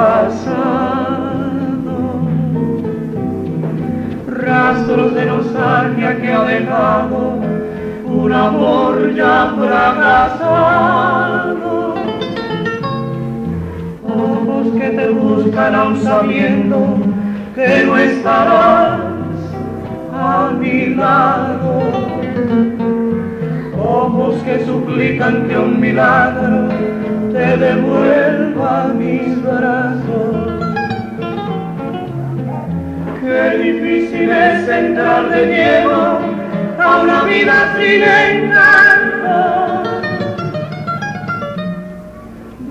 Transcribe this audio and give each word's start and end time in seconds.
Pasado. 0.00 1.96
Rastros 4.26 5.14
de 5.14 5.26
nostalgia 5.26 6.16
que 6.20 6.32
ha 6.32 6.44
dejado 6.44 7.34
un 8.06 8.32
amor 8.32 9.14
ya 9.14 9.54
fracasado. 9.58 10.80
Ojos 14.02 14.66
que 14.78 14.88
te 14.98 15.08
buscan 15.10 15.74
aún 15.74 15.96
sabiendo 16.00 16.78
que 17.54 17.84
no 17.84 17.98
estarás 17.98 19.00
a 20.12 20.50
mi 20.58 20.94
lado 20.94 21.72
ojos 23.78 24.42
que 24.44 24.64
suplican 24.64 25.48
que 25.48 25.58
un 25.58 25.80
milagro 25.80 26.68
te 27.32 27.56
devuelva 27.56 28.92
mis 28.98 29.42
brazos. 29.42 30.36
Qué 33.20 33.58
difícil 33.58 34.30
es 34.30 34.68
entrar 34.68 35.30
de 35.30 35.46
lleno 35.46 36.18
a 36.78 37.00
una 37.02 37.22
vida 37.24 37.74
sin 37.76 38.02
encanto, 38.02 39.38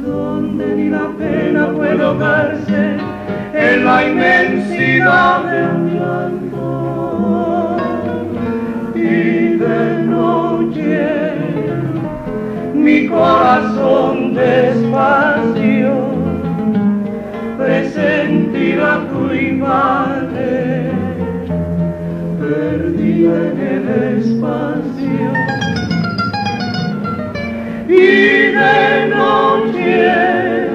donde 0.06 0.66
ni 0.76 0.90
la 0.90 1.08
pena 1.18 1.72
puede 1.76 2.04
ahogarse 2.04 2.98
en 3.54 3.86
la 3.86 4.04
inmensidad 4.04 5.44
de 5.44 5.62
un 5.64 5.84
llanto 5.96 7.78
y 8.96 9.58
de 9.58 10.04
noche 10.06 11.30
mi 12.74 13.08
corazón 13.08 14.19
despacio 14.40 15.96
presentirá 17.58 18.92
tu 19.12 19.34
imagen 19.34 20.92
perdida 22.40 23.36
en 23.50 23.58
el 23.74 23.86
espacio 24.18 25.30
y 27.88 28.08
de 28.60 29.08
noche 29.16 30.70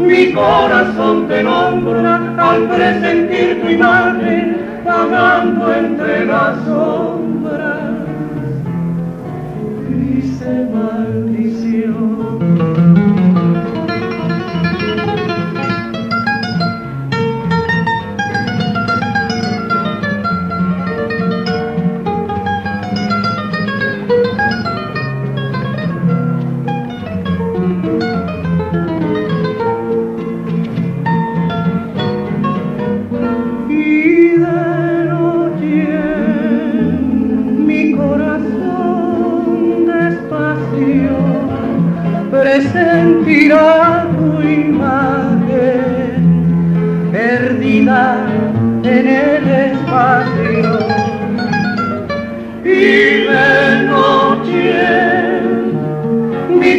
mi 0.00 0.32
corazón 0.32 1.28
te 1.28 1.42
nombra 1.42 2.14
al 2.38 2.68
presentir 2.68 3.60
tu 3.60 3.68
imagen 3.68 4.56
vagando 4.84 5.74
entre 5.74 6.26
las 6.26 6.56
sombras. 6.64 7.13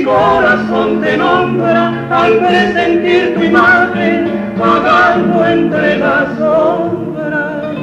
Corazón 0.06 1.02
te 1.02 1.18
nombra 1.18 2.08
al 2.12 2.38
presentir 2.38 3.34
tu 3.34 3.44
imagen 3.44 4.54
vagando 4.58 5.46
entre 5.46 5.98
las 5.98 6.38
sombras. 6.38 7.76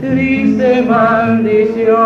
Triste 0.00 0.82
maldición. 0.82 2.00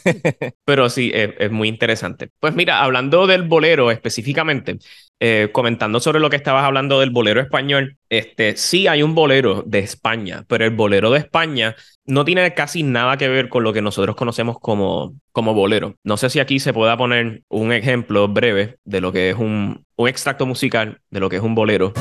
Pero 0.64 0.88
sí, 0.88 1.10
es, 1.12 1.50
muy 1.50 1.69
interesante. 1.69 2.31
Pues 2.38 2.54
mira, 2.54 2.82
hablando 2.82 3.26
del 3.26 3.43
bolero 3.43 3.90
específicamente, 3.90 4.78
eh, 5.19 5.49
comentando 5.53 5.99
sobre 5.99 6.21
lo 6.21 6.29
que 6.29 6.37
estabas 6.37 6.65
hablando 6.65 7.01
del 7.01 7.11
bolero 7.11 7.41
español, 7.41 7.97
este, 8.11 8.57
sí 8.57 8.87
hay 8.87 9.03
un 9.03 9.15
bolero 9.15 9.63
de 9.67 9.79
España, 9.79 10.45
pero 10.47 10.65
el 10.65 10.73
bolero 10.73 11.11
de 11.11 11.21
España 11.21 11.75
no 12.05 12.25
tiene 12.25 12.53
casi 12.53 12.83
nada 12.83 13.17
que 13.17 13.29
ver 13.29 13.49
con 13.49 13.65
lo 13.65 13.73
que 13.73 13.81
nosotros 13.81 14.15
conocemos 14.15 14.59
como, 14.61 15.15
como 15.33 15.55
bolero. 15.55 15.95
No 16.05 16.17
sé 16.17 16.29
si 16.29 16.39
aquí 16.39 16.61
se 16.61 16.75
pueda 16.75 16.97
poner 16.97 17.43
un 17.49 17.73
ejemplo 17.73 18.29
breve 18.29 18.77
de 18.85 19.01
lo 19.01 19.13
que 19.13 19.31
es 19.31 19.37
un, 19.37 19.85
un 19.97 20.09
extracto 20.09 20.45
musical 20.45 21.01
de 21.11 21.21
lo 21.21 21.31
que 21.31 21.37
es 21.37 21.43
un 21.43 21.55
bolero. 21.55 21.95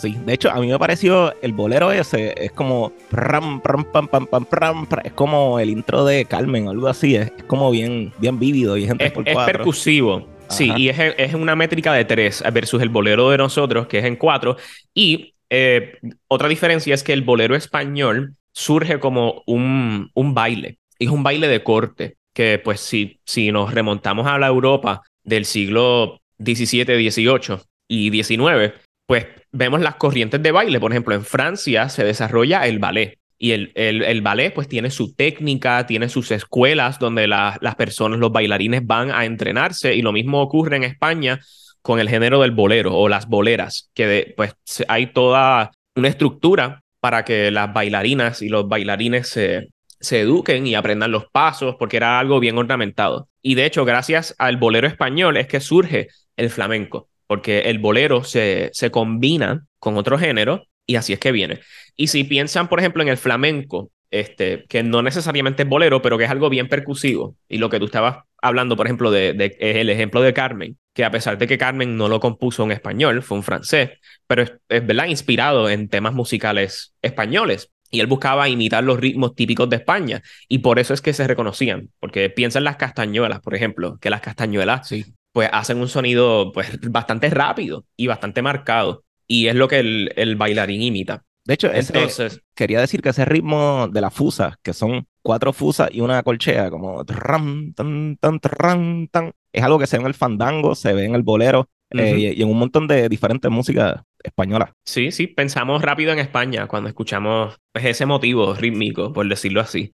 Sí, 0.00 0.16
de 0.24 0.34
hecho, 0.34 0.50
a 0.50 0.60
mí 0.60 0.68
me 0.68 0.78
pareció 0.78 1.34
el 1.42 1.52
bolero 1.52 1.90
ese, 1.90 2.32
es 2.36 2.52
como 2.52 2.92
pam, 3.10 3.60
pam, 3.60 3.84
pam, 3.84 4.06
pam, 4.06 4.26
pam, 4.26 4.44
pam, 4.44 4.86
es 5.02 5.12
como 5.12 5.58
el 5.58 5.70
intro 5.70 6.04
de 6.04 6.24
Carmen, 6.24 6.68
algo 6.68 6.86
así, 6.86 7.16
es, 7.16 7.32
como 7.48 7.70
bien, 7.72 8.12
bien 8.18 8.38
vívido 8.38 8.76
y 8.76 8.86
gente 8.86 9.06
es, 9.06 9.12
por 9.12 9.28
es 9.28 9.36
percusivo. 9.36 10.28
Sí, 10.48 10.70
y 10.76 10.88
es, 10.88 10.96
es, 11.18 11.34
una 11.34 11.56
métrica 11.56 11.92
de 11.92 12.04
tres 12.04 12.42
versus 12.52 12.80
el 12.80 12.88
bolero 12.88 13.30
de 13.30 13.38
nosotros, 13.38 13.86
que 13.86 13.98
es 13.98 14.04
en 14.04 14.16
cuatro. 14.16 14.56
Y 14.94 15.34
eh, 15.50 15.98
otra 16.28 16.48
diferencia 16.48 16.94
es 16.94 17.02
que 17.02 17.12
el 17.12 17.22
bolero 17.22 17.56
español 17.56 18.36
surge 18.52 18.98
como 19.00 19.42
un, 19.46 20.10
un 20.14 20.34
baile, 20.34 20.78
es 20.98 21.10
un 21.10 21.22
baile 21.22 21.48
de 21.48 21.62
corte, 21.62 22.16
que 22.32 22.60
pues 22.62 22.80
si, 22.80 23.18
si 23.24 23.50
nos 23.50 23.74
remontamos 23.74 24.26
a 24.26 24.38
la 24.38 24.46
Europa 24.46 25.02
del 25.24 25.44
siglo 25.44 26.20
XVII, 26.38 27.10
XVIII 27.10 27.58
y 27.88 28.22
XIX, 28.22 28.74
pues 29.06 29.26
vemos 29.52 29.80
las 29.80 29.96
corrientes 29.96 30.42
de 30.42 30.52
baile. 30.52 30.80
Por 30.80 30.92
ejemplo, 30.92 31.14
en 31.14 31.24
Francia 31.24 31.88
se 31.88 32.04
desarrolla 32.04 32.66
el 32.66 32.78
ballet. 32.78 33.18
Y 33.40 33.52
el, 33.52 33.72
el, 33.76 34.20
ballet 34.20 34.52
pues 34.52 34.66
tiene 34.66 34.90
su 34.90 35.14
técnica, 35.14 35.86
tiene 35.86 36.08
sus 36.08 36.32
escuelas 36.32 36.98
donde 36.98 37.28
las 37.28 37.74
personas, 37.76 38.18
los 38.18 38.32
bailarines 38.32 38.84
van 38.84 39.12
a 39.12 39.24
entrenarse 39.24 39.94
y 39.94 40.02
lo 40.02 40.10
mismo 40.10 40.42
ocurre 40.42 40.76
en 40.76 40.82
España 40.82 41.40
con 41.80 42.00
el 42.00 42.08
género 42.08 42.40
del 42.40 42.50
bolero 42.50 42.96
o 42.96 43.08
las 43.08 43.28
boleras, 43.28 43.90
que 43.94 44.34
pues 44.36 44.54
hay 44.88 45.12
toda 45.12 45.70
una 45.94 46.08
estructura 46.08 46.82
para 46.98 47.24
que 47.24 47.52
las 47.52 47.72
bailarinas 47.72 48.42
y 48.42 48.48
los 48.48 48.68
bailarines 48.68 49.28
se, 49.28 49.68
se 50.00 50.20
eduquen 50.20 50.66
y 50.66 50.74
aprendan 50.74 51.12
los 51.12 51.26
pasos, 51.30 51.76
porque 51.78 51.96
era 51.96 52.18
algo 52.18 52.40
bien 52.40 52.58
ornamentado. 52.58 53.28
Y 53.40 53.54
de 53.54 53.66
hecho, 53.66 53.84
gracias 53.84 54.34
al 54.38 54.56
bolero 54.56 54.88
español 54.88 55.36
es 55.36 55.46
que 55.46 55.60
surge 55.60 56.08
el 56.36 56.50
flamenco 56.50 57.08
porque 57.28 57.60
el 57.60 57.78
bolero 57.78 58.24
se, 58.24 58.70
se 58.72 58.90
combina 58.90 59.64
con 59.78 59.96
otro 59.96 60.18
género 60.18 60.64
y 60.86 60.96
así 60.96 61.12
es 61.12 61.20
que 61.20 61.30
viene. 61.30 61.60
Y 61.94 62.08
si 62.08 62.24
piensan, 62.24 62.68
por 62.68 62.80
ejemplo, 62.80 63.02
en 63.02 63.08
el 63.08 63.18
flamenco, 63.18 63.92
este, 64.10 64.64
que 64.68 64.82
no 64.82 65.02
necesariamente 65.02 65.62
es 65.62 65.68
bolero, 65.68 66.00
pero 66.02 66.16
que 66.18 66.24
es 66.24 66.30
algo 66.30 66.48
bien 66.48 66.68
percusivo, 66.68 67.36
y 67.48 67.58
lo 67.58 67.68
que 67.68 67.78
tú 67.78 67.84
estabas 67.84 68.24
hablando, 68.40 68.74
por 68.74 68.86
ejemplo, 68.86 69.10
de, 69.10 69.56
es 69.58 69.76
el 69.76 69.90
ejemplo 69.90 70.22
de 70.22 70.32
Carmen, 70.32 70.78
que 70.94 71.04
a 71.04 71.10
pesar 71.10 71.36
de 71.36 71.46
que 71.46 71.58
Carmen 71.58 71.96
no 71.96 72.08
lo 72.08 72.18
compuso 72.18 72.64
en 72.64 72.72
español, 72.72 73.22
fue 73.22 73.36
un 73.36 73.44
francés, 73.44 73.90
pero 74.26 74.42
es, 74.42 74.54
es 74.68 74.86
¿verdad? 74.86 75.06
inspirado 75.06 75.68
en 75.68 75.88
temas 75.88 76.14
musicales 76.14 76.94
españoles. 77.02 77.70
Y 77.90 78.00
él 78.00 78.06
buscaba 78.06 78.48
imitar 78.48 78.84
los 78.84 79.00
ritmos 79.00 79.34
típicos 79.34 79.68
de 79.70 79.76
España. 79.76 80.22
Y 80.46 80.58
por 80.58 80.78
eso 80.78 80.92
es 80.92 81.00
que 81.00 81.14
se 81.14 81.26
reconocían. 81.26 81.88
Porque 82.00 82.28
piensa 82.28 82.58
en 82.58 82.64
las 82.64 82.76
castañuelas, 82.76 83.40
por 83.40 83.54
ejemplo, 83.54 83.96
que 83.98 84.10
las 84.10 84.20
castañuelas 84.20 84.88
sí 84.88 85.06
pues 85.38 85.50
hacen 85.52 85.78
un 85.78 85.86
sonido 85.86 86.50
pues 86.52 86.80
bastante 86.90 87.30
rápido 87.30 87.84
y 87.96 88.08
bastante 88.08 88.42
marcado. 88.42 89.04
Y 89.28 89.46
es 89.46 89.54
lo 89.54 89.68
que 89.68 89.78
el, 89.78 90.12
el 90.16 90.34
bailarín 90.34 90.82
imita. 90.82 91.22
De 91.44 91.54
hecho, 91.54 91.72
Entonces, 91.72 92.42
quería 92.56 92.80
decir 92.80 93.02
que 93.02 93.10
ese 93.10 93.24
ritmo 93.24 93.86
de 93.86 94.00
la 94.00 94.10
fusa, 94.10 94.58
que 94.64 94.72
son 94.72 95.06
cuatro 95.22 95.52
fusas 95.52 95.90
y 95.92 96.00
una 96.00 96.24
colchea, 96.24 96.70
como 96.70 97.04
tan, 97.04 97.72
tan, 97.74 98.18
tan, 98.18 99.06
tan, 99.12 99.32
es 99.52 99.62
algo 99.62 99.78
que 99.78 99.86
se 99.86 99.98
ve 99.98 100.00
en 100.00 100.08
el 100.08 100.14
fandango, 100.14 100.74
se 100.74 100.92
ve 100.92 101.04
en 101.04 101.14
el 101.14 101.22
bolero 101.22 101.68
eh, 101.92 102.34
y, 102.36 102.42
en 102.42 102.50
un 102.50 102.58
montón 102.58 102.88
de 102.88 103.08
diferentes 103.08 103.48
músicas 103.48 104.02
españolas. 104.24 104.70
Sí, 104.84 105.12
sí, 105.12 105.28
pensamos 105.28 105.82
rápido 105.82 106.10
en 106.10 106.18
España 106.18 106.66
cuando 106.66 106.88
escuchamos 106.88 107.56
pues, 107.72 107.84
ese 107.84 108.06
motivo 108.06 108.54
rítmico, 108.54 109.12
por 109.12 109.28
decirlo 109.28 109.60
así. 109.60 109.92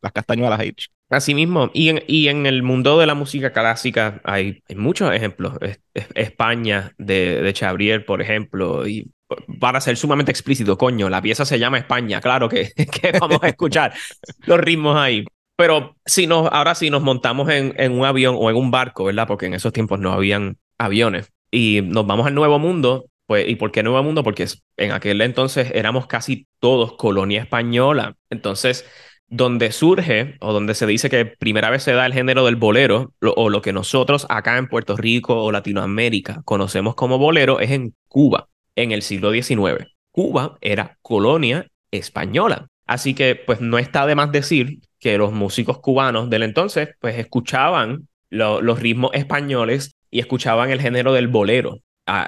las 0.00 0.12
castañuelas 0.12 0.60
ahí. 0.60 0.72
Así 1.10 1.34
mismo, 1.34 1.70
y 1.74 1.90
en, 1.90 2.02
y 2.06 2.28
en 2.28 2.46
el 2.46 2.62
mundo 2.62 2.98
de 2.98 3.06
la 3.06 3.14
música 3.14 3.52
clásica 3.52 4.20
hay, 4.24 4.62
muchos 4.74 5.12
ejemplos. 5.12 5.56
España 6.14 6.92
de, 6.98 7.42
de 7.42 7.52
Chabrier, 7.52 8.04
por 8.04 8.22
ejemplo, 8.22 8.86
y 8.86 9.12
para 9.60 9.80
ser 9.80 9.96
sumamente 9.96 10.32
explícito, 10.32 10.78
coño, 10.78 11.08
la 11.08 11.22
pieza 11.22 11.44
se 11.44 11.58
llama 11.58 11.78
España, 11.78 12.20
claro 12.20 12.48
que, 12.48 12.70
que 12.76 13.12
vamos 13.18 13.38
a 13.42 13.48
escuchar 13.48 13.92
los 14.46 14.58
ritmos 14.60 14.96
ahí. 14.96 15.24
Pero 15.56 15.96
si 16.04 16.26
nos, 16.26 16.48
ahora 16.52 16.74
sí 16.74 16.90
nos 16.90 17.02
montamos 17.02 17.48
en, 17.48 17.74
en, 17.78 17.92
un 17.92 18.04
avión 18.04 18.34
o 18.38 18.50
en 18.50 18.56
un 18.56 18.70
barco, 18.70 19.04
¿verdad? 19.04 19.28
Porque 19.28 19.46
en 19.46 19.54
esos 19.54 19.72
tiempos 19.72 20.00
no 20.00 20.12
habían 20.12 20.58
aviones. 20.78 21.32
Y 21.50 21.80
nos 21.82 22.06
vamos 22.06 22.26
al 22.26 22.34
Nuevo 22.34 22.58
Mundo. 22.58 23.06
Pues, 23.26 23.48
¿y 23.48 23.54
por 23.54 23.70
qué 23.70 23.82
Nuevo 23.84 24.02
Mundo? 24.02 24.24
Porque 24.24 24.46
en 24.76 24.90
aquel 24.90 25.20
entonces 25.20 25.70
éramos 25.72 26.06
casi 26.08 26.48
todos 26.58 26.94
colonia 26.94 27.42
española. 27.42 28.16
Entonces, 28.30 28.84
donde 29.34 29.72
surge 29.72 30.36
o 30.40 30.52
donde 30.52 30.74
se 30.74 30.86
dice 30.86 31.10
que 31.10 31.26
primera 31.26 31.68
vez 31.68 31.82
se 31.82 31.92
da 31.92 32.06
el 32.06 32.12
género 32.12 32.44
del 32.44 32.54
bolero, 32.54 33.12
o 33.20 33.50
lo 33.50 33.62
que 33.62 33.72
nosotros 33.72 34.26
acá 34.28 34.58
en 34.58 34.68
Puerto 34.68 34.96
Rico 34.96 35.42
o 35.42 35.50
Latinoamérica 35.50 36.42
conocemos 36.44 36.94
como 36.94 37.18
bolero, 37.18 37.58
es 37.58 37.72
en 37.72 37.94
Cuba, 38.06 38.48
en 38.76 38.92
el 38.92 39.02
siglo 39.02 39.32
XIX. 39.32 39.88
Cuba 40.12 40.56
era 40.60 40.98
colonia 41.02 41.66
española. 41.90 42.68
Así 42.86 43.14
que, 43.14 43.34
pues, 43.34 43.60
no 43.60 43.78
está 43.78 44.06
de 44.06 44.14
más 44.14 44.30
decir 44.30 44.78
que 45.00 45.18
los 45.18 45.32
músicos 45.32 45.80
cubanos 45.80 46.30
del 46.30 46.44
entonces 46.44 46.90
pues 47.00 47.18
escuchaban 47.18 48.08
los 48.30 48.78
ritmos 48.78 49.10
españoles 49.14 49.96
y 50.10 50.20
escuchaban 50.20 50.70
el 50.70 50.80
género 50.80 51.12
del 51.12 51.28
bolero 51.28 51.80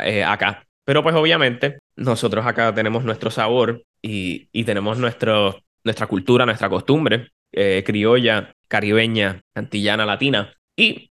eh, 0.05 0.25
acá. 0.25 0.67
Pero 0.85 1.03
pues 1.03 1.15
obviamente 1.15 1.79
nosotros 1.97 2.47
acá 2.47 2.75
tenemos 2.75 3.03
nuestro 3.03 3.31
sabor 3.31 3.83
y, 4.03 4.49
y 4.53 4.65
tenemos 4.65 4.99
nuestro, 4.99 5.57
nuestra 5.87 6.07
cultura, 6.07 6.45
nuestra 6.45 6.69
costumbre 6.69 7.31
eh, 7.53 7.83
criolla, 7.87 8.53
caribeña, 8.69 9.41
antillana, 9.55 10.05
latina 10.05 10.53
y 10.77 11.11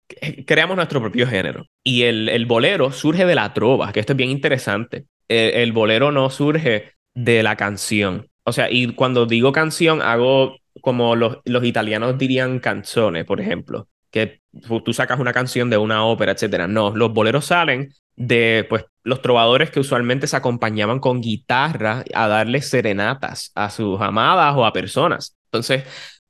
creamos 0.47 0.77
nuestro 0.77 1.00
propio 1.00 1.27
género. 1.27 1.67
Y 1.85 2.03
el, 2.03 2.29
el 2.29 2.47
bolero 2.47 2.93
surge 2.93 3.27
de 3.27 3.35
la 3.35 3.53
trova, 3.53 3.93
que 3.93 4.00
esto 4.00 4.15
es 4.15 4.17
bien 4.17 4.31
interesante. 4.31 5.05
el 5.29 5.73
bolero 5.73 6.11
no 6.11 6.31
surge 6.31 6.93
de 7.15 7.43
la 7.43 7.57
canción. 7.57 8.29
O 8.45 8.53
sea, 8.53 8.71
y 8.71 8.95
cuando 8.95 9.27
digo 9.27 9.53
canción 9.53 10.00
hago 10.03 10.57
como 10.81 11.15
los, 11.15 11.39
los 11.45 11.65
italianos 11.65 12.17
dirían 12.19 12.59
canzones, 12.59 13.25
por 13.25 13.41
ejemplo, 13.41 13.89
que 14.11 14.40
tú 14.85 14.93
sacas 14.93 15.21
una 15.21 15.33
canción 15.33 15.71
de 15.71 15.79
una 15.79 16.05
ópera, 16.05 16.33
etcétera. 16.33 16.67
No, 16.67 16.90
los 16.95 17.12
boleros 17.12 17.47
salen 17.47 17.93
de 18.17 18.67
pues 18.69 18.85
los 19.02 19.23
trovadores 19.23 19.71
que 19.71 19.81
usualmente 19.81 20.26
se 20.26 20.37
acompañaban 20.37 20.99
con 21.00 21.21
guitarra 21.21 22.05
a 22.12 22.29
darle 22.29 22.61
serenatas 22.61 23.52
a 23.55 23.71
sus 23.71 24.00
amadas 24.00 24.55
o 24.57 24.67
a 24.67 24.73
personas. 24.73 25.37
Entonces, 25.47 25.85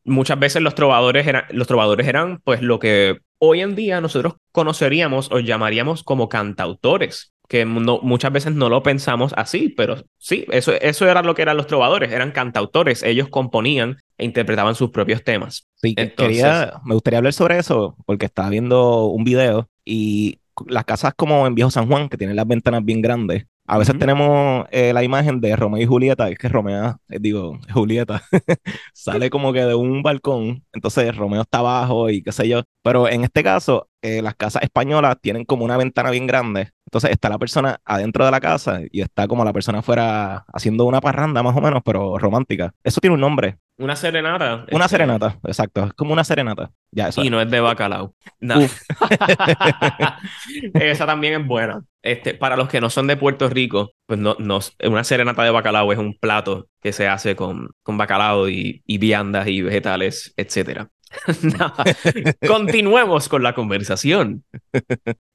muchas 0.04 0.38
veces 0.38 0.62
los 0.62 0.74
trovadores 0.74 1.26
eran 1.26 1.44
los 1.50 1.66
trovadores 1.66 2.06
eran 2.06 2.38
pues 2.44 2.62
lo 2.62 2.78
que 2.78 3.18
hoy 3.38 3.60
en 3.60 3.74
día 3.74 4.00
nosotros 4.00 4.34
conoceríamos 4.52 5.30
o 5.32 5.40
llamaríamos 5.40 6.04
como 6.04 6.28
cantautores, 6.28 7.32
que 7.50 7.66
muchas 7.66 8.32
veces 8.32 8.54
no 8.54 8.68
lo 8.68 8.84
pensamos 8.84 9.34
así, 9.36 9.70
pero 9.70 9.96
sí, 10.18 10.46
eso, 10.52 10.72
eso 10.72 11.08
era 11.10 11.20
lo 11.22 11.34
que 11.34 11.42
eran 11.42 11.56
los 11.56 11.66
trovadores, 11.66 12.12
eran 12.12 12.30
cantautores, 12.30 13.02
ellos 13.02 13.28
componían 13.28 13.98
e 14.18 14.24
interpretaban 14.24 14.76
sus 14.76 14.90
propios 14.90 15.24
temas. 15.24 15.66
Sí, 15.74 15.96
quería, 15.96 16.74
me 16.84 16.94
gustaría 16.94 17.18
hablar 17.18 17.32
sobre 17.32 17.58
eso 17.58 17.96
porque 18.06 18.26
estaba 18.26 18.50
viendo 18.50 19.06
un 19.06 19.24
video 19.24 19.68
y 19.84 20.38
las 20.68 20.84
casas 20.84 21.12
como 21.16 21.44
en 21.48 21.56
Viejo 21.56 21.72
San 21.72 21.88
Juan, 21.88 22.08
que 22.08 22.16
tienen 22.16 22.36
las 22.36 22.46
ventanas 22.46 22.84
bien 22.84 23.02
grandes, 23.02 23.46
a 23.70 23.78
veces 23.78 23.96
tenemos 24.00 24.66
eh, 24.72 24.92
la 24.92 25.04
imagen 25.04 25.40
de 25.40 25.54
Romeo 25.54 25.80
y 25.80 25.86
Julieta, 25.86 26.28
es 26.28 26.36
que 26.36 26.48
Romeo, 26.48 26.98
eh, 27.08 27.18
digo, 27.20 27.56
Julieta, 27.72 28.20
sale 28.92 29.30
como 29.30 29.52
que 29.52 29.64
de 29.64 29.76
un 29.76 30.02
balcón, 30.02 30.64
entonces 30.72 31.16
Romeo 31.16 31.42
está 31.42 31.58
abajo 31.58 32.10
y 32.10 32.20
qué 32.20 32.32
sé 32.32 32.48
yo. 32.48 32.64
Pero 32.82 33.08
en 33.08 33.22
este 33.22 33.44
caso, 33.44 33.88
eh, 34.02 34.22
las 34.22 34.34
casas 34.34 34.64
españolas 34.64 35.18
tienen 35.20 35.44
como 35.44 35.64
una 35.64 35.76
ventana 35.76 36.10
bien 36.10 36.26
grande, 36.26 36.70
entonces 36.90 37.12
está 37.12 37.28
la 37.28 37.38
persona 37.38 37.80
adentro 37.84 38.24
de 38.24 38.32
la 38.32 38.40
casa 38.40 38.80
y 38.90 39.00
está 39.00 39.28
como 39.28 39.44
la 39.44 39.52
persona 39.52 39.78
afuera 39.78 40.44
haciendo 40.52 40.86
una 40.86 41.00
parranda 41.00 41.40
más 41.40 41.56
o 41.56 41.60
menos, 41.60 41.82
pero 41.84 42.18
romántica. 42.18 42.74
Eso 42.82 43.00
tiene 43.00 43.14
un 43.14 43.20
nombre. 43.20 43.58
Una 43.78 43.94
serenata. 43.94 44.64
Una 44.72 44.86
este, 44.86 44.96
serenata, 44.96 45.38
exacto. 45.44 45.84
Es 45.84 45.92
como 45.92 46.12
una 46.12 46.24
serenata. 46.24 46.72
Ya, 46.90 47.06
eso 47.06 47.22
y 47.22 47.30
no 47.30 47.40
es 47.40 47.48
de 47.48 47.60
bacalao. 47.60 48.16
No. 48.40 48.56
Esa 50.74 51.06
también 51.06 51.40
es 51.40 51.46
buena. 51.46 51.84
Este, 52.02 52.34
para 52.34 52.56
los 52.56 52.68
que 52.68 52.80
no 52.80 52.90
son 52.90 53.06
de 53.06 53.16
Puerto 53.16 53.48
Rico, 53.48 53.92
pues 54.06 54.18
no, 54.18 54.34
no, 54.40 54.58
una 54.82 55.04
serenata 55.04 55.44
de 55.44 55.50
bacalao 55.50 55.92
es 55.92 55.98
un 55.98 56.18
plato 56.18 56.66
que 56.82 56.92
se 56.92 57.06
hace 57.06 57.36
con, 57.36 57.70
con 57.84 57.96
bacalao 57.96 58.48
y, 58.48 58.82
y 58.84 58.98
viandas 58.98 59.46
y 59.46 59.62
vegetales, 59.62 60.34
etc. 60.36 60.88
Continuemos 62.48 63.28
con 63.28 63.44
la 63.44 63.54
conversación. 63.54 64.42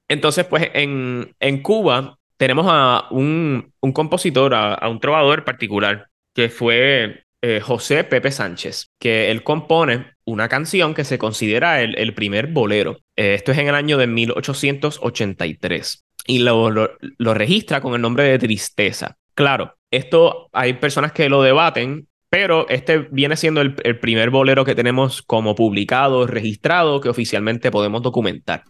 Entonces, 0.07 0.45
pues 0.45 0.69
en, 0.73 1.33
en 1.39 1.61
Cuba 1.61 2.17
tenemos 2.37 2.65
a 2.69 3.07
un, 3.11 3.71
un 3.81 3.91
compositor, 3.91 4.53
a, 4.53 4.87
un 4.89 4.99
trovador 4.99 5.43
particular, 5.43 6.07
que 6.33 6.49
fue 6.49 7.23
eh, 7.41 7.59
José 7.61 8.03
Pepe 8.03 8.31
Sánchez, 8.31 8.87
que 8.99 9.31
él 9.31 9.43
compone 9.43 10.13
una 10.25 10.49
canción 10.49 10.93
que 10.93 11.03
se 11.03 11.17
considera 11.17 11.81
el, 11.81 12.13
primer 12.13 12.47
bolero. 12.47 12.97
Eh, 13.15 13.35
esto 13.35 13.51
es 13.51 13.57
en 13.57 13.67
el 13.67 13.75
año 13.75 13.97
de 13.97 14.07
1883 14.07 16.03
y 16.27 16.39
lo, 16.39 16.69
lo, 16.71 17.33
registra 17.33 17.81
con 17.81 17.93
el 17.93 18.01
nombre 18.01 18.23
de 18.23 18.39
Tristeza. 18.39 19.15
Claro, 19.35 19.75
esto 19.91 20.49
hay 20.51 20.73
personas 20.73 21.11
que 21.11 21.29
lo 21.29 21.41
debaten, 21.41 22.07
pero 22.29 22.67
este 22.69 23.07
viene 23.11 23.37
siendo 23.37 23.61
el, 23.61 23.75
el 23.83 23.99
primer 23.99 24.29
bolero 24.29 24.65
que 24.65 24.75
tenemos 24.75 25.21
como 25.21 25.55
publicado, 25.55 26.25
registrado, 26.27 26.99
que 26.99 27.09
oficialmente 27.09 27.71
podemos 27.71 28.01
documentar. 28.01 28.63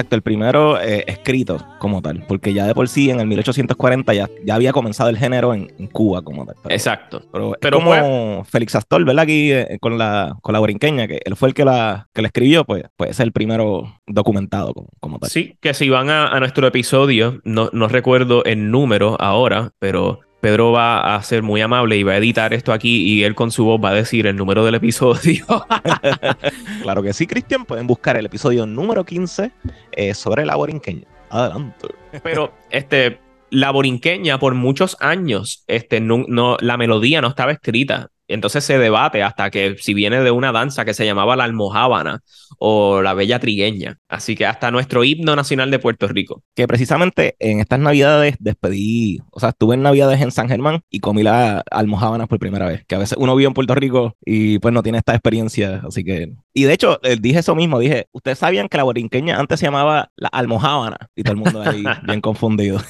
Exacto, 0.00 0.16
el 0.16 0.22
primero 0.22 0.80
eh, 0.80 1.04
escrito 1.06 1.58
como 1.78 2.00
tal, 2.00 2.24
porque 2.26 2.54
ya 2.54 2.66
de 2.66 2.74
por 2.74 2.88
sí 2.88 3.10
en 3.10 3.20
el 3.20 3.26
1840 3.26 4.14
ya, 4.14 4.30
ya 4.42 4.54
había 4.54 4.72
comenzado 4.72 5.10
el 5.10 5.18
género 5.18 5.52
en, 5.52 5.68
Cuba 5.92 6.22
como 6.22 6.46
tal. 6.46 6.54
Exacto. 6.70 7.22
Pero, 7.60 7.78
como 7.78 8.44
Félix 8.44 8.76
Astor, 8.76 9.04
¿verdad? 9.04 9.24
Aquí 9.24 9.52
eh, 9.52 9.78
con, 9.80 9.98
la, 9.98 10.38
con 10.40 10.54
la 10.54 10.58
borinqueña, 10.58 11.06
que 11.06 11.20
él 11.22 11.36
fue 11.36 11.48
el 11.48 11.54
que 11.54 11.64
la, 11.64 12.08
que 12.14 12.22
la 12.22 12.28
escribió, 12.28 12.64
pues, 12.64 12.84
pues 12.96 13.10
es 13.10 13.20
el 13.20 13.32
primero 13.32 14.00
documentado 14.06 14.72
como, 15.00 15.18
tal. 15.18 15.28
Sí, 15.28 15.56
que 15.60 15.74
si 15.74 15.90
van 15.90 16.08
a, 16.08 16.38
nuestro 16.40 16.66
episodio, 16.66 17.40
no, 17.44 17.68
no 17.72 17.88
recuerdo 17.88 18.44
el 18.44 18.70
número 18.70 19.20
ahora, 19.20 19.72
pero 19.78 20.20
Pedro 20.40 20.72
va 20.72 21.14
a 21.14 21.22
ser 21.22 21.42
muy 21.42 21.60
amable 21.60 21.96
y 21.96 22.02
va 22.02 22.12
a 22.12 22.16
editar 22.16 22.54
esto 22.54 22.72
aquí 22.72 23.02
y 23.02 23.24
él 23.24 23.34
con 23.34 23.50
su 23.50 23.64
voz 23.64 23.80
va 23.82 23.90
a 23.90 23.94
decir 23.94 24.26
el 24.26 24.36
número 24.36 24.64
del 24.64 24.74
episodio. 24.76 25.44
claro 26.82 27.02
que 27.02 27.12
sí, 27.12 27.26
Cristian. 27.26 27.64
Pueden 27.64 27.86
buscar 27.86 28.16
el 28.16 28.26
episodio 28.26 28.66
número 28.66 29.04
15 29.04 29.52
eh, 29.92 30.14
sobre 30.14 30.46
la 30.46 30.56
borinqueña. 30.56 31.06
Adelante. 31.28 31.88
Pero, 32.22 32.52
este, 32.70 33.20
la 33.50 33.70
borinqueña 33.70 34.38
por 34.38 34.54
muchos 34.54 34.96
años, 35.00 35.64
este, 35.66 36.00
no, 36.00 36.56
la 36.60 36.76
melodía 36.76 37.20
no 37.20 37.28
estaba 37.28 37.52
escrita. 37.52 38.10
Entonces 38.34 38.64
se 38.64 38.78
debate 38.78 39.22
hasta 39.22 39.50
que 39.50 39.76
si 39.78 39.94
viene 39.94 40.22
de 40.22 40.30
una 40.30 40.52
danza 40.52 40.84
que 40.84 40.94
se 40.94 41.04
llamaba 41.04 41.36
la 41.36 41.44
almohábana 41.44 42.22
o 42.58 43.02
la 43.02 43.14
bella 43.14 43.38
trigueña. 43.38 43.98
Así 44.08 44.36
que 44.36 44.46
hasta 44.46 44.70
nuestro 44.70 45.04
himno 45.04 45.34
nacional 45.36 45.70
de 45.70 45.78
Puerto 45.78 46.08
Rico. 46.08 46.42
Que 46.54 46.68
precisamente 46.68 47.36
en 47.38 47.60
estas 47.60 47.80
navidades 47.80 48.36
despedí, 48.38 49.20
o 49.30 49.40
sea, 49.40 49.50
estuve 49.50 49.74
en 49.74 49.82
navidades 49.82 50.20
en 50.20 50.30
San 50.30 50.48
Germán 50.48 50.82
y 50.90 51.00
comí 51.00 51.22
la 51.22 51.62
almohábana 51.70 52.26
por 52.26 52.38
primera 52.38 52.66
vez. 52.66 52.84
Que 52.86 52.94
a 52.94 52.98
veces 52.98 53.16
uno 53.18 53.34
vive 53.34 53.48
en 53.48 53.54
Puerto 53.54 53.74
Rico 53.74 54.16
y 54.24 54.58
pues 54.58 54.72
no 54.74 54.82
tiene 54.82 54.98
esta 54.98 55.12
experiencia. 55.12 55.82
Así 55.86 56.04
que... 56.04 56.32
Y 56.52 56.64
de 56.64 56.72
hecho, 56.72 56.98
eh, 57.02 57.16
dije 57.20 57.38
eso 57.38 57.54
mismo, 57.54 57.78
dije, 57.78 58.08
ustedes 58.12 58.38
sabían 58.38 58.68
que 58.68 58.76
la 58.76 58.82
borinqueña 58.82 59.38
antes 59.38 59.60
se 59.60 59.66
llamaba 59.66 60.10
la 60.16 60.28
almohábana 60.28 60.96
y 61.14 61.22
todo 61.22 61.34
el 61.34 61.38
mundo 61.38 61.62
ahí 61.62 61.84
bien 62.04 62.20
confundido. 62.20 62.80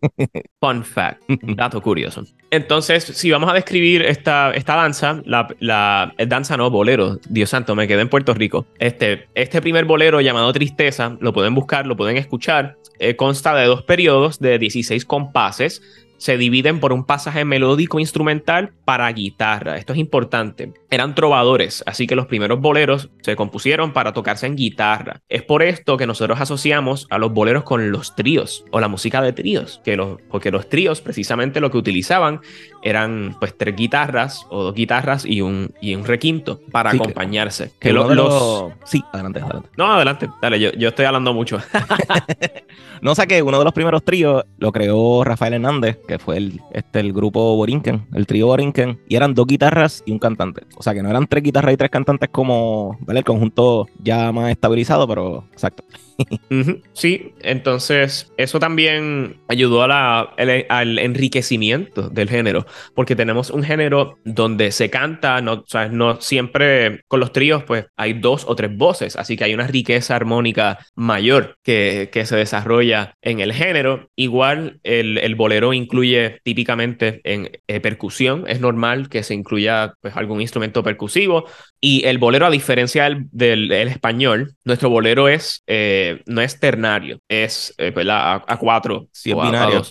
Fun 0.60 0.84
fact, 0.84 1.22
dato 1.28 1.82
curioso. 1.82 2.24
Entonces, 2.50 3.04
si 3.04 3.30
vamos 3.30 3.50
a 3.50 3.54
describir 3.54 4.02
esta, 4.02 4.52
esta 4.52 4.76
danza, 4.76 5.22
la, 5.24 5.48
la 5.60 6.14
danza 6.26 6.56
no, 6.56 6.70
bolero, 6.70 7.18
Dios 7.28 7.50
santo, 7.50 7.74
me 7.74 7.86
quedé 7.86 8.02
en 8.02 8.08
Puerto 8.08 8.32
Rico. 8.32 8.66
Este, 8.78 9.28
este 9.34 9.60
primer 9.60 9.84
bolero 9.84 10.20
llamado 10.20 10.52
Tristeza, 10.52 11.16
lo 11.20 11.32
pueden 11.32 11.54
buscar, 11.54 11.86
lo 11.86 11.96
pueden 11.96 12.16
escuchar, 12.16 12.76
eh, 12.98 13.16
consta 13.16 13.54
de 13.54 13.66
dos 13.66 13.82
periodos 13.82 14.38
de 14.40 14.58
16 14.58 15.04
compases 15.04 15.82
se 16.20 16.36
dividen 16.36 16.80
por 16.80 16.92
un 16.92 17.04
pasaje 17.04 17.46
melódico 17.46 17.98
instrumental 17.98 18.72
para 18.84 19.10
guitarra. 19.10 19.78
Esto 19.78 19.94
es 19.94 19.98
importante. 19.98 20.74
Eran 20.90 21.14
trovadores, 21.14 21.82
así 21.86 22.06
que 22.06 22.14
los 22.14 22.26
primeros 22.26 22.60
boleros 22.60 23.08
se 23.22 23.36
compusieron 23.36 23.94
para 23.94 24.12
tocarse 24.12 24.46
en 24.46 24.54
guitarra. 24.54 25.22
Es 25.30 25.42
por 25.42 25.62
esto 25.62 25.96
que 25.96 26.06
nosotros 26.06 26.38
asociamos 26.38 27.06
a 27.08 27.16
los 27.16 27.32
boleros 27.32 27.64
con 27.64 27.90
los 27.90 28.14
tríos 28.14 28.66
o 28.70 28.80
la 28.80 28.88
música 28.88 29.22
de 29.22 29.32
tríos, 29.32 29.80
que 29.82 29.96
los, 29.96 30.20
porque 30.30 30.50
los 30.50 30.68
tríos 30.68 31.00
precisamente 31.00 31.58
lo 31.58 31.70
que 31.70 31.78
utilizaban 31.78 32.42
eran 32.82 33.36
pues 33.38 33.56
tres 33.56 33.76
guitarras 33.76 34.46
o 34.50 34.62
dos 34.62 34.74
guitarras 34.74 35.24
y 35.24 35.40
un, 35.40 35.72
y 35.80 35.94
un 35.94 36.04
requinto 36.04 36.60
para 36.70 36.90
acompañarse. 36.90 37.72
Que, 37.78 37.92
los... 37.92 38.72
Sí, 38.84 39.02
adelante, 39.12 39.40
adelante. 39.40 39.68
No, 39.76 39.92
adelante, 39.92 40.28
dale, 40.40 40.60
yo, 40.60 40.72
yo 40.72 40.88
estoy 40.88 41.04
hablando 41.04 41.32
mucho. 41.32 41.58
no 43.02 43.14
sé 43.14 43.26
que 43.26 43.42
uno 43.42 43.58
de 43.58 43.64
los 43.64 43.72
primeros 43.72 44.04
tríos 44.04 44.44
lo 44.58 44.72
creó 44.72 45.24
Rafael 45.24 45.54
Hernández, 45.54 45.98
que 46.06 46.18
fue 46.18 46.36
el, 46.36 46.60
este, 46.72 47.00
el 47.00 47.12
grupo 47.12 47.56
Borinquen, 47.56 48.06
el 48.14 48.26
trío 48.26 48.46
Borinquen, 48.46 49.00
y 49.08 49.16
eran 49.16 49.34
dos 49.34 49.46
guitarras 49.46 50.02
y 50.06 50.12
un 50.12 50.18
cantante. 50.18 50.62
O 50.76 50.82
sea 50.82 50.94
que 50.94 51.02
no 51.02 51.10
eran 51.10 51.26
tres 51.26 51.42
guitarras 51.42 51.74
y 51.74 51.76
tres 51.76 51.90
cantantes 51.90 52.28
como 52.30 52.98
el 53.08 53.24
conjunto 53.24 53.88
ya 54.02 54.32
más 54.32 54.50
estabilizado, 54.50 55.06
pero 55.06 55.44
exacto. 55.52 55.84
Sí, 56.92 57.32
entonces 57.40 58.30
eso 58.36 58.58
también 58.58 59.36
ayudó 59.48 59.82
a 59.82 59.88
la, 59.88 60.20
al 60.68 60.98
enriquecimiento 60.98 62.10
del 62.10 62.28
género, 62.28 62.66
porque 62.94 63.16
tenemos 63.16 63.50
un 63.50 63.62
género 63.62 64.16
donde 64.24 64.72
se 64.72 64.90
canta, 64.90 65.40
no, 65.40 65.64
no 65.90 66.20
siempre 66.20 67.02
con 67.08 67.20
los 67.20 67.32
tríos, 67.32 67.64
pues 67.64 67.86
hay 67.96 68.14
dos 68.14 68.44
o 68.46 68.56
tres 68.56 68.76
voces, 68.76 69.16
así 69.16 69.36
que 69.36 69.44
hay 69.44 69.54
una 69.54 69.66
riqueza 69.66 70.16
armónica 70.16 70.78
mayor 70.94 71.56
que, 71.62 72.10
que 72.12 72.26
se 72.26 72.36
desarrolla 72.36 73.14
en 73.22 73.40
el 73.40 73.52
género. 73.52 74.08
Igual 74.16 74.80
el, 74.82 75.18
el 75.18 75.34
bolero 75.34 75.72
incluye 75.72 76.40
típicamente 76.42 77.20
en 77.24 77.50
eh, 77.66 77.80
percusión, 77.80 78.44
es 78.46 78.60
normal 78.60 79.08
que 79.08 79.22
se 79.22 79.34
incluya 79.34 79.94
pues, 80.00 80.16
algún 80.16 80.40
instrumento 80.40 80.82
percusivo, 80.82 81.46
y 81.80 82.04
el 82.06 82.18
bolero, 82.18 82.46
a 82.46 82.50
diferencia 82.50 83.04
del, 83.04 83.28
del, 83.68 83.88
español, 83.88 84.54
nuestro 84.64 84.90
bolero 84.90 85.28
es... 85.28 85.62
Eh, 85.66 86.22
no 86.26 86.40
es 86.40 86.60
ternario, 86.60 87.20
es 87.28 87.74
eh, 87.78 87.92
A, 88.08 88.56
cuatro. 88.58 89.08
Sí, 89.12 89.30
es 89.30 89.36
binario. 89.36 89.82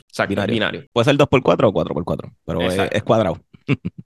binario. 0.48 0.86
Puede 0.94 1.06
ser 1.06 1.18
2x4 1.18 1.68
o 1.68 1.74
4x4, 1.74 2.32
pero 2.46 2.69
es, 2.70 3.04
cuadrado. 3.04 3.40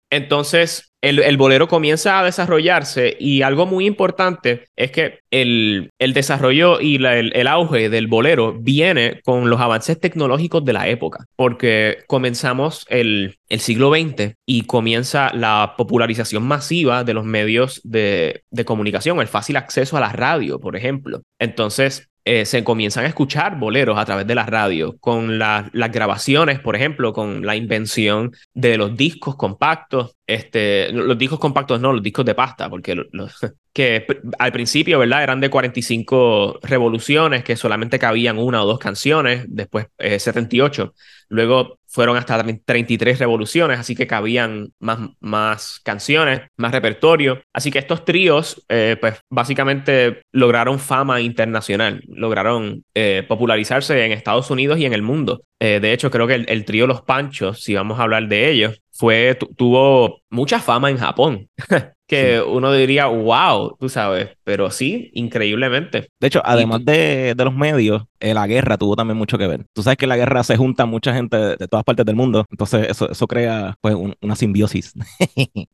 Entonces, 0.09 0.91
el, 1.01 1.37
bolero 1.37 1.67
comienza 1.67 2.19
a 2.19 2.25
desarrollarse 2.25 3.15
y 3.17 3.43
algo 3.43 3.65
muy 3.65 3.85
importante 3.85 4.65
es 4.75 4.91
que 4.91 5.19
el, 5.31 5.89
desarrollo 5.99 6.81
y 6.81 6.95
el, 6.95 7.47
auge 7.47 7.89
del 7.89 8.07
bolero 8.07 8.53
viene 8.53 9.21
con 9.23 9.49
los 9.49 9.61
avances 9.61 9.99
tecnológicos 9.99 10.65
de 10.65 10.73
la 10.73 10.89
época, 10.89 11.25
porque 11.37 11.99
comenzamos 12.07 12.85
el, 12.89 13.37
siglo 13.49 13.93
XX 13.93 14.33
y 14.45 14.63
comienza 14.63 15.31
la 15.33 15.75
popularización 15.77 16.43
masiva 16.43 17.03
de 17.03 17.13
los 17.13 17.25
medios 17.25 17.79
de, 17.83 18.43
de 18.51 18.65
comunicación, 18.65 19.19
el 19.21 19.27
fácil 19.27 19.55
acceso 19.55 19.95
a 19.95 20.01
la 20.01 20.11
radio, 20.11 20.59
por 20.59 20.75
ejemplo. 20.75 21.21
Entonces, 21.39 22.10
eh, 22.23 22.45
se 22.45 22.63
comienzan 22.63 23.05
a 23.05 23.07
escuchar 23.07 23.57
boleros 23.57 23.97
a 23.97 24.05
través 24.05 24.27
de 24.27 24.35
la 24.35 24.45
radio, 24.45 24.95
con 24.99 25.39
las 25.39 25.71
grabaciones, 25.91 26.59
por 26.59 26.75
ejemplo, 26.75 27.13
con 27.13 27.45
la 27.45 27.55
invención 27.55 28.31
de 28.53 28.77
los 28.77 28.95
discos 28.95 29.35
compactos, 29.35 30.15
este, 30.27 30.91
los 30.91 31.17
discos 31.17 31.39
compactos 31.39 31.81
no, 31.81 31.91
los 31.93 32.03
discos 32.03 32.23
de 32.25 32.35
pasta, 32.35 32.69
porque 32.69 32.95
que 33.73 34.05
al 34.37 34.51
principio, 34.51 34.99
¿verdad? 34.99 35.23
Eran 35.23 35.41
de 35.41 35.49
45 35.49 36.59
revoluciones, 36.61 37.43
que 37.43 37.55
solamente 37.55 37.97
cabían 37.97 38.37
una 38.37 38.63
o 38.63 38.67
dos 38.67 38.79
canciones, 38.79 39.45
después 39.47 39.87
78, 39.97 40.83
eh, 40.83 41.01
luego 41.29 41.79
fueron 41.91 42.17
hasta 42.17 42.43
33 42.43 43.19
revoluciones, 43.19 43.79
así 43.79 43.95
que 43.95 44.07
cabían 44.07 44.71
más, 44.79 44.99
más 45.19 45.79
canciones, 45.83 46.41
más 46.57 46.71
repertorio. 46.71 47.41
Así 47.53 47.69
que 47.69 47.79
estos 47.79 48.05
tríos, 48.05 48.65
eh, 48.69 48.97
pues 48.99 49.19
básicamente 49.29 50.21
lograron 50.31 50.79
fama 50.79 51.21
internacional, 51.21 52.01
lograron 52.07 52.83
eh, 52.95 53.23
popularizarse 53.27 54.05
en 54.05 54.11
Estados 54.11 54.49
Unidos 54.49 54.79
y 54.79 54.85
en 54.85 54.93
el 54.93 55.01
mundo. 55.01 55.43
de 55.59 55.93
hecho, 55.93 56.09
creo 56.09 56.25
que 56.25 56.35
el, 56.35 56.45
el, 56.49 56.65
trío 56.65 56.87
Los 56.87 57.03
Panchos, 57.03 57.61
si 57.61 57.75
vamos 57.75 57.99
a 57.99 58.03
hablar 58.03 58.27
de 58.27 58.49
ellos, 58.49 58.81
fue, 58.91 59.37
tuvo 59.57 60.21
mucha 60.29 60.59
fama 60.59 60.89
en 60.89 60.97
Japón. 60.97 61.49
que 62.11 62.41
uno 62.41 62.73
diría, 62.73 63.05
wow, 63.05 63.77
tú 63.79 63.87
sabes, 63.87 64.31
pero 64.43 64.69
sí, 64.69 65.11
increíblemente. 65.13 66.09
De 66.19 66.27
hecho, 66.27 66.41
además 66.43 66.83
de, 66.83 67.35
de, 67.37 67.45
los 67.45 67.55
medios, 67.55 68.03
eh, 68.19 68.33
la 68.33 68.47
guerra 68.47 68.77
tuvo 68.77 68.97
también 68.97 69.17
mucho 69.17 69.37
que 69.37 69.47
ver. 69.47 69.65
Tú 69.71 69.81
sabes 69.81 69.95
que 69.95 70.03
en 70.03 70.09
la 70.09 70.17
guerra 70.17 70.43
se 70.43 70.57
junta 70.57 70.85
mucha 70.85 71.13
gente 71.13 71.37
de, 71.37 71.67
todas 71.69 71.85
partes 71.85 72.05
del 72.05 72.17
mundo, 72.17 72.45
entonces 72.51 72.89
eso, 72.89 73.09
eso 73.09 73.27
crea 73.27 73.75
pues 73.79 73.95
una 74.19 74.35
simbiosis. 74.35 74.93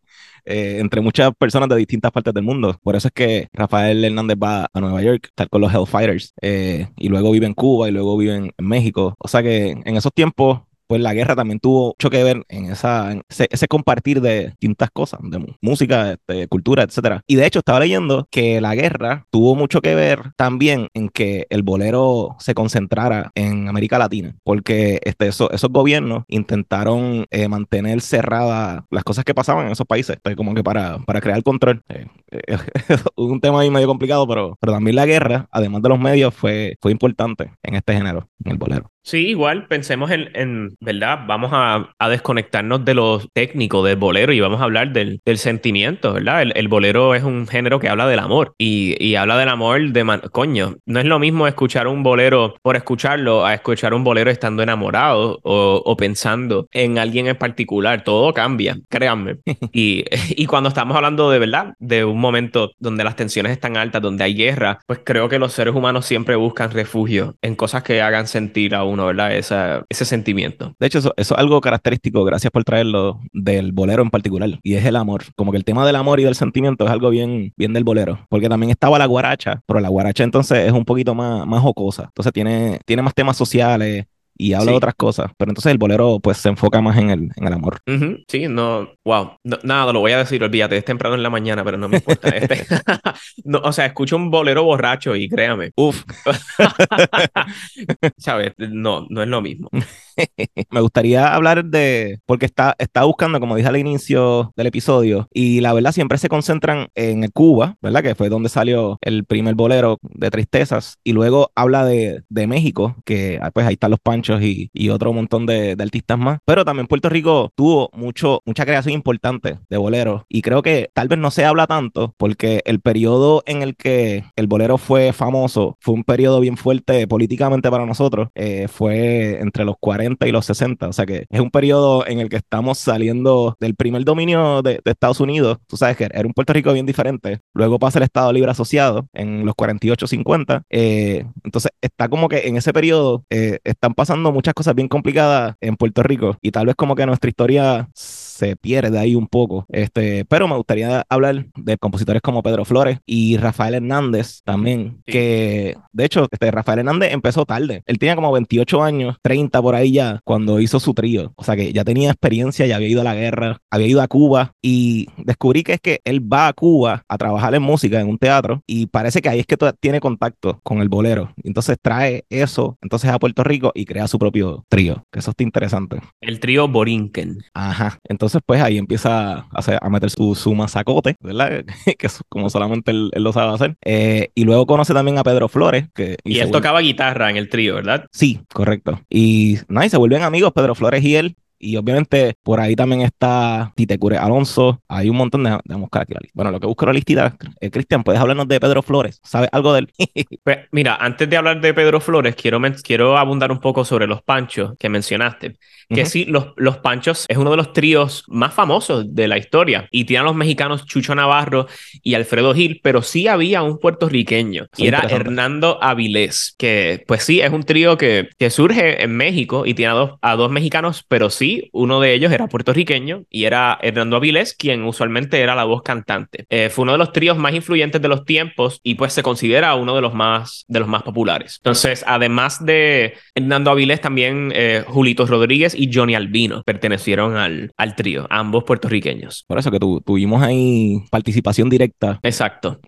Eh, 0.49 0.79
entre 0.79 1.01
muchas 1.01 1.33
personas 1.37 1.67
de 1.67 1.75
distintas 1.75 2.09
partes 2.09 2.33
del 2.33 2.43
mundo. 2.43 2.79
Por 2.81 2.95
eso 2.95 3.09
es 3.09 3.13
que 3.13 3.49
Rafael 3.51 4.05
Hernández 4.05 4.37
va 4.41 4.69
a 4.73 4.79
Nueva 4.79 5.01
York, 5.01 5.25
estar 5.25 5.49
con 5.49 5.59
los 5.59 5.73
Hellfighters, 5.73 6.33
eh, 6.41 6.87
y 6.95 7.09
luego 7.09 7.31
vive 7.31 7.47
en 7.47 7.53
Cuba 7.53 7.89
y 7.89 7.91
luego 7.91 8.15
vive 8.15 8.35
en 8.35 8.53
México. 8.57 9.13
O 9.19 9.27
sea 9.27 9.43
que 9.43 9.71
en 9.71 9.97
esos 9.97 10.13
tiempos 10.13 10.61
pues 10.87 11.01
la 11.01 11.13
guerra 11.13 11.35
también 11.35 11.59
tuvo 11.59 11.87
mucho 11.87 12.09
que 12.09 12.23
ver 12.23 12.43
en, 12.49 12.71
esa, 12.71 13.13
ese, 13.29 13.67
compartir 13.67 14.21
de 14.21 14.47
distintas 14.47 14.89
cosas, 14.91 15.19
de 15.23 15.55
música, 15.61 16.13
este, 16.13 16.47
cultura, 16.47 16.83
etcétera. 16.83 17.21
Y 17.27 17.35
de 17.35 17.45
hecho 17.45 17.59
estaba 17.59 17.79
leyendo 17.79 18.27
que 18.31 18.61
la 18.61 18.75
guerra 18.75 19.25
tuvo 19.29 19.55
mucho 19.55 19.81
que 19.81 19.95
ver 19.95 20.31
también 20.35 20.87
en 20.93 21.09
que 21.09 21.45
el 21.49 21.63
bolero 21.63 22.35
se 22.39 22.53
concentrara 22.53 23.31
en 23.35 23.67
América 23.67 23.99
Latina, 23.99 24.35
porque 24.43 24.99
este, 25.03 25.27
esos 25.27 25.69
gobiernos 25.69 26.23
intentaron 26.27 27.25
eh, 27.31 27.47
mantener 27.47 28.01
cerradas 28.01 28.83
las 28.89 29.03
cosas 29.03 29.25
que 29.25 29.35
pasaban 29.35 29.67
en 29.67 29.71
esos 29.73 29.87
países, 29.87 30.17
pues, 30.21 30.35
como 30.35 30.53
que 30.53 30.63
para, 30.63 30.99
para 30.99 31.21
crear 31.21 31.41
control. 31.43 31.83
Eh, 31.89 32.05
eh, 32.31 32.57
un 33.15 33.39
tema 33.39 33.61
ahí 33.61 33.69
medio 33.69 33.87
complicado, 33.87 34.27
pero, 34.27 34.57
pero 34.59 34.73
también 34.73 34.95
la 34.95 35.05
guerra, 35.05 35.47
además 35.51 35.81
de 35.81 35.89
los 35.89 35.99
medios, 35.99 36.33
fue, 36.33 36.75
fue 36.81 36.91
importante 36.91 37.51
en 37.63 37.75
este 37.75 37.93
género, 37.93 38.29
en 38.43 38.51
el 38.51 38.57
bolero. 38.57 38.91
Sí, 39.07 39.27
igual 39.27 39.67
pensemos 39.67 40.11
en, 40.11 40.75
¿verdad? 40.81 41.19
Vamos 41.27 41.51
a, 41.53 41.93
desconectarnos 42.09 42.83
de 42.83 42.93
lo 42.93 43.21
técnico 43.33 43.81
del 43.81 43.95
bolero 43.95 44.33
y 44.33 44.41
vamos 44.41 44.59
a 44.59 44.65
hablar 44.65 44.91
del, 44.91 45.21
sentimiento, 45.37 46.11
¿verdad? 46.11 46.41
El, 46.41 46.67
bolero 46.67 47.15
es 47.15 47.23
un 47.23 47.47
género 47.47 47.79
que 47.79 47.87
habla 47.87 48.05
del 48.05 48.19
amor 48.19 48.53
y, 48.57 49.15
habla 49.15 49.37
del 49.37 49.47
amor 49.47 49.79
de 49.93 50.03
man 50.03 50.21
coño. 50.33 50.75
No 50.85 50.99
es 50.99 51.05
lo 51.05 51.19
mismo 51.19 51.47
escuchar 51.47 51.87
un 51.87 52.03
bolero 52.03 52.55
por 52.61 52.75
escucharlo 52.75 53.45
a 53.45 53.53
escuchar 53.53 53.93
un 53.93 54.03
bolero 54.03 54.29
estando 54.29 54.61
enamorado 54.61 55.39
o, 55.41 55.95
pensando 55.95 56.67
en 56.73 56.99
alguien 56.99 57.27
en 57.27 57.37
particular. 57.37 58.03
Todo 58.03 58.33
cambia, 58.33 58.77
créanme. 58.89 59.37
y, 59.71 60.03
y 60.31 60.45
cuando 60.47 60.67
estamos 60.67 60.97
hablando 60.97 61.31
de 61.31 61.39
verdad, 61.39 61.75
de 61.79 62.03
un 62.03 62.19
momento 62.19 62.71
donde 62.77 63.05
las 63.05 63.15
tensiones 63.15 63.53
están 63.53 63.77
altas, 63.77 64.01
donde 64.01 64.25
hay 64.25 64.35
guerra, 64.35 64.79
pues 64.85 64.99
creo 65.01 65.29
que 65.29 65.39
los 65.39 65.53
seres 65.53 65.73
humanos 65.73 66.05
siempre 66.05 66.35
buscan 66.35 66.71
refugio 66.71 67.37
en 67.41 67.55
cosas 67.55 67.83
que 67.83 68.01
hagan 68.01 68.27
sentir 68.27 68.75
a 68.75 68.83
uno 68.83 68.96
Esa, 69.31 69.85
ese 69.89 70.05
sentimiento. 70.05 70.75
De 70.79 70.87
hecho, 70.87 70.99
eso, 70.99 71.13
eso, 71.17 71.35
es 71.35 71.39
algo 71.39 71.61
característico, 71.61 72.23
gracias 72.23 72.51
por 72.51 72.63
traerlo, 72.63 73.19
del 73.33 73.71
bolero 73.71 74.01
en 74.03 74.09
particular, 74.09 74.59
y 74.63 74.75
es 74.75 74.85
el 74.85 74.95
amor. 74.95 75.23
Como 75.35 75.51
que 75.51 75.57
el 75.57 75.63
tema 75.63 75.85
del 75.85 75.95
amor 75.95 76.19
y 76.19 76.23
del 76.23 76.35
sentimiento 76.35 76.85
es 76.85 76.91
algo 76.91 77.09
bien, 77.09 77.53
bien 77.57 77.73
del 77.73 77.83
bolero, 77.83 78.25
porque 78.29 78.49
también 78.49 78.71
estaba 78.71 78.97
la 78.99 79.05
guaracha, 79.05 79.61
pero 79.65 79.79
la 79.79 79.89
guaracha 79.89 80.23
entonces 80.23 80.67
es 80.67 80.71
un 80.71 80.85
poquito 80.85 81.15
más, 81.15 81.45
más 81.45 81.61
jocosa. 81.61 82.03
Entonces 82.05 82.33
tiene, 82.33 82.79
tiene 82.85 83.01
más 83.01 83.13
temas 83.13 83.37
sociales, 83.37 84.05
y 84.37 84.53
habla 84.53 84.71
de 84.71 84.77
otras 84.77 84.95
cosas. 84.95 85.31
Pero 85.37 85.51
entonces 85.51 85.71
el 85.71 85.77
bolero 85.77 86.19
pues 86.19 86.37
se 86.37 86.49
enfoca 86.49 86.81
más 86.81 86.97
en 86.97 87.09
el, 87.09 87.31
en 87.35 87.47
el 87.47 87.53
amor. 87.53 87.79
Sí, 88.27 88.47
no, 88.47 88.89
wow. 89.03 89.31
nada, 89.63 89.93
lo 89.93 89.99
voy 89.99 90.11
a 90.11 90.19
decir, 90.19 90.43
olvídate, 90.43 90.77
es 90.77 90.85
temprano 90.85 91.15
en 91.15 91.23
la 91.23 91.29
mañana, 91.29 91.63
pero 91.63 91.77
no 91.77 91.87
me 91.89 91.97
importa. 91.97 92.29
Este. 92.29 92.65
no, 93.43 93.59
o 93.59 93.71
sea, 93.71 93.85
escucho 93.85 94.15
un 94.15 94.29
bolero 94.29 94.63
borracho 94.63 95.15
y 95.15 95.29
créame. 95.29 95.71
Uf. 95.75 96.03
¿Sabes? 98.17 98.53
No, 98.57 99.05
no 99.09 99.21
es 99.21 99.27
lo 99.27 99.41
mismo. 99.41 99.69
me 100.71 100.81
gustaría 100.81 101.33
hablar 101.33 101.65
de, 101.65 102.19
porque 102.25 102.45
está, 102.45 102.75
está 102.79 103.03
buscando, 103.03 103.39
como 103.39 103.55
dije 103.55 103.67
al 103.67 103.77
inicio 103.77 104.51
del 104.55 104.67
episodio, 104.67 105.27
y 105.33 105.61
la 105.61 105.73
verdad 105.73 105.91
siempre 105.91 106.17
se 106.17 106.29
concentran 106.29 106.87
en 106.95 107.27
Cuba, 107.29 107.75
¿verdad? 107.81 108.03
Que 108.03 108.15
fue 108.15 108.29
donde 108.29 108.49
salió 108.49 108.97
el 109.01 109.25
primer 109.25 109.55
bolero 109.55 109.97
de 110.01 110.31
tristezas, 110.31 110.97
y 111.03 111.13
luego 111.13 111.51
habla 111.55 111.85
de, 111.85 112.23
de 112.29 112.47
México, 112.47 112.95
que 113.05 113.39
ah, 113.41 113.51
pues 113.51 113.65
ahí 113.65 113.73
están 113.73 113.91
los 113.91 113.99
panchos 113.99 114.26
y, 114.41 114.69
y 114.73 114.89
otro 114.89 115.13
montón 115.13 115.45
de, 115.45 115.75
de, 115.75 115.83
artistas 115.83 116.17
más, 116.17 116.39
pero 116.45 116.65
también 116.65 116.87
Puerto 116.87 117.09
Rico 117.09 117.51
tuvo 117.55 117.89
mucho, 117.93 118.41
mucha 118.45 118.65
creación 118.65 118.93
importante 118.93 119.59
de 119.69 119.77
boleros, 119.77 120.23
y 120.29 120.41
creo 120.41 120.61
que 120.61 120.89
tal 120.93 121.07
vez 121.07 121.19
no 121.19 121.31
se 121.31 121.45
habla 121.45 121.67
tanto, 121.67 122.13
porque 122.17 122.61
el 122.65 122.79
periodo 122.81 123.43
en 123.45 123.61
el 123.61 123.75
que 123.75 124.23
el 124.35 124.47
bolero 124.47 124.77
fue 124.77 125.13
famoso 125.13 125.77
fue 125.79 125.93
un 125.93 126.03
periodo 126.03 126.39
bien 126.39 126.57
fuerte 126.57 127.07
políticamente 127.07 127.69
para 127.69 127.85
nosotros, 127.85 128.29
eh, 128.35 128.67
fue 128.67 129.39
entre 129.39 129.65
los 129.65 129.75
40 129.79 130.27
y 130.27 130.31
los 130.31 130.45
60. 130.45 130.87
O 130.87 130.93
sea 130.93 131.05
que 131.05 131.25
es 131.29 131.39
un 131.39 131.51
periodo 131.51 132.05
en 132.07 132.19
el 132.19 132.29
que 132.29 132.37
estamos 132.37 132.77
saliendo 132.77 133.55
del 133.59 133.75
primer 133.75 134.03
dominio 134.03 134.61
de, 134.61 134.81
Estados 134.85 135.19
Unidos. 135.19 135.57
Tú 135.67 135.77
sabes 135.77 135.95
que 135.95 136.05
era 136.05 136.25
un 136.25 136.33
Puerto 136.33 136.53
Rico 136.53 136.73
bien 136.73 136.85
diferente. 136.85 137.39
Luego 137.53 137.77
pasa 137.77 137.99
el 137.99 138.03
Estado 138.03 138.33
Libre 138.33 138.51
Asociado 138.51 139.07
en 139.13 139.45
los 139.45 139.55
48-50. 139.55 140.63
Eh, 140.69 141.25
entonces 141.43 141.71
está 141.81 142.09
como 142.09 142.29
que 142.29 142.47
en 142.47 142.57
ese 142.57 142.73
periodo 142.73 143.23
eh, 143.29 143.59
están 143.63 143.93
pasando 143.93 144.16
muchas 144.21 144.53
cosas 144.53 144.75
bien 144.75 144.87
complicadas 144.87 145.55
en 145.61 145.75
Puerto 145.75 146.03
Rico 146.03 146.37
y 146.41 146.51
tal 146.51 146.67
vez 146.67 146.75
como 146.75 146.95
que 146.95 147.05
nuestra 147.05 147.29
historia 147.29 147.89
se 147.93 148.55
pierde 148.55 148.99
ahí 148.99 149.15
un 149.15 149.27
poco. 149.27 149.65
Este, 149.69 150.25
pero 150.25 150.47
me 150.47 150.55
gustaría 150.55 151.03
hablar 151.09 151.47
de 151.55 151.77
compositores 151.77 152.21
como 152.21 152.43
Pedro 152.43 152.65
Flores 152.65 152.99
y 153.05 153.37
Rafael 153.37 153.75
Hernández 153.75 154.41
también, 154.43 155.01
que 155.05 155.75
de 155.91 156.05
hecho 156.05 156.27
este, 156.31 156.51
Rafael 156.51 156.79
Hernández 156.79 157.13
empezó 157.13 157.45
tarde. 157.45 157.81
Él 157.85 157.97
tenía 157.97 158.15
como 158.15 158.31
28 158.31 158.83
años, 158.83 159.17
30 159.23 159.61
por 159.61 159.75
ahí 159.75 159.91
ya, 159.91 160.19
cuando 160.23 160.59
hizo 160.59 160.79
su 160.79 160.93
trío. 160.93 161.33
O 161.35 161.43
sea 161.43 161.55
que 161.55 161.73
ya 161.73 161.83
tenía 161.83 162.11
experiencia, 162.11 162.67
ya 162.67 162.75
había 162.75 162.89
ido 162.89 163.01
a 163.01 163.05
la 163.05 163.15
guerra, 163.15 163.57
había 163.71 163.87
ido 163.87 164.01
a 164.01 164.07
Cuba 164.07 164.51
y 164.61 165.07
descubrí 165.17 165.63
que 165.63 165.73
es 165.73 165.81
que 165.81 166.01
él 166.05 166.21
va 166.21 166.47
a 166.47 166.53
Cuba 166.53 167.03
a 167.07 167.17
trabajar 167.17 167.55
en 167.55 167.63
música 167.63 167.99
en 167.99 168.07
un 168.07 168.17
teatro 168.17 168.61
y 168.67 168.85
parece 168.87 169.21
que 169.21 169.29
ahí 169.29 169.39
es 169.39 169.47
que 169.47 169.57
tiene 169.79 169.99
contacto 169.99 170.59
con 170.63 170.81
el 170.81 170.89
bolero. 170.89 171.33
Entonces 171.43 171.77
trae 171.81 172.25
eso 172.29 172.77
entonces 172.81 173.09
a 173.09 173.19
Puerto 173.19 173.43
Rico 173.43 173.71
y 173.73 173.85
crea 173.85 174.06
su 174.07 174.19
propio 174.19 174.63
trío, 174.69 175.03
que 175.11 175.19
eso 175.19 175.31
está 175.31 175.43
interesante. 175.43 175.99
El 176.21 176.39
trío 176.39 176.67
Borinquen. 176.67 177.43
Ajá. 177.53 177.99
Entonces 178.03 178.41
pues 178.45 178.61
ahí 178.61 178.77
empieza 178.77 179.47
a, 179.51 179.89
meter 179.89 180.09
su, 180.09 180.35
su 180.35 180.53
masacote, 180.53 181.15
¿verdad? 181.21 181.63
que 181.97 182.07
es 182.07 182.21
como 182.29 182.49
solamente 182.49 182.91
él, 182.91 183.11
lo 183.15 183.33
sabe 183.33 183.53
hacer. 183.53 183.75
Eh, 183.83 184.29
y 184.35 184.43
luego 184.43 184.65
conoce 184.65 184.93
también 184.93 185.17
a 185.17 185.23
Pedro 185.23 185.47
Flores. 185.47 185.87
Que, 185.93 186.17
y, 186.23 186.39
él 186.39 186.51
tocaba 186.51 186.81
guitarra 186.81 187.29
en 187.29 187.37
el 187.37 187.49
trío, 187.49 187.75
¿verdad? 187.75 188.05
Sí, 188.11 188.41
correcto. 188.53 189.01
Y, 189.09 189.57
no, 189.67 189.83
y 189.83 189.89
se 189.89 189.97
vuelven 189.97 190.23
amigos 190.23 190.53
Pedro 190.53 190.75
Flores 190.75 191.03
y 191.03 191.15
él. 191.15 191.35
Y 191.59 191.75
obviamente 191.77 192.35
por 192.43 192.59
ahí 192.59 192.75
también 192.75 193.01
está 193.01 193.71
Tite 193.75 193.97
Cure 193.97 194.17
Alonso. 194.17 194.81
Hay 194.87 195.09
un 195.09 195.17
montón 195.17 195.43
de. 195.43 195.57
de 195.63 195.75
buscar 195.75 196.03
aquí 196.03 196.13
la 196.13 196.19
lista. 196.21 196.33
Bueno, 196.35 196.51
lo 196.51 196.59
que 196.59 196.67
busco 196.67 196.85
la 196.85 196.93
listita. 196.93 197.35
Eh, 197.59 197.71
Cristian, 197.71 198.03
¿puedes 198.03 198.21
hablarnos 198.21 198.47
de 198.47 198.59
Pedro 198.59 198.81
Flores? 198.81 199.19
¿Sabes 199.23 199.49
algo 199.51 199.73
de 199.73 199.79
él? 199.79 199.91
pues, 200.43 200.59
mira, 200.71 200.95
antes 200.95 201.29
de 201.29 201.37
hablar 201.37 201.61
de 201.61 201.73
Pedro 201.73 201.99
Flores, 201.99 202.35
quiero, 202.35 202.61
quiero 202.83 203.17
abundar 203.17 203.51
un 203.51 203.59
poco 203.59 203.85
sobre 203.85 204.07
los 204.07 204.21
panchos 204.21 204.73
que 204.77 204.89
mencionaste. 204.89 205.55
Que 205.89 206.05
sí, 206.05 206.25
los, 206.25 206.47
los 206.57 206.79
Panchos 206.79 207.25
es 207.29 207.37
uno 207.37 207.49
de 207.49 207.55
los 207.55 207.71
tríos 207.71 208.25
más 208.27 208.53
famosos 208.53 209.15
de 209.15 209.29
la 209.29 209.37
historia. 209.37 209.87
Y 209.89 210.03
tienen 210.03 210.25
los 210.25 210.35
mexicanos 210.35 210.85
Chucho 210.85 211.15
Navarro 211.15 211.67
y 212.03 212.13
Alfredo 212.13 212.53
Gil, 212.53 212.81
pero 212.83 213.01
sí 213.01 213.29
había 213.29 213.63
un 213.63 213.79
puertorriqueño. 213.79 214.67
y 214.75 214.87
era 214.87 214.99
Hernando 215.09 215.81
Avilés. 215.81 216.55
Que, 216.57 217.05
pues 217.07 217.23
sí, 217.23 217.39
es 217.39 217.53
un 217.53 217.63
trío 217.63 217.97
que, 217.97 218.27
que 218.37 218.49
surge 218.49 219.01
en 219.01 219.15
México 219.15 219.65
y 219.65 219.75
tiene 219.75 219.93
a 219.93 219.95
dos, 219.95 220.11
a 220.21 220.35
dos 220.35 220.51
mexicanos, 220.51 221.05
pero 221.07 221.29
sí 221.29 221.46
sí, 221.47 221.69
uno 221.73 221.99
de 221.99 222.13
ellos 222.13 222.31
era 222.31 222.47
puertorriqueño 222.47 223.23
y 223.29 223.45
era 223.45 223.77
Hernando 223.81 224.15
Avilés, 224.17 224.53
quien 224.53 224.83
usualmente 224.83 225.39
era 225.41 225.55
la 225.55 225.63
voz 225.63 225.81
cantante. 225.81 226.45
Eh, 226.49 226.69
fue 226.69 226.83
uno 226.83 226.93
de 226.93 226.97
los 226.97 227.11
tríos 227.11 227.37
más 227.37 227.53
influyentes 227.53 228.01
de 228.01 228.07
los 228.07 228.25
tiempos 228.25 228.79
y 228.83 228.95
pues 228.95 229.13
se 229.13 229.23
considera 229.23 229.75
uno 229.75 229.95
de 229.95 230.01
los 230.01 230.13
más, 230.13 230.65
de 230.67 230.79
los 230.79 230.87
más 230.87 231.03
populares. 231.03 231.59
Entonces, 231.63 232.03
además 232.07 232.65
de 232.65 233.13
Hernando 233.35 233.71
Avilés, 233.71 234.01
también 234.01 234.51
eh, 234.53 234.83
Julito 234.87 235.25
Rodríguez 235.25 235.75
y 235.75 235.89
Johnny 235.93 236.15
Albino 236.15 236.63
pertenecieron 236.65 237.37
al, 237.37 237.71
al 237.77 237.95
trío, 237.95 238.27
ambos 238.29 238.63
puertorriqueños. 238.63 239.45
Por 239.47 239.59
eso 239.59 239.71
que 239.71 239.79
tu- 239.79 240.01
tuvimos 240.01 240.41
ahí 240.43 241.03
participación 241.11 241.69
directa 241.69 242.19
Exacto, 242.23 242.79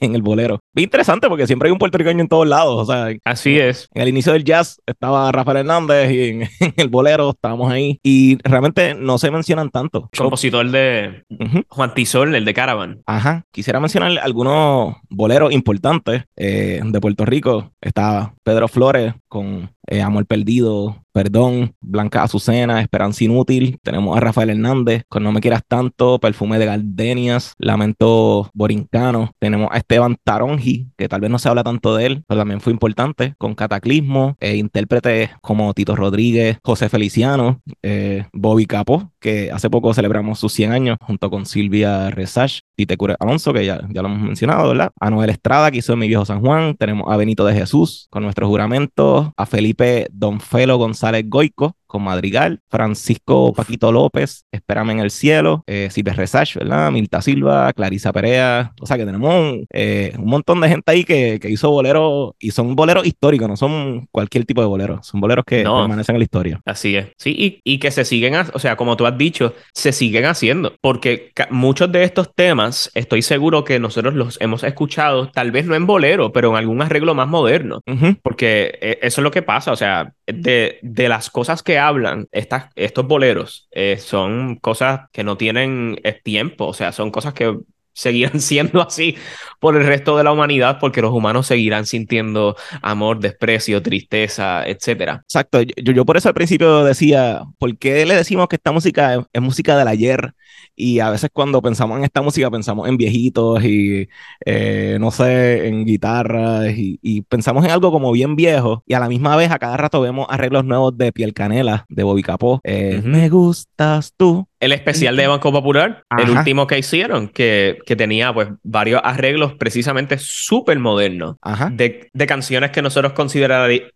en 0.00 0.14
el 0.14 0.22
bolero. 0.22 0.60
Interesante 0.76 1.28
porque 1.28 1.46
siempre 1.46 1.68
hay 1.68 1.72
un 1.72 1.78
puertorriqueño 1.78 2.20
en 2.20 2.28
todos 2.28 2.46
lados. 2.46 2.88
O 2.88 2.92
sea, 2.92 3.08
así 3.24 3.58
es. 3.58 3.88
En 3.94 4.02
el 4.02 4.08
inicio 4.08 4.32
del 4.32 4.44
jazz 4.44 4.80
estaba 4.86 5.30
Rafael 5.32 5.58
Hernández 5.58 6.10
y 6.10 6.20
en, 6.28 6.42
en 6.60 6.74
el 6.76 6.88
bolero 6.88 7.30
estábamos 7.30 7.70
ahí. 7.72 7.97
Y 8.02 8.38
realmente 8.42 8.94
no 8.94 9.18
se 9.18 9.30
mencionan 9.30 9.70
tanto. 9.70 10.08
Compositor 10.16 10.70
de. 10.70 11.24
Juan 11.68 11.94
Tizol, 11.94 12.34
el 12.34 12.44
de 12.44 12.54
Caravan. 12.54 13.02
Ajá. 13.06 13.44
Quisiera 13.52 13.80
mencionar 13.80 14.18
algunos 14.18 14.96
boleros 15.08 15.52
importantes 15.52 16.24
eh, 16.36 16.80
de 16.84 17.00
Puerto 17.00 17.24
Rico. 17.24 17.72
Está 17.80 18.34
Pedro 18.42 18.68
Flores 18.68 19.14
con 19.28 19.70
eh, 19.88 20.02
Amor 20.02 20.26
Perdido, 20.26 20.96
Perdón, 21.12 21.74
Blanca 21.80 22.22
Azucena, 22.22 22.80
Esperanza 22.80 23.24
Inútil. 23.24 23.78
Tenemos 23.82 24.16
a 24.16 24.20
Rafael 24.20 24.50
Hernández 24.50 25.02
con 25.08 25.24
No 25.24 25.32
Me 25.32 25.40
Quieras 25.40 25.62
Tanto, 25.66 26.20
Perfume 26.20 26.60
de 26.60 26.66
Gardenias, 26.66 27.54
Lamento 27.58 28.48
Borincano. 28.54 29.32
Tenemos 29.40 29.68
a 29.72 29.78
Esteban 29.78 30.16
Taronji, 30.22 30.86
que 30.96 31.08
tal 31.08 31.20
vez 31.20 31.30
no 31.30 31.40
se 31.40 31.48
habla 31.48 31.64
tanto 31.64 31.96
de 31.96 32.06
él, 32.06 32.24
pero 32.28 32.40
también 32.40 32.60
fue 32.60 32.72
importante, 32.72 33.34
con 33.36 33.56
Cataclismo, 33.56 34.36
eh, 34.38 34.56
intérpretes 34.58 35.30
como 35.40 35.74
Tito 35.74 35.96
Rodríguez, 35.96 36.58
José 36.62 36.88
Feliciano, 36.88 37.60
eh, 37.82 38.26
Bobby 38.32 38.66
Capó, 38.66 39.10
que 39.18 39.50
hace 39.50 39.70
poco 39.70 39.92
celebramos 39.94 40.38
sus 40.38 40.52
100 40.52 40.72
años 40.72 40.98
junto 41.00 41.30
con 41.30 41.46
Silvia 41.46 42.10
Resach, 42.10 42.60
Tite 42.76 42.96
Cure 42.96 43.16
Alonso, 43.18 43.52
que 43.52 43.66
ya, 43.66 43.80
ya 43.90 44.02
lo 44.02 44.08
hemos 44.08 44.22
mencionado, 44.22 44.68
¿verdad? 44.68 44.92
A 45.00 45.10
Noel 45.10 45.30
Estrada, 45.30 45.72
que 45.72 45.78
hizo 45.78 45.96
Mi 45.96 46.06
Viejo 46.06 46.24
San 46.24 46.40
Juan. 46.40 46.76
Tenemos 46.76 47.12
a 47.12 47.16
Benito 47.16 47.44
de 47.44 47.54
Jesús 47.54 48.06
con 48.10 48.22
nuestro 48.22 48.46
juramento, 48.46 49.32
a 49.36 49.46
Felipe 49.46 49.77
Donfelo 50.12 50.76
González 50.78 51.24
Goico 51.28 51.77
con 51.88 52.02
Madrigal, 52.04 52.60
Francisco 52.68 53.52
Paquito 53.52 53.90
López, 53.90 54.44
Espérame 54.52 54.90
en 54.90 54.98
el 55.00 55.10
Cielo, 55.10 55.64
eh, 55.66 55.88
Silvia 55.90 56.12
Resach, 56.14 56.54
¿verdad? 56.54 56.90
Milta 56.92 57.20
Silva, 57.22 57.72
Clarisa 57.72 58.12
Perea. 58.12 58.72
O 58.80 58.86
sea 58.86 58.96
que 58.96 59.04
tenemos 59.04 59.34
un, 59.34 59.66
eh, 59.72 60.12
un 60.18 60.26
montón 60.26 60.60
de 60.60 60.68
gente 60.68 60.92
ahí 60.92 61.04
que, 61.04 61.40
que 61.40 61.50
hizo 61.50 61.70
boleros 61.70 62.32
y 62.38 62.50
son 62.52 62.76
boleros 62.76 63.06
históricos, 63.06 63.48
no 63.48 63.56
son 63.56 64.06
cualquier 64.12 64.44
tipo 64.44 64.60
de 64.60 64.68
boleros, 64.68 65.06
son 65.06 65.20
boleros 65.20 65.44
que 65.44 65.64
No. 65.64 65.80
permanecen 65.80 66.14
en 66.16 66.20
la 66.20 66.24
historia. 66.24 66.60
Así 66.64 66.94
es. 66.96 67.08
Sí, 67.18 67.34
y, 67.36 67.60
y 67.64 67.78
que 67.78 67.90
se 67.90 68.04
siguen, 68.04 68.34
o 68.52 68.58
sea, 68.58 68.76
como 68.76 68.96
tú 68.96 69.06
has 69.06 69.16
dicho, 69.18 69.54
se 69.72 69.92
siguen 69.92 70.26
haciendo. 70.26 70.74
Porque 70.80 71.32
muchos 71.50 71.90
de 71.90 72.04
estos 72.04 72.34
temas, 72.34 72.90
estoy 72.94 73.22
seguro 73.22 73.64
que 73.64 73.80
nosotros 73.80 74.14
los 74.14 74.40
hemos 74.40 74.62
escuchado, 74.64 75.30
tal 75.30 75.50
vez 75.50 75.66
no 75.66 75.74
en 75.74 75.86
bolero, 75.86 76.32
pero 76.32 76.50
en 76.50 76.56
algún 76.56 76.82
arreglo 76.82 77.14
más 77.14 77.28
moderno. 77.28 77.80
Porque 78.22 78.78
eh, 78.80 78.98
eso 79.02 79.20
es 79.20 79.22
lo 79.22 79.30
que 79.30 79.42
pasa, 79.42 79.72
o 79.72 79.76
sea, 79.76 80.12
de, 80.34 80.78
de 80.82 81.08
las 81.08 81.30
cosas 81.30 81.62
que 81.62 81.78
hablan 81.78 82.28
estas, 82.32 82.66
estos 82.76 83.06
boleros, 83.06 83.68
eh, 83.70 83.96
son 83.98 84.56
cosas 84.56 85.02
que 85.12 85.24
no 85.24 85.36
tienen 85.36 86.00
eh, 86.04 86.20
tiempo, 86.22 86.66
o 86.66 86.74
sea, 86.74 86.92
son 86.92 87.10
cosas 87.10 87.34
que 87.34 87.56
seguirán 87.98 88.40
siendo 88.40 88.80
así 88.80 89.16
por 89.58 89.76
el 89.76 89.84
resto 89.84 90.16
de 90.16 90.22
la 90.22 90.30
humanidad 90.30 90.78
porque 90.80 91.02
los 91.02 91.12
humanos 91.12 91.48
seguirán 91.48 91.84
sintiendo 91.84 92.54
amor, 92.80 93.18
desprecio, 93.18 93.82
tristeza, 93.82 94.64
etcétera. 94.66 95.22
Exacto, 95.24 95.60
yo, 95.62 95.92
yo 95.92 96.04
por 96.04 96.16
eso 96.16 96.28
al 96.28 96.34
principio 96.34 96.84
decía, 96.84 97.42
¿por 97.58 97.76
qué 97.76 98.06
le 98.06 98.14
decimos 98.14 98.46
que 98.46 98.56
esta 98.56 98.70
música 98.70 99.16
es, 99.16 99.20
es 99.32 99.42
música 99.42 99.76
del 99.76 99.88
ayer? 99.88 100.32
Y 100.74 101.00
a 101.00 101.10
veces 101.10 101.30
cuando 101.32 101.60
pensamos 101.60 101.98
en 101.98 102.04
esta 102.04 102.22
música 102.22 102.50
pensamos 102.50 102.88
en 102.88 102.96
viejitos 102.96 103.64
y 103.64 104.08
eh, 104.44 104.96
no 105.00 105.10
sé, 105.10 105.66
en 105.66 105.84
guitarras 105.84 106.70
y, 106.76 106.98
y 107.02 107.22
pensamos 107.22 107.64
en 107.64 107.70
algo 107.70 107.90
como 107.90 108.12
bien 108.12 108.36
viejo 108.36 108.82
y 108.86 108.94
a 108.94 109.00
la 109.00 109.08
misma 109.08 109.36
vez 109.36 109.50
a 109.50 109.58
cada 109.58 109.76
rato 109.76 110.00
vemos 110.00 110.26
arreglos 110.30 110.64
nuevos 110.64 110.96
de 110.96 111.12
Piel 111.12 111.34
Canela, 111.34 111.86
de 111.88 112.02
Bobby 112.02 112.22
Capó. 112.22 112.60
Eh. 112.64 113.00
Me 113.04 113.28
gustas 113.28 114.12
tú. 114.16 114.46
El 114.60 114.72
especial 114.72 115.16
de 115.16 115.26
Banco 115.26 115.52
Popular, 115.52 116.02
el 116.18 116.30
último 116.30 116.66
que 116.66 116.78
hicieron, 116.78 117.28
que, 117.28 117.78
que 117.86 117.94
tenía 117.94 118.34
pues 118.34 118.48
varios 118.64 119.00
arreglos 119.04 119.54
precisamente 119.54 120.18
súper 120.18 120.78
modernos 120.80 121.36
de, 121.72 122.10
de 122.12 122.26
canciones 122.26 122.70
que 122.70 122.82
nosotros 122.82 123.12
consideraríamos, 123.12 123.92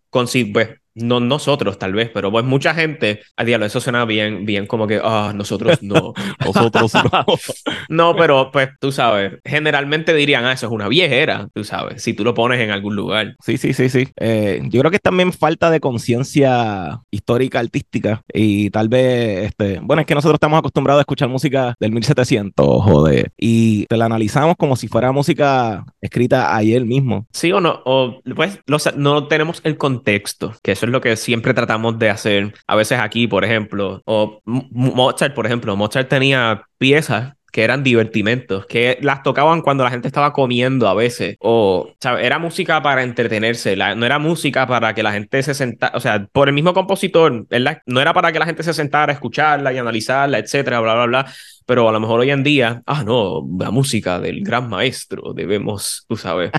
pues 0.53 0.69
no 0.95 1.19
nosotros 1.19 1.77
tal 1.79 1.93
vez, 1.93 2.09
pero 2.13 2.31
pues 2.31 2.45
mucha 2.45 2.73
gente, 2.73 3.21
a 3.37 3.43
diablo, 3.43 3.65
eso 3.65 3.79
suena 3.79 4.05
bien, 4.05 4.45
bien 4.45 4.67
como 4.67 4.87
que, 4.87 4.99
ah, 5.03 5.33
nosotros 5.35 5.81
no, 5.81 6.13
Nosotros 6.45 6.93
no. 6.93 7.25
no, 7.89 8.15
pero 8.15 8.51
pues 8.51 8.69
tú 8.79 8.91
sabes, 8.91 9.33
generalmente 9.45 10.13
dirían, 10.13 10.45
ah, 10.45 10.53
eso 10.53 10.67
es 10.67 10.71
una 10.71 10.87
viejera, 10.87 11.47
tú 11.53 11.63
sabes, 11.63 12.01
si 12.03 12.13
tú 12.13 12.23
lo 12.23 12.33
pones 12.33 12.59
en 12.59 12.71
algún 12.71 12.95
lugar. 12.95 13.35
Sí, 13.43 13.57
sí, 13.57 13.73
sí, 13.73 13.89
sí. 13.89 14.07
Eh, 14.19 14.61
yo 14.65 14.79
creo 14.79 14.91
que 14.91 14.97
es 14.97 15.01
también 15.01 15.33
falta 15.33 15.69
de 15.69 15.79
conciencia 15.79 16.99
histórica, 17.11 17.59
artística 17.59 18.21
y 18.33 18.69
tal 18.69 18.89
vez, 18.89 19.45
este, 19.47 19.79
bueno, 19.81 20.01
es 20.01 20.07
que 20.07 20.15
nosotros 20.15 20.35
estamos 20.35 20.59
acostumbrados 20.59 20.99
a 20.99 21.03
escuchar 21.03 21.29
música 21.29 21.75
del 21.79 21.91
1700, 21.91 22.83
joder, 22.83 23.31
y 23.37 23.85
te 23.87 23.97
la 23.97 24.05
analizamos 24.05 24.55
como 24.57 24.75
si 24.75 24.87
fuera 24.87 25.11
música 25.11 25.85
escrita 26.01 26.55
ayer 26.55 26.85
mismo. 26.85 27.25
Sí 27.31 27.51
o 27.51 27.59
no, 27.59 27.81
o 27.85 28.21
pues 28.35 28.59
los- 28.65 28.95
no 28.95 29.27
tenemos 29.27 29.61
el 29.63 29.77
contexto, 29.77 30.53
que 30.61 30.75
es 30.85 30.91
lo 30.91 31.01
que 31.01 31.15
siempre 31.15 31.53
tratamos 31.53 31.99
de 31.99 32.09
hacer. 32.09 32.53
A 32.67 32.75
veces 32.75 32.99
aquí, 32.99 33.27
por 33.27 33.43
ejemplo, 33.45 34.01
o 34.05 34.41
Mozart, 34.45 35.33
por 35.33 35.45
ejemplo, 35.45 35.75
Mozart 35.75 36.09
tenía 36.09 36.63
piezas 36.77 37.33
que 37.53 37.63
eran 37.63 37.83
divertimentos, 37.83 38.65
que 38.65 38.97
las 39.01 39.23
tocaban 39.23 39.61
cuando 39.61 39.85
la 39.85 39.91
gente 39.91 40.07
estaba 40.09 40.33
comiendo 40.33 40.87
a 40.89 40.95
veces, 40.95 41.37
o 41.39 41.93
¿sabes? 42.01 42.25
era 42.25 42.39
música 42.39 42.81
para 42.81 43.03
entretenerse, 43.03 43.75
la- 43.77 43.95
no 43.95 44.05
era 44.07 44.19
música 44.19 44.67
para 44.67 44.95
que 44.95 45.03
la 45.03 45.13
gente 45.13 45.43
se 45.43 45.53
sentara, 45.53 45.95
o 45.95 46.01
sea, 46.01 46.27
por 46.33 46.49
el 46.49 46.55
mismo 46.55 46.73
compositor, 46.73 47.47
¿verdad? 47.49 47.81
No 47.85 48.01
era 48.01 48.13
para 48.13 48.31
que 48.33 48.39
la 48.39 48.47
gente 48.47 48.63
se 48.63 48.73
sentara 48.73 49.13
a 49.13 49.15
escucharla 49.15 49.71
y 49.71 49.77
analizarla, 49.77 50.39
etcétera, 50.39 50.79
bla, 50.81 50.95
bla, 50.95 51.05
bla. 51.05 51.33
Pero 51.65 51.87
a 51.87 51.93
lo 51.93 51.99
mejor 52.01 52.19
hoy 52.19 52.31
en 52.31 52.43
día, 52.43 52.81
ah, 52.85 53.03
no, 53.05 53.47
la 53.59 53.71
música 53.71 54.19
del 54.19 54.43
gran 54.43 54.67
maestro, 54.69 55.33
debemos, 55.33 56.05
tú 56.09 56.17
sabes. 56.17 56.51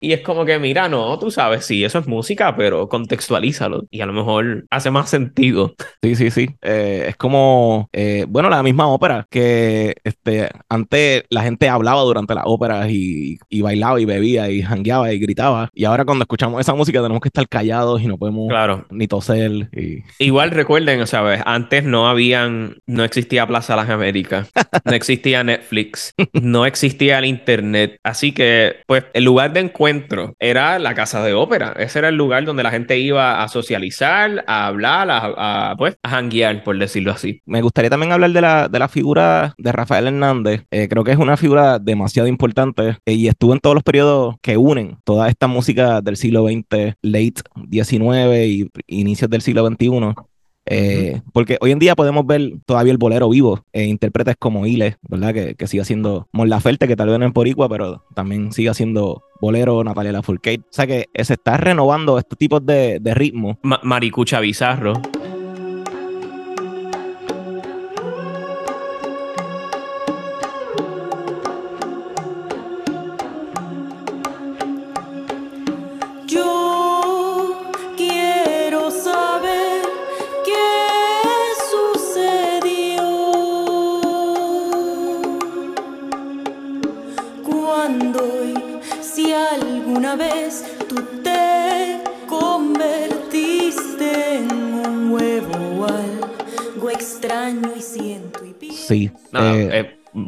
Y 0.00 0.12
es 0.12 0.20
como 0.22 0.44
que, 0.44 0.58
mira, 0.58 0.88
no, 0.88 1.18
tú 1.18 1.30
sabes, 1.30 1.64
sí, 1.66 1.84
eso 1.84 1.98
es 1.98 2.06
música, 2.06 2.56
pero 2.56 2.88
contextualízalo 2.88 3.84
y 3.90 4.00
a 4.00 4.06
lo 4.06 4.12
mejor 4.12 4.66
hace 4.70 4.90
más 4.90 5.10
sentido. 5.10 5.74
Sí, 6.02 6.14
sí, 6.16 6.30
sí. 6.30 6.48
Eh, 6.62 7.06
es 7.08 7.16
como, 7.16 7.88
eh, 7.92 8.24
bueno, 8.28 8.48
la 8.50 8.62
misma 8.62 8.88
ópera, 8.88 9.26
que 9.30 9.89
este, 10.04 10.48
antes 10.68 11.24
la 11.30 11.42
gente 11.42 11.68
hablaba 11.68 12.02
durante 12.02 12.34
las 12.34 12.44
óperas 12.46 12.88
y, 12.90 13.38
y 13.48 13.60
bailaba 13.62 14.00
y 14.00 14.04
bebía 14.04 14.50
y 14.50 14.62
jangueaba 14.62 15.12
y 15.12 15.18
gritaba. 15.18 15.68
Y 15.74 15.84
ahora 15.84 16.04
cuando 16.04 16.22
escuchamos 16.24 16.60
esa 16.60 16.74
música 16.74 17.00
tenemos 17.02 17.20
que 17.20 17.28
estar 17.28 17.48
callados 17.48 18.00
y 18.02 18.06
no 18.06 18.18
podemos 18.18 18.48
Claro. 18.48 18.86
ni 18.90 19.06
toser. 19.08 19.68
Y... 19.72 20.02
Igual 20.18 20.50
recuerden, 20.50 21.00
o 21.00 21.06
sea, 21.06 21.22
ves, 21.22 21.42
antes 21.44 21.84
no 21.84 22.08
habían, 22.08 22.76
no 22.86 23.04
existía 23.04 23.46
Plaza 23.46 23.76
Las 23.76 23.88
Américas, 23.90 24.50
no 24.84 24.92
existía 24.92 25.42
Netflix, 25.44 26.14
no 26.32 26.66
existía 26.66 27.18
el 27.18 27.24
Internet. 27.24 27.98
Así 28.04 28.32
que, 28.32 28.76
pues, 28.86 29.04
el 29.14 29.24
lugar 29.24 29.52
de 29.52 29.60
encuentro 29.60 30.34
era 30.38 30.78
la 30.78 30.94
casa 30.94 31.22
de 31.22 31.34
ópera. 31.34 31.74
Ese 31.78 31.98
era 31.98 32.08
el 32.08 32.16
lugar 32.16 32.44
donde 32.44 32.62
la 32.62 32.70
gente 32.70 32.98
iba 32.98 33.42
a 33.42 33.48
socializar, 33.48 34.44
a 34.46 34.66
hablar, 34.66 35.10
a, 35.10 35.70
a, 35.70 35.76
pues, 35.76 35.96
a 36.02 36.08
janguear, 36.10 36.62
por 36.62 36.78
decirlo 36.78 37.12
así. 37.12 37.40
Me 37.46 37.62
gustaría 37.62 37.90
también 37.90 38.12
hablar 38.12 38.30
de 38.30 38.40
la, 38.40 38.68
de 38.68 38.78
la 38.78 38.88
figura 38.88 39.54
de 39.58 39.72
Rafael 39.80 40.06
Hernández. 40.08 40.64
Eh, 40.70 40.88
creo 40.88 41.04
que 41.04 41.12
es 41.12 41.18
una 41.18 41.36
figura 41.36 41.78
demasiado 41.78 42.28
importante 42.28 42.96
eh, 43.06 43.12
y 43.14 43.28
estuvo 43.28 43.52
en 43.52 43.60
todos 43.60 43.74
los 43.74 43.82
periodos 43.82 44.36
que 44.42 44.56
unen 44.56 44.98
toda 45.04 45.28
esta 45.28 45.46
música 45.46 46.00
del 46.00 46.16
siglo 46.16 46.46
XX, 46.46 46.94
late 47.02 47.34
19 47.68 48.46
y 48.46 48.68
inicios 48.86 49.30
del 49.30 49.40
siglo 49.42 49.66
XXI. 49.66 50.14
Eh, 50.66 51.20
Porque 51.32 51.56
hoy 51.60 51.72
en 51.72 51.78
día 51.78 51.96
podemos 51.96 52.24
ver 52.26 52.52
todavía 52.66 52.92
el 52.92 52.98
bolero 52.98 53.28
vivo, 53.30 53.64
eh, 53.72 53.84
intérpretes 53.86 54.36
como 54.38 54.66
Ile, 54.66 54.96
¿verdad? 55.08 55.32
Que, 55.34 55.54
que 55.54 55.66
sigue 55.66 55.80
haciendo 55.80 56.28
Mon 56.32 56.48
Laferte, 56.48 56.86
que 56.86 56.94
tal 56.96 57.08
vez 57.08 57.18
no 57.18 57.26
es 57.26 57.32
boricua, 57.32 57.68
pero 57.68 58.04
también 58.14 58.52
sigue 58.52 58.68
haciendo 58.68 59.22
bolero, 59.40 59.82
Natalia 59.82 60.12
Lafourcade. 60.12 60.58
O 60.60 60.64
sea 60.70 60.86
que 60.86 61.06
se 61.24 61.32
está 61.34 61.56
renovando 61.56 62.18
estos 62.18 62.38
tipos 62.38 62.64
de, 62.64 62.98
de 63.00 63.14
ritmos. 63.14 63.56
Ma- 63.62 63.80
Maricucha 63.82 64.38
Bizarro. 64.40 64.92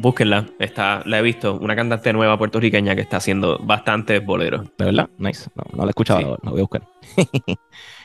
Búsquenla. 0.02 0.46
Está, 0.58 1.02
la 1.06 1.18
he 1.18 1.22
visto. 1.22 1.58
Una 1.58 1.74
cantante 1.76 2.12
nueva 2.12 2.36
puertorriqueña 2.36 2.94
que 2.94 3.00
está 3.00 3.16
haciendo 3.18 3.58
bastantes 3.62 4.24
boleros. 4.24 4.64
de 4.76 4.84
verdad, 4.84 5.08
nice. 5.18 5.48
No, 5.54 5.62
no 5.72 5.78
la 5.84 5.86
he 5.86 5.90
escuchado, 5.90 6.20
Sí. 6.20 6.40
la 6.42 6.50
voy 6.50 6.60
a 6.60 6.62
buscar. 6.64 6.82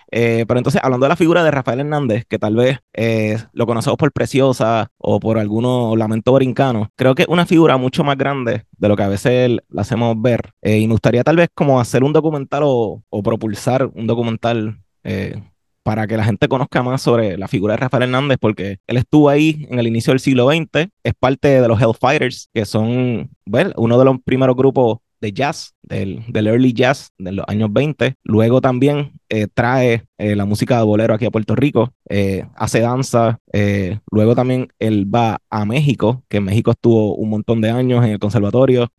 Eh, 0.10 0.46
pero 0.48 0.58
entonces, 0.58 0.80
hablando 0.82 1.04
de 1.06 1.10
la 1.10 1.18
figura 1.18 1.44
de 1.44 1.52
Rafael 1.52 1.82
Hernández, 1.82 2.24
que 2.30 2.40
tal 2.40 2.56
vez 2.56 2.80
eh, 2.94 3.40
lo 3.52 3.66
conocemos 3.66 3.98
por 3.98 4.14
Preciosa 4.14 4.88
o 4.98 5.20
por 5.20 5.38
algunos 5.38 5.98
Lamento 5.98 6.32
Brincano, 6.32 6.88
creo 6.96 7.14
que 7.14 7.24
es 7.24 7.28
una 7.28 7.46
figura 7.46 7.76
mucho 7.76 8.06
más 8.06 8.18
grande 8.18 8.64
de 8.78 8.88
lo 8.88 8.96
que 8.96 9.04
a 9.04 9.10
veces 9.10 9.58
la 9.68 9.82
hacemos 9.82 10.16
ver. 10.22 10.54
Eh, 10.62 10.78
y 10.78 10.88
me 10.88 10.94
gustaría 10.94 11.26
tal 11.26 11.36
vez 11.36 11.50
como 11.54 11.82
hacer 11.82 12.06
un 12.06 12.14
documental 12.14 12.64
o, 12.66 13.04
o 13.10 13.22
propulsar 13.22 13.86
un 13.96 14.08
documental 14.08 14.80
eh, 15.04 15.44
para 15.88 16.06
que 16.06 16.18
la 16.18 16.26
gente 16.26 16.50
conozca 16.50 16.84
más 16.84 17.02
sobre 17.02 17.38
la 17.38 17.48
figura 17.48 17.76
de 17.76 17.78
Rafael 17.78 18.04
Hernández, 18.04 18.38
porque 18.42 18.80
él 18.88 18.98
estuvo 18.98 19.30
ahí 19.30 19.66
en 19.70 19.80
el 19.80 19.88
inicio 19.88 20.12
del 20.12 20.20
siglo 20.20 20.50
XX, 20.52 20.90
es 21.02 21.14
parte 21.18 21.62
de 21.62 21.66
los 21.66 21.82
Hellfighters, 21.82 22.50
que 22.54 22.66
son 22.66 23.30
bueno, 23.46 23.72
uno 23.78 23.98
de 23.98 24.04
los 24.04 24.18
primeros 24.22 24.58
grupos 24.58 24.98
de 25.22 25.34
jazz, 25.34 25.74
del, 25.82 26.24
del 26.28 26.48
early 26.48 26.74
jazz 26.74 27.12
de 27.18 27.32
los 27.32 27.46
años 27.48 27.72
20. 27.72 28.16
Luego 28.24 28.62
también 28.62 29.14
eh, 29.30 29.48
trae 29.54 30.06
eh, 30.18 30.36
la 30.36 30.46
música 30.46 30.78
de 30.78 30.84
bolero 30.84 31.14
aquí 31.14 31.26
a 31.26 31.32
Puerto 31.32 31.56
Rico, 31.56 31.94
eh, 32.10 32.46
hace 32.56 32.80
danza. 32.80 33.40
luego 34.12 34.36
también 34.36 34.70
él 34.80 35.14
va 35.14 35.40
a 35.50 35.66
México, 35.66 36.24
que 36.30 36.38
en 36.38 36.46
México 36.46 36.72
estuvo 36.72 37.16
un 37.16 37.30
montón 37.30 37.62
de 37.62 37.70
años 37.70 38.04
en 38.06 38.12
el 38.12 38.20
conservatorio, 38.20 38.90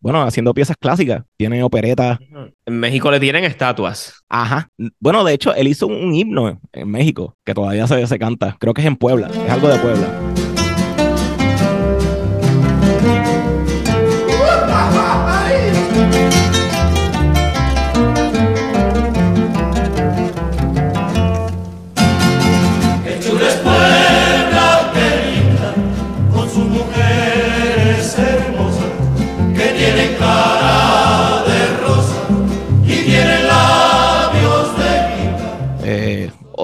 bueno, 0.00 0.22
haciendo 0.22 0.52
piezas 0.52 0.76
clásicas. 0.78 1.22
Tiene 1.36 1.62
operetas. 1.62 2.18
En 2.66 2.80
México 2.80 3.10
le 3.10 3.20
tienen 3.20 3.44
estatuas. 3.44 4.24
Ajá. 4.28 4.68
Bueno, 4.98 5.22
de 5.22 5.34
hecho, 5.34 5.54
él 5.54 5.68
hizo 5.68 5.86
un, 5.86 5.94
un 5.94 6.14
himno 6.14 6.60
en 6.72 6.90
México 6.90 7.36
que 7.44 7.54
todavía 7.54 7.86
se, 7.86 8.04
se 8.06 8.18
canta. 8.18 8.56
Creo 8.58 8.74
que 8.74 8.80
es 8.80 8.86
en 8.88 8.96
Puebla. 8.96 9.28
Es 9.28 9.50
algo 9.50 9.68
de 9.68 9.78
Puebla. 9.78 10.41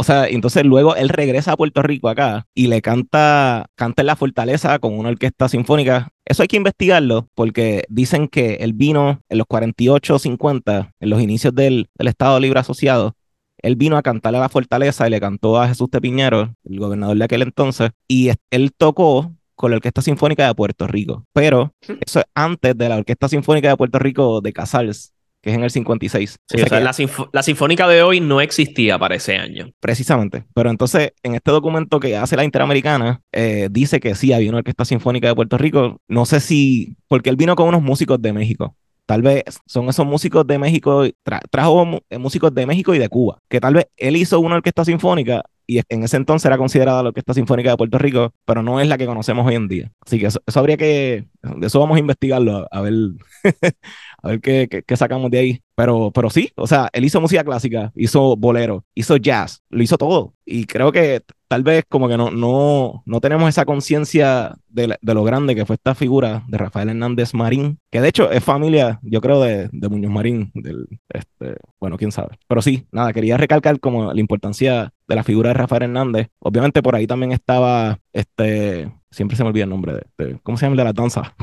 Sea, 0.09 0.27
entonces 0.27 0.65
luego 0.65 0.97
él 0.97 1.09
regresa 1.09 1.53
a 1.53 1.57
Puerto 1.57 1.83
Rico 1.83 2.09
acá 2.09 2.47
y 2.55 2.67
le 2.67 2.83
canta, 2.83 3.67
canta 3.75 4.03
en 4.03 4.07
la 4.07 4.17
fortaleza 4.17 4.79
con 4.79 4.99
una 4.99 5.11
orquesta 5.11 5.49
sinfónica. 5.49 6.09
Eso 6.25 6.43
hay 6.43 6.49
que 6.49 6.57
investigarlo 6.57 7.29
porque 7.35 7.85
dicen 7.89 8.29
que 8.29 8.55
él 8.57 8.73
vino 8.73 9.21
en 9.29 9.39
los 9.39 9.47
48, 9.47 10.19
50, 10.19 10.93
en 10.99 11.11
los 11.11 11.23
inicios 11.23 11.55
del, 11.55 11.89
del 11.97 12.09
Estado 12.09 12.41
Libre 12.41 12.61
Asociado. 12.61 13.15
Él 13.61 13.77
vino 13.77 13.97
a 13.97 14.03
cantarle 14.03 14.39
a 14.39 14.43
la 14.43 14.49
fortaleza 14.49 15.07
y 15.07 15.11
le 15.11 15.21
cantó 15.21 15.61
a 15.61 15.69
Jesús 15.69 15.91
de 15.91 16.01
Piñero, 16.01 16.55
el 16.65 16.79
gobernador 16.79 17.17
de 17.17 17.25
aquel 17.25 17.43
entonces, 17.43 17.91
y 18.07 18.31
él 18.51 18.73
tocó 18.77 19.33
con 19.57 19.73
la 19.73 19.77
Orquesta 19.77 20.01
Sinfónica 20.01 20.47
de 20.47 20.55
Puerto 20.55 20.87
Rico. 20.87 21.25
Pero 21.33 21.73
eso 22.01 22.21
es 22.21 22.27
antes 22.35 22.79
de 22.79 22.89
la 22.89 22.97
Orquesta 22.97 23.29
Sinfónica 23.29 23.69
de 23.69 23.77
Puerto 23.77 23.99
Rico 23.99 24.41
de 24.41 24.53
Casals, 24.53 25.13
que 25.41 25.51
es 25.51 25.57
en 25.57 25.63
el 25.63 25.71
56. 25.71 26.39
Sí, 26.47 26.63
O 26.63 26.67
sea 26.67 26.81
la, 26.81 27.43
sinfónica 27.43 27.87
de 27.89 28.03
hoy 28.03 28.21
no 28.21 28.41
existía 28.41 28.99
para 28.99 29.15
ese 29.15 29.37
año. 29.37 29.71
Precisamente. 29.81 30.45
Pero 30.55 30.71
entonces, 30.71 31.13
en 31.23 31.35
este 31.35 31.51
documento 31.51 32.01
que 32.01 32.17
hace 32.17 32.37
la 32.37 32.45
Interamericana, 32.45 33.21
eh, 33.33 33.69
dice 33.71 34.01
que 34.01 34.15
sí, 34.15 34.33
había 34.33 34.49
una 34.51 34.59
orquesta 34.59 34.85
sinfónica 34.85 35.29
de 35.29 35.35
Puerto 35.35 35.59
Rico. 35.59 36.01
No 36.09 36.27
sé 36.27 36.41
si, 36.41 36.97
porque 37.09 37.31
él 37.31 37.37
vino 37.37 37.55
con 37.57 37.69
unos 37.69 37.83
músicos 37.83 38.21
de 38.21 38.33
México. 38.33 38.77
Tal 39.07 39.23
vez 39.23 39.45
son 39.67 39.89
esos 39.89 40.05
músicos 40.05 40.47
de 40.47 40.59
México, 40.59 41.05
tra- 41.25 41.41
trajo 41.51 41.87
músicos 42.19 42.55
de 42.55 42.67
México 42.67 42.95
y 42.95 42.99
de 42.99 43.09
Cuba, 43.09 43.39
que 43.49 43.59
tal 43.59 43.73
vez 43.75 43.87
él 43.97 44.17
hizo 44.17 44.39
una 44.39 44.57
orquesta 44.57 44.85
sinfónica 44.85 45.43
y 45.69 45.81
en 45.89 46.03
ese 46.05 46.17
entonces 46.17 46.47
era 46.47 46.59
considerada 46.59 47.03
la 47.03 47.11
Orquesta 47.11 47.35
Sinfónica 47.35 47.71
de 47.71 47.77
Puerto 47.77 47.99
Rico, 47.99 48.33
pero 48.47 48.63
no 48.65 48.81
es 48.81 48.89
la 48.89 48.99
que 48.99 49.07
conocemos 49.07 49.47
hoy 49.47 49.55
en 49.57 49.69
día. 49.69 49.93
Así 50.05 50.19
que 50.19 50.27
eso, 50.27 50.41
eso 50.47 50.61
habría 50.61 50.77
que, 50.79 51.29
de 51.43 51.67
eso 51.69 51.81
vamos 51.81 51.97
a 51.97 52.01
investigarlo, 52.01 52.67
a, 52.71 52.81
ver, 52.81 52.95
a 54.23 54.29
ver 54.29 54.41
qué, 54.41 54.69
qué- 54.71 54.83
qué 54.83 54.97
sacamos 54.97 55.31
de 55.31 55.39
ahí. 55.39 55.63
Pero, 55.75 56.11
pero 56.13 56.31
sí, 56.31 56.51
o 56.57 56.67
sea, 56.67 56.89
él 56.93 57.05
hizo 57.05 57.21
música 57.21 57.45
clásica, 57.45 57.93
hizo 57.95 58.37
bolero, 58.37 58.85
hizo 58.95 59.17
jazz, 59.17 59.63
lo 59.71 59.83
hizo 59.83 59.97
todo. 59.99 60.35
Y 60.45 60.67
creo 60.67 60.91
que 60.93 61.23
tal 61.49 61.63
vez 61.63 61.85
como 61.89 62.09
que 62.09 62.17
no, 62.17 62.31
no, 62.31 63.03
no 63.07 63.21
tenemos 63.21 63.49
esa 63.49 63.65
conciencia 63.65 64.55
de, 64.69 64.97
de 65.01 65.15
lo 65.15 65.25
grande 65.25 65.55
que 65.55 65.65
fue 65.65 65.75
esta 65.75 65.95
figura 65.95 66.45
de 66.47 66.59
Rafael 66.59 66.91
Hernández 66.91 67.35
Marín, 67.35 67.81
que 67.91 68.01
de 68.01 68.09
hecho 68.09 68.31
es 68.31 68.45
familia, 68.45 69.01
yo 69.03 69.21
creo, 69.21 69.41
de, 69.41 69.69
de 69.73 69.89
Muñoz 69.89 70.13
Marín, 70.13 70.51
del, 70.55 70.87
este, 71.09 71.57
bueno, 71.81 71.97
quién 71.97 72.13
sabe. 72.13 72.39
Pero 72.47 72.63
sí, 72.63 72.87
nada, 72.93 73.13
quería 73.13 73.37
recalcar 73.39 73.81
como 73.81 74.13
la 74.13 74.21
importancia 74.21 74.93
de 75.09 75.15
la 75.15 75.25
figura 75.25 75.49
de 75.49 75.55
Rafael 75.55 75.85
Hernández. 75.85 76.29
Obviamente 76.39 76.83
por 76.83 76.95
ahí 76.95 77.07
también 77.07 77.33
estaba, 77.33 77.99
este, 78.13 78.93
siempre 79.11 79.37
se 79.37 79.43
me 79.43 79.49
olvida 79.49 79.65
el 79.65 79.71
nombre 79.71 80.01
de, 80.19 80.39
¿cómo 80.43 80.59
se 80.59 80.67
llama 80.67 80.75
el 80.75 80.79
de 80.79 80.85
la 80.85 80.93
danza? 80.93 81.35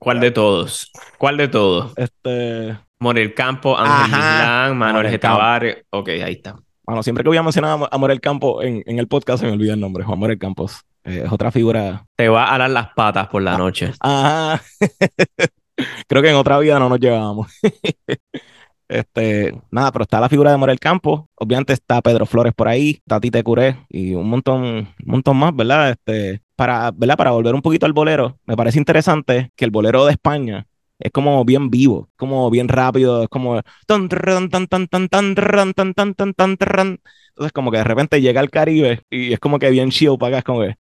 ¿Cuál 0.00 0.18
de 0.18 0.30
todos? 0.30 0.90
¿Cuál 1.18 1.36
de 1.36 1.48
todos? 1.48 1.92
Este, 1.96 2.76
Morel 2.98 3.34
Campo, 3.34 3.76
Ángel 3.78 4.74
Manuel 4.74 5.04
Morel 5.04 5.12
G. 5.12 5.20
Tavares. 5.20 5.84
Ok, 5.90 6.08
ahí 6.08 6.32
está. 6.32 6.56
Bueno, 6.86 7.02
siempre 7.02 7.22
que 7.24 7.28
voy 7.28 7.36
a 7.38 7.42
mencionar 7.42 7.72
a 7.72 7.76
Mo- 7.76 7.88
a 7.90 7.98
Morel 7.98 8.20
Campo 8.20 8.62
en, 8.62 8.82
en 8.86 8.98
el 8.98 9.08
podcast 9.08 9.40
se 9.40 9.46
me 9.46 9.52
olvida 9.52 9.74
el 9.74 9.80
nombre, 9.80 10.04
Juan 10.04 10.18
Morel 10.18 10.38
Campos. 10.38 10.80
Eh, 11.04 11.22
es 11.26 11.32
otra 11.32 11.50
figura. 11.50 12.06
Te 12.16 12.28
va 12.28 12.44
a 12.44 12.54
alar 12.54 12.70
las 12.70 12.88
patas 12.94 13.28
por 13.28 13.42
la 13.42 13.58
noche. 13.58 13.92
Ajá. 14.00 14.62
Creo 16.08 16.22
que 16.22 16.30
en 16.30 16.36
otra 16.36 16.58
vida 16.58 16.78
no 16.78 16.88
nos 16.88 17.00
llevábamos. 17.00 17.48
Este, 18.86 19.58
nada, 19.70 19.90
pero 19.92 20.02
está 20.02 20.20
la 20.20 20.28
figura 20.28 20.50
de 20.50 20.58
Morel 20.58 20.78
Campos. 20.78 21.22
Obviamente 21.36 21.72
está 21.72 22.02
Pedro 22.02 22.26
Flores 22.26 22.52
por 22.54 22.68
ahí, 22.68 23.00
Tite 23.20 23.42
Curé 23.42 23.78
y 23.88 24.14
un 24.14 24.28
montón, 24.28 24.62
un 24.62 24.88
montón 25.06 25.38
más, 25.38 25.56
¿verdad? 25.56 25.90
Este, 25.90 26.42
para, 26.54 26.90
¿verdad? 26.90 27.16
Para 27.16 27.30
volver 27.30 27.54
un 27.54 27.62
poquito 27.62 27.86
al 27.86 27.94
bolero, 27.94 28.38
me 28.44 28.56
parece 28.56 28.78
interesante 28.78 29.50
que 29.56 29.64
el 29.64 29.70
bolero 29.70 30.04
de 30.04 30.12
España 30.12 30.66
es 30.98 31.10
como 31.12 31.44
bien 31.44 31.70
vivo, 31.70 32.10
como 32.16 32.50
bien 32.50 32.68
rápido, 32.68 33.22
es 33.24 33.28
como 33.28 33.60
tan, 33.86 34.08
tan, 34.08 34.28
tan, 34.48 34.68
tan, 34.68 34.68
tan, 34.68 36.34
tan, 36.34 36.56
tan. 36.56 37.00
Entonces 37.30 37.52
como 37.52 37.70
que 37.70 37.78
de 37.78 37.84
repente 37.84 38.20
llega 38.20 38.40
al 38.40 38.50
Caribe 38.50 39.02
y 39.10 39.32
es 39.32 39.40
como 39.40 39.58
que 39.58 39.70
bien 39.70 39.90
chill 39.90 40.16
para 40.18 40.28
acá, 40.28 40.38
es 40.38 40.44
como 40.44 40.60
que. 40.60 40.76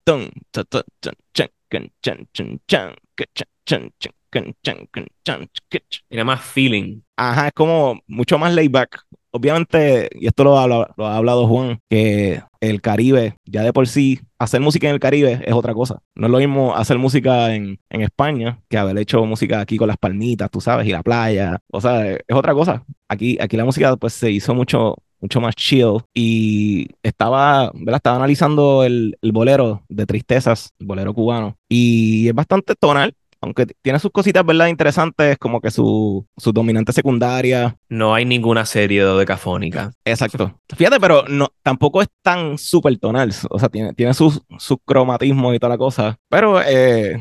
Tiene 6.09 6.25
más 6.25 6.45
feeling. 6.45 7.01
Ajá, 7.17 7.49
es 7.49 7.53
como 7.53 8.01
mucho 8.07 8.39
más 8.39 8.55
laid 8.55 8.71
back. 8.71 9.01
Obviamente, 9.33 10.11
y 10.13 10.27
esto 10.27 10.45
lo 10.45 10.59
ha, 10.59 10.67
lo 10.69 11.07
ha 11.07 11.17
hablado 11.17 11.47
Juan, 11.49 11.81
que 11.89 12.43
el 12.61 12.81
Caribe, 12.81 13.37
ya 13.45 13.63
de 13.63 13.73
por 13.73 13.89
sí, 13.89 14.21
hacer 14.39 14.61
música 14.61 14.87
en 14.87 14.95
el 14.95 15.01
Caribe 15.01 15.41
es 15.45 15.53
otra 15.53 15.75
cosa. 15.75 16.01
No 16.15 16.27
es 16.27 16.31
lo 16.31 16.39
mismo 16.39 16.77
hacer 16.77 16.99
música 16.99 17.55
en, 17.55 17.81
en 17.91 18.03
España 18.03 18.61
que 18.69 18.79
haber 18.79 18.99
hecho 18.99 19.25
música 19.25 19.61
aquí 19.61 19.77
con 19.77 19.89
las 19.89 19.97
palmitas, 19.97 20.51
tú 20.51 20.61
sabes, 20.61 20.87
y 20.87 20.93
la 20.93 21.03
playa. 21.03 21.59
O 21.73 21.81
sea, 21.81 22.13
es 22.13 22.21
otra 22.33 22.55
cosa. 22.55 22.85
Aquí, 23.09 23.37
aquí 23.41 23.57
la 23.57 23.65
música 23.65 23.97
pues 23.97 24.13
se 24.13 24.31
hizo 24.31 24.55
mucho, 24.55 24.97
mucho 25.21 25.41
más 25.41 25.57
chill 25.57 26.03
y 26.15 26.89
estaba, 27.03 27.73
¿verdad? 27.75 27.97
Estaba 27.97 28.17
analizando 28.17 28.85
el, 28.85 29.17
el 29.23 29.33
bolero 29.33 29.83
de 29.89 30.07
tristezas, 30.07 30.71
el 30.79 30.87
bolero 30.87 31.15
cubano, 31.15 31.57
y 31.69 32.29
es 32.29 32.35
bastante 32.35 32.75
tonal. 32.75 33.15
Aunque 33.43 33.67
tiene 33.83 33.99
sus 33.99 34.13
cositas, 34.13 34.47
¿verdad? 34.47 34.69
Interesantes, 34.69 35.37
como 35.39 35.61
que 35.61 35.71
su, 35.71 36.27
su 36.37 36.53
dominante 36.53 36.93
secundaria, 36.93 37.77
No 37.89 38.15
hay 38.15 38.25
ninguna 38.25 38.65
serie 38.65 39.05
de 39.05 39.13
decafónica. 39.19 39.91
Exacto. 40.05 40.59
Fíjate, 40.77 40.99
pero 41.01 41.25
no, 41.29 41.49
tampoco 41.63 42.01
es 42.03 42.09
tan 42.23 42.57
súper 42.57 42.97
tonal. 42.99 43.33
O 43.51 43.59
sea, 43.59 43.69
tiene, 43.69 43.93
tiene 43.95 44.15
sus, 44.15 44.41
sus 44.59 44.79
cromatismos 44.85 45.55
y 45.55 45.59
toda 45.59 45.71
la 45.71 45.79
cosa. 45.79 46.17
Pero, 46.29 46.63
eh, 46.63 47.19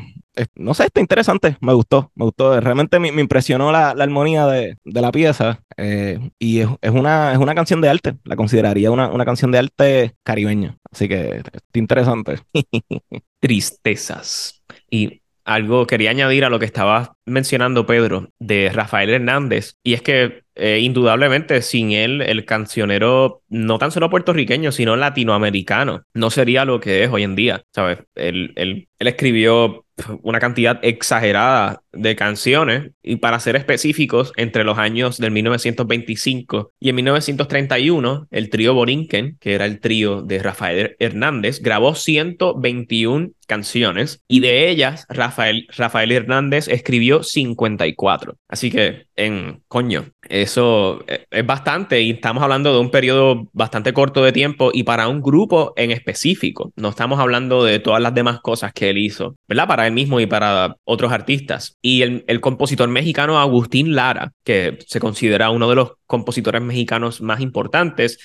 no 0.54 0.72
sé, 0.74 0.84
está 0.84 1.00
interesante. 1.00 1.56
Me 1.60 1.72
gustó, 1.74 2.10
me 2.14 2.24
gustó. 2.24 2.58
Realmente 2.60 2.98
me, 2.98 3.12
me 3.12 3.20
impresionó 3.20 3.70
la, 3.72 3.94
la 3.94 4.04
armonía 4.04 4.46
de, 4.46 4.76
de 4.84 5.00
la 5.00 5.12
pieza. 5.12 5.60
eh, 5.76 6.18
y 6.38 6.60
es, 6.60 6.68
es 6.80 6.90
una, 6.92 7.32
es 7.32 7.38
una 7.38 7.54
canción 7.54 7.80
de 7.80 7.88
arte. 7.88 8.14
La 8.24 8.36
consideraría 8.36 8.90
una, 8.90 9.08
una 9.10 9.24
canción 9.24 9.50
de 9.50 9.58
arte 9.58 10.14
caribeña. 10.22 10.78
Así 10.90 11.08
que 11.08 11.38
está 11.38 11.78
interesante. 11.78 12.38
Tristezas. 13.40 14.62
Y 14.90 15.21
algo 15.44 15.86
quería 15.86 16.10
añadir 16.10 16.44
a 16.44 16.50
lo 16.50 16.58
que 16.58 16.66
estabas 16.66 17.10
mencionando, 17.26 17.86
Pedro, 17.86 18.28
de 18.38 18.70
Rafael 18.72 19.10
Hernández, 19.10 19.74
y 19.82 19.94
es 19.94 20.02
que 20.02 20.42
eh, 20.54 20.80
indudablemente 20.80 21.62
sin 21.62 21.92
él 21.92 22.20
el 22.20 22.44
cancionero 22.44 23.42
no 23.48 23.78
tan 23.78 23.90
solo 23.90 24.10
puertorriqueño, 24.10 24.70
sino 24.70 24.96
latinoamericano 24.96 26.02
no 26.12 26.30
sería 26.30 26.66
lo 26.66 26.78
que 26.78 27.04
es 27.04 27.10
hoy 27.10 27.22
en 27.22 27.34
día, 27.34 27.62
¿sabes? 27.74 28.00
Él, 28.14 28.52
él, 28.56 28.88
él 28.98 29.06
escribió 29.06 29.86
una 30.22 30.40
cantidad 30.40 30.78
exagerada 30.82 31.82
de 31.92 32.16
canciones 32.16 32.90
y 33.02 33.16
para 33.16 33.38
ser 33.40 33.56
específicos, 33.56 34.32
entre 34.36 34.64
los 34.64 34.78
años 34.78 35.18
del 35.18 35.30
1925 35.32 36.72
y 36.80 36.88
en 36.88 36.96
1931, 36.96 38.28
el 38.30 38.50
trío 38.50 38.74
Borinquen, 38.74 39.36
que 39.40 39.54
era 39.54 39.66
el 39.66 39.80
trío 39.80 40.22
de 40.22 40.38
Rafael 40.38 40.96
Hernández, 40.98 41.60
grabó 41.60 41.94
121 41.94 43.30
canciones 43.46 44.22
y 44.28 44.40
de 44.40 44.70
ellas 44.70 45.06
Rafael, 45.08 45.66
Rafael 45.76 46.12
Hernández 46.12 46.68
escribió 46.68 47.11
54. 47.20 48.36
Así 48.48 48.70
que, 48.70 49.06
en 49.16 49.62
coño, 49.68 50.06
eso 50.28 51.04
eh, 51.06 51.26
es 51.30 51.44
bastante 51.44 52.00
y 52.00 52.12
estamos 52.12 52.42
hablando 52.42 52.72
de 52.72 52.80
un 52.80 52.90
periodo 52.90 53.48
bastante 53.52 53.92
corto 53.92 54.22
de 54.22 54.32
tiempo 54.32 54.70
y 54.72 54.84
para 54.84 55.08
un 55.08 55.20
grupo 55.20 55.72
en 55.76 55.90
específico. 55.90 56.72
No 56.76 56.90
estamos 56.90 57.18
hablando 57.18 57.64
de 57.64 57.80
todas 57.80 58.00
las 58.00 58.14
demás 58.14 58.40
cosas 58.40 58.72
que 58.72 58.90
él 58.90 58.98
hizo, 58.98 59.36
¿verdad? 59.48 59.66
Para 59.66 59.86
él 59.86 59.92
mismo 59.92 60.20
y 60.20 60.26
para 60.26 60.76
otros 60.84 61.12
artistas. 61.12 61.76
Y 61.82 62.02
el 62.02 62.40
compositor 62.40 62.88
mexicano 62.88 63.40
Agustín 63.40 63.94
Lara, 63.94 64.32
que 64.44 64.78
se 64.86 65.00
considera 65.00 65.50
uno 65.50 65.68
de 65.68 65.76
los 65.76 65.92
compositores 66.06 66.62
mexicanos 66.62 67.20
más 67.20 67.40
importantes, 67.40 68.18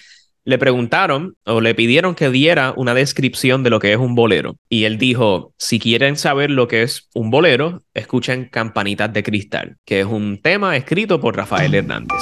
le 0.48 0.58
preguntaron 0.58 1.36
o 1.46 1.60
le 1.60 1.76
pidieron 1.76 2.16
que 2.16 2.30
diera 2.30 2.74
una 2.78 2.94
descripción 2.94 3.64
de 3.64 3.70
lo 3.70 3.82
que 3.82 3.92
es 3.92 3.98
un 3.98 4.16
bolero. 4.16 4.56
Y 4.70 4.86
él 4.86 4.98
dijo, 4.98 5.54
si 5.58 5.78
quieren 5.78 6.16
saber 6.16 6.50
lo 6.52 6.70
que 6.70 6.84
es 6.84 7.10
un 7.14 7.30
bolero, 7.30 7.84
escuchen 7.94 8.48
Campanitas 8.50 9.12
de 9.12 9.24
Cristal, 9.24 9.76
que 9.84 10.00
es 10.00 10.06
un 10.06 10.42
tema 10.42 10.78
escrito 10.78 11.20
por 11.20 11.36
Rafael 11.36 11.76
Hernández. 11.76 12.22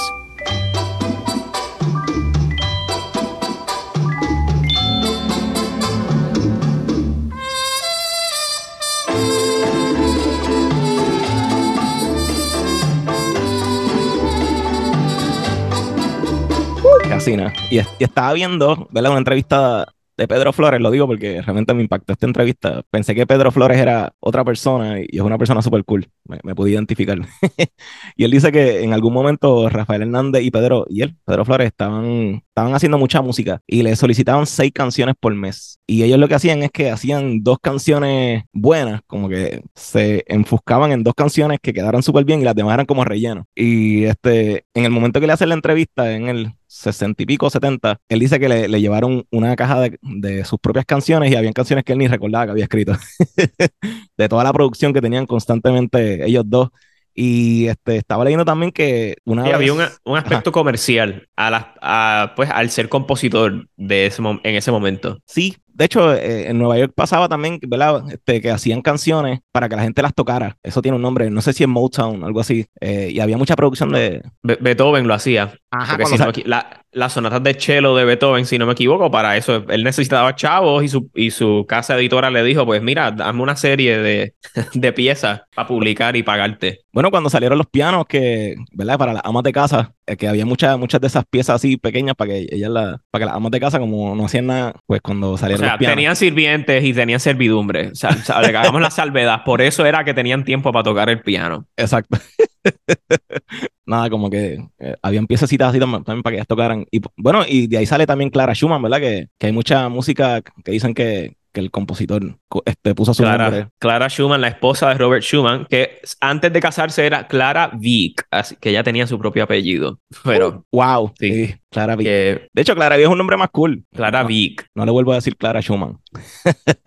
Casi 17.08 17.36
nada. 17.36 17.52
Y, 17.70 17.78
y 17.78 17.82
estaba 18.00 18.32
viendo, 18.32 18.88
¿verdad? 18.90 19.12
Una 19.12 19.18
entrevista 19.18 19.86
de 20.16 20.26
Pedro 20.26 20.52
Flores, 20.52 20.80
lo 20.80 20.90
digo 20.90 21.06
porque 21.06 21.42
realmente 21.42 21.74
me 21.74 21.82
impactó 21.82 22.12
esta 22.12 22.26
entrevista. 22.26 22.82
Pensé 22.90 23.14
que 23.14 23.26
Pedro 23.26 23.52
Flores 23.52 23.78
era 23.78 24.14
otra 24.20 24.44
persona 24.44 25.00
y 25.00 25.08
es 25.12 25.20
una 25.20 25.36
persona 25.36 25.60
súper 25.60 25.84
cool. 25.84 26.08
Me, 26.24 26.38
me, 26.42 26.54
pude 26.54 26.70
identificar. 26.70 27.18
y 28.16 28.24
él 28.24 28.30
dice 28.30 28.50
que 28.50 28.82
en 28.82 28.92
algún 28.94 29.12
momento 29.12 29.68
Rafael 29.68 30.02
Hernández 30.02 30.42
y 30.42 30.50
Pedro, 30.50 30.86
y 30.88 31.02
él, 31.02 31.16
Pedro 31.24 31.44
Flores, 31.44 31.66
estaban, 31.66 32.42
estaban 32.48 32.74
haciendo 32.74 32.98
mucha 32.98 33.20
música 33.20 33.60
y 33.66 33.82
le 33.82 33.94
solicitaban 33.94 34.46
seis 34.46 34.72
canciones 34.72 35.14
por 35.20 35.34
mes. 35.34 35.78
Y 35.86 36.02
ellos 36.02 36.18
lo 36.18 36.28
que 36.28 36.34
hacían 36.34 36.62
es 36.62 36.70
que 36.70 36.90
hacían 36.90 37.42
dos 37.42 37.58
canciones 37.60 38.44
buenas, 38.52 39.02
como 39.06 39.28
que 39.28 39.62
se 39.74 40.24
enfuscaban 40.28 40.92
en 40.92 41.02
dos 41.02 41.14
canciones 41.14 41.58
que 41.60 41.74
quedaran 41.74 42.02
súper 42.02 42.24
bien 42.24 42.40
y 42.40 42.44
las 42.44 42.54
demás 42.54 42.74
eran 42.74 42.86
como 42.86 43.04
relleno. 43.04 43.46
Y 43.54 44.04
este, 44.04 44.64
en 44.74 44.84
el 44.84 44.90
momento 44.90 45.20
que 45.20 45.26
le 45.26 45.34
hacen 45.34 45.50
la 45.50 45.54
entrevista, 45.54 46.12
en 46.12 46.28
el 46.28 46.52
sesenta 46.66 47.22
y 47.22 47.26
pico, 47.26 47.48
70, 47.50 48.00
él 48.08 48.18
dice 48.18 48.38
que 48.40 48.48
le, 48.48 48.68
le 48.68 48.80
llevaron 48.80 49.26
una 49.30 49.54
caja 49.56 49.80
de, 49.80 49.98
de, 50.02 50.44
sus 50.44 50.58
propias 50.58 50.84
canciones 50.84 51.30
y 51.30 51.36
habían 51.36 51.52
canciones 51.52 51.84
que 51.84 51.92
él 51.92 51.98
ni 51.98 52.08
recordaba 52.08 52.46
que 52.46 52.50
había 52.52 52.64
escrito. 52.64 52.92
de 54.16 54.28
toda 54.28 54.44
la 54.44 54.52
producción 54.52 54.92
que 54.92 55.00
tenían 55.00 55.26
constantemente 55.26 56.26
ellos 56.26 56.44
dos. 56.46 56.70
Y 57.18 57.66
este, 57.66 57.96
estaba 57.96 58.24
leyendo 58.24 58.44
también 58.44 58.70
que 58.70 59.16
una 59.24 59.42
sí, 59.42 59.48
vez... 59.48 59.56
había 59.56 59.72
un, 59.72 59.80
un 60.04 60.18
aspecto 60.18 60.50
Ajá. 60.50 60.52
comercial 60.52 61.26
a 61.34 61.50
la, 61.50 61.74
a, 61.80 62.34
pues, 62.36 62.50
al 62.50 62.70
ser 62.70 62.90
compositor 62.90 63.68
de 63.76 64.06
ese, 64.06 64.22
en 64.22 64.54
ese 64.54 64.70
momento. 64.70 65.18
Sí, 65.24 65.56
de 65.76 65.84
hecho, 65.84 66.14
eh, 66.14 66.48
en 66.48 66.56
Nueva 66.58 66.78
York 66.78 66.92
pasaba 66.94 67.28
también, 67.28 67.58
¿verdad? 67.68 68.02
Este, 68.10 68.40
que 68.40 68.50
hacían 68.50 68.80
canciones 68.80 69.40
para 69.52 69.68
que 69.68 69.76
la 69.76 69.82
gente 69.82 70.00
las 70.00 70.14
tocara. 70.14 70.56
Eso 70.62 70.80
tiene 70.80 70.96
un 70.96 71.02
nombre, 71.02 71.28
no 71.28 71.42
sé 71.42 71.52
si 71.52 71.64
es 71.64 71.68
Motown, 71.68 72.24
algo 72.24 72.40
así. 72.40 72.64
Eh, 72.80 73.10
y 73.12 73.20
había 73.20 73.36
mucha 73.36 73.56
producción 73.56 73.92
de... 73.92 74.22
Be 74.42 74.56
Beethoven 74.58 75.06
lo 75.06 75.12
hacía. 75.12 75.52
Ajá, 75.70 75.98
si 76.06 76.16
no, 76.16 76.32
la, 76.46 76.82
las 76.92 77.12
sonatas 77.12 77.42
de 77.42 77.52
cello 77.60 77.94
de 77.94 78.06
Beethoven, 78.06 78.46
si 78.46 78.56
no 78.56 78.64
me 78.64 78.72
equivoco, 78.72 79.10
para 79.10 79.36
eso 79.36 79.66
él 79.68 79.84
necesitaba 79.84 80.34
chavos 80.34 80.82
y 80.82 80.88
su, 80.88 81.10
y 81.14 81.30
su 81.30 81.66
casa 81.68 81.94
editora 81.96 82.30
le 82.30 82.42
dijo, 82.42 82.64
pues 82.64 82.80
mira, 82.80 83.10
dame 83.10 83.42
una 83.42 83.54
serie 83.54 83.98
de, 83.98 84.34
de 84.72 84.92
piezas 84.94 85.42
para 85.54 85.68
publicar 85.68 86.16
y 86.16 86.22
pagarte. 86.22 86.80
Bueno, 86.96 87.10
cuando 87.10 87.28
salieron 87.28 87.58
los 87.58 87.66
pianos, 87.66 88.06
que, 88.06 88.56
¿verdad? 88.72 88.96
Para 88.96 89.12
las 89.12 89.22
amas 89.22 89.42
de 89.42 89.52
casa, 89.52 89.92
eh, 90.06 90.16
que 90.16 90.28
había 90.28 90.46
muchas, 90.46 90.78
muchas 90.78 90.98
de 90.98 91.08
esas 91.08 91.26
piezas 91.26 91.56
así 91.56 91.76
pequeñas 91.76 92.14
para 92.16 92.30
que 92.30 92.46
ellas 92.50 92.70
la, 92.70 93.02
para 93.10 93.20
que 93.20 93.26
las 93.26 93.34
amas 93.34 93.50
de 93.50 93.60
casa, 93.60 93.78
como 93.78 94.16
no 94.16 94.24
hacían 94.24 94.46
nada, 94.46 94.76
pues 94.86 95.02
cuando 95.02 95.36
salieron 95.36 95.60
o 95.60 95.66
sea, 95.66 95.72
los 95.74 95.78
pianos. 95.78 95.94
tenían 95.94 96.16
sirvientes 96.16 96.82
y 96.82 96.94
tenían 96.94 97.20
servidumbre. 97.20 97.88
O 97.88 97.94
sea, 97.94 98.12
le 98.40 98.48
hagamos 98.48 98.80
la 98.80 98.90
salvedad. 98.90 99.44
Por 99.44 99.60
eso 99.60 99.84
era 99.84 100.04
que 100.04 100.14
tenían 100.14 100.46
tiempo 100.46 100.72
para 100.72 100.84
tocar 100.84 101.10
el 101.10 101.20
piano. 101.20 101.66
Exacto. 101.76 102.18
Nada, 103.84 104.08
como 104.08 104.30
que 104.30 104.66
eh, 104.78 104.94
habían 105.02 105.26
piececitas 105.26 105.68
así 105.68 105.78
también, 105.78 106.02
también 106.02 106.22
para 106.22 106.32
que 106.32 106.38
ellas 106.38 106.48
tocaran. 106.48 106.86
Y 106.90 107.02
bueno, 107.18 107.42
y 107.46 107.66
de 107.66 107.76
ahí 107.76 107.84
sale 107.84 108.06
también 108.06 108.30
Clara 108.30 108.54
Schumann, 108.54 108.80
¿verdad? 108.80 109.00
Que, 109.00 109.28
que 109.38 109.48
hay 109.48 109.52
mucha 109.52 109.90
música 109.90 110.40
que 110.64 110.70
dicen 110.70 110.94
que, 110.94 111.36
que 111.56 111.60
el 111.60 111.70
compositor 111.70 112.22
este, 112.66 112.94
puso 112.94 113.14
su 113.14 113.22
Clara, 113.22 113.44
nombre. 113.44 113.68
Clara 113.78 114.08
Schumann, 114.10 114.42
la 114.42 114.48
esposa 114.48 114.90
de 114.90 114.94
Robert 114.96 115.22
Schumann, 115.22 115.64
que 115.70 116.00
antes 116.20 116.52
de 116.52 116.60
casarse 116.60 117.06
era 117.06 117.26
Clara 117.28 117.70
Wieck, 117.80 118.26
así 118.30 118.56
que 118.60 118.68
ella 118.68 118.82
tenía 118.82 119.06
su 119.06 119.18
propio 119.18 119.44
apellido. 119.44 119.98
Pero, 120.22 120.48
uh, 120.70 120.76
wow, 120.76 121.12
sí, 121.18 121.46
sí 121.46 121.54
Clara 121.70 121.96
que- 121.96 122.48
De 122.52 122.60
hecho, 122.62 122.74
Clara 122.74 122.96
Wieck 122.96 123.06
es 123.06 123.10
un 123.10 123.16
nombre 123.16 123.38
más 123.38 123.48
cool. 123.52 123.84
Clara 123.94 124.20
no, 124.20 124.28
Wieck. 124.28 124.66
no 124.74 124.84
le 124.84 124.92
vuelvo 124.92 125.12
a 125.12 125.14
decir 125.14 125.34
Clara 125.34 125.62
Schumann. 125.62 125.96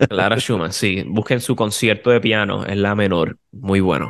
Clara 0.08 0.38
Schumann, 0.38 0.72
sí. 0.72 1.02
Busquen 1.04 1.40
su 1.40 1.56
concierto 1.56 2.10
de 2.10 2.20
piano 2.20 2.64
en 2.64 2.80
la 2.82 2.94
menor. 2.94 3.38
Muy 3.50 3.80
bueno. 3.80 4.08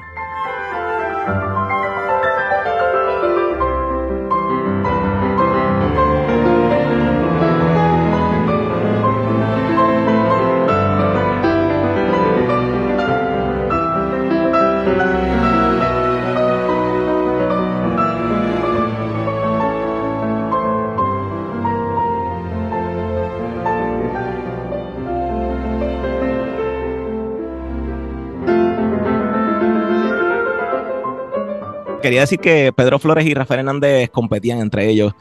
Quería 32.02 32.20
decir 32.20 32.38
que 32.38 32.72
Pedro 32.74 32.98
Flores 32.98 33.26
y 33.26 33.34
Rafael 33.34 33.60
Hernández 33.60 34.10
competían 34.10 34.60
entre 34.60 34.88
ellos. 34.88 35.12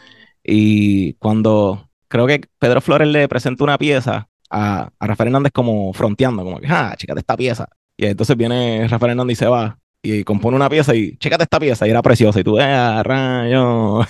Y 0.44 1.14
cuando 1.14 1.90
creo 2.08 2.26
que 2.28 2.42
Pedro 2.58 2.82
Flores 2.82 3.08
le 3.08 3.28
presenta 3.28 3.64
una 3.64 3.78
pieza 3.78 4.30
a, 4.50 4.90
a 4.98 5.08
Rafael 5.08 5.28
Hernández 5.28 5.52
como 5.52 5.94
fronteando, 5.94 6.44
como 6.44 6.60
que, 6.60 6.68
ah, 6.70 6.94
chécate 6.98 7.20
esta 7.20 7.38
pieza. 7.38 7.68
Y 7.98 8.06
entonces 8.06 8.36
viene 8.38 8.88
Rafael 8.88 9.12
Hernández 9.12 9.34
y 9.34 9.40
se 9.40 9.48
va 9.48 9.78
y 10.02 10.24
compone 10.24 10.56
una 10.56 10.70
pieza 10.70 10.96
y 10.96 11.18
chécate 11.18 11.44
esta 11.44 11.60
pieza 11.60 11.86
y 11.88 11.92
era 11.92 12.02
preciosa. 12.02 12.40
Y 12.40 12.44
tú, 12.44 12.58
eh, 12.60 13.04
rayo. 13.04 14.02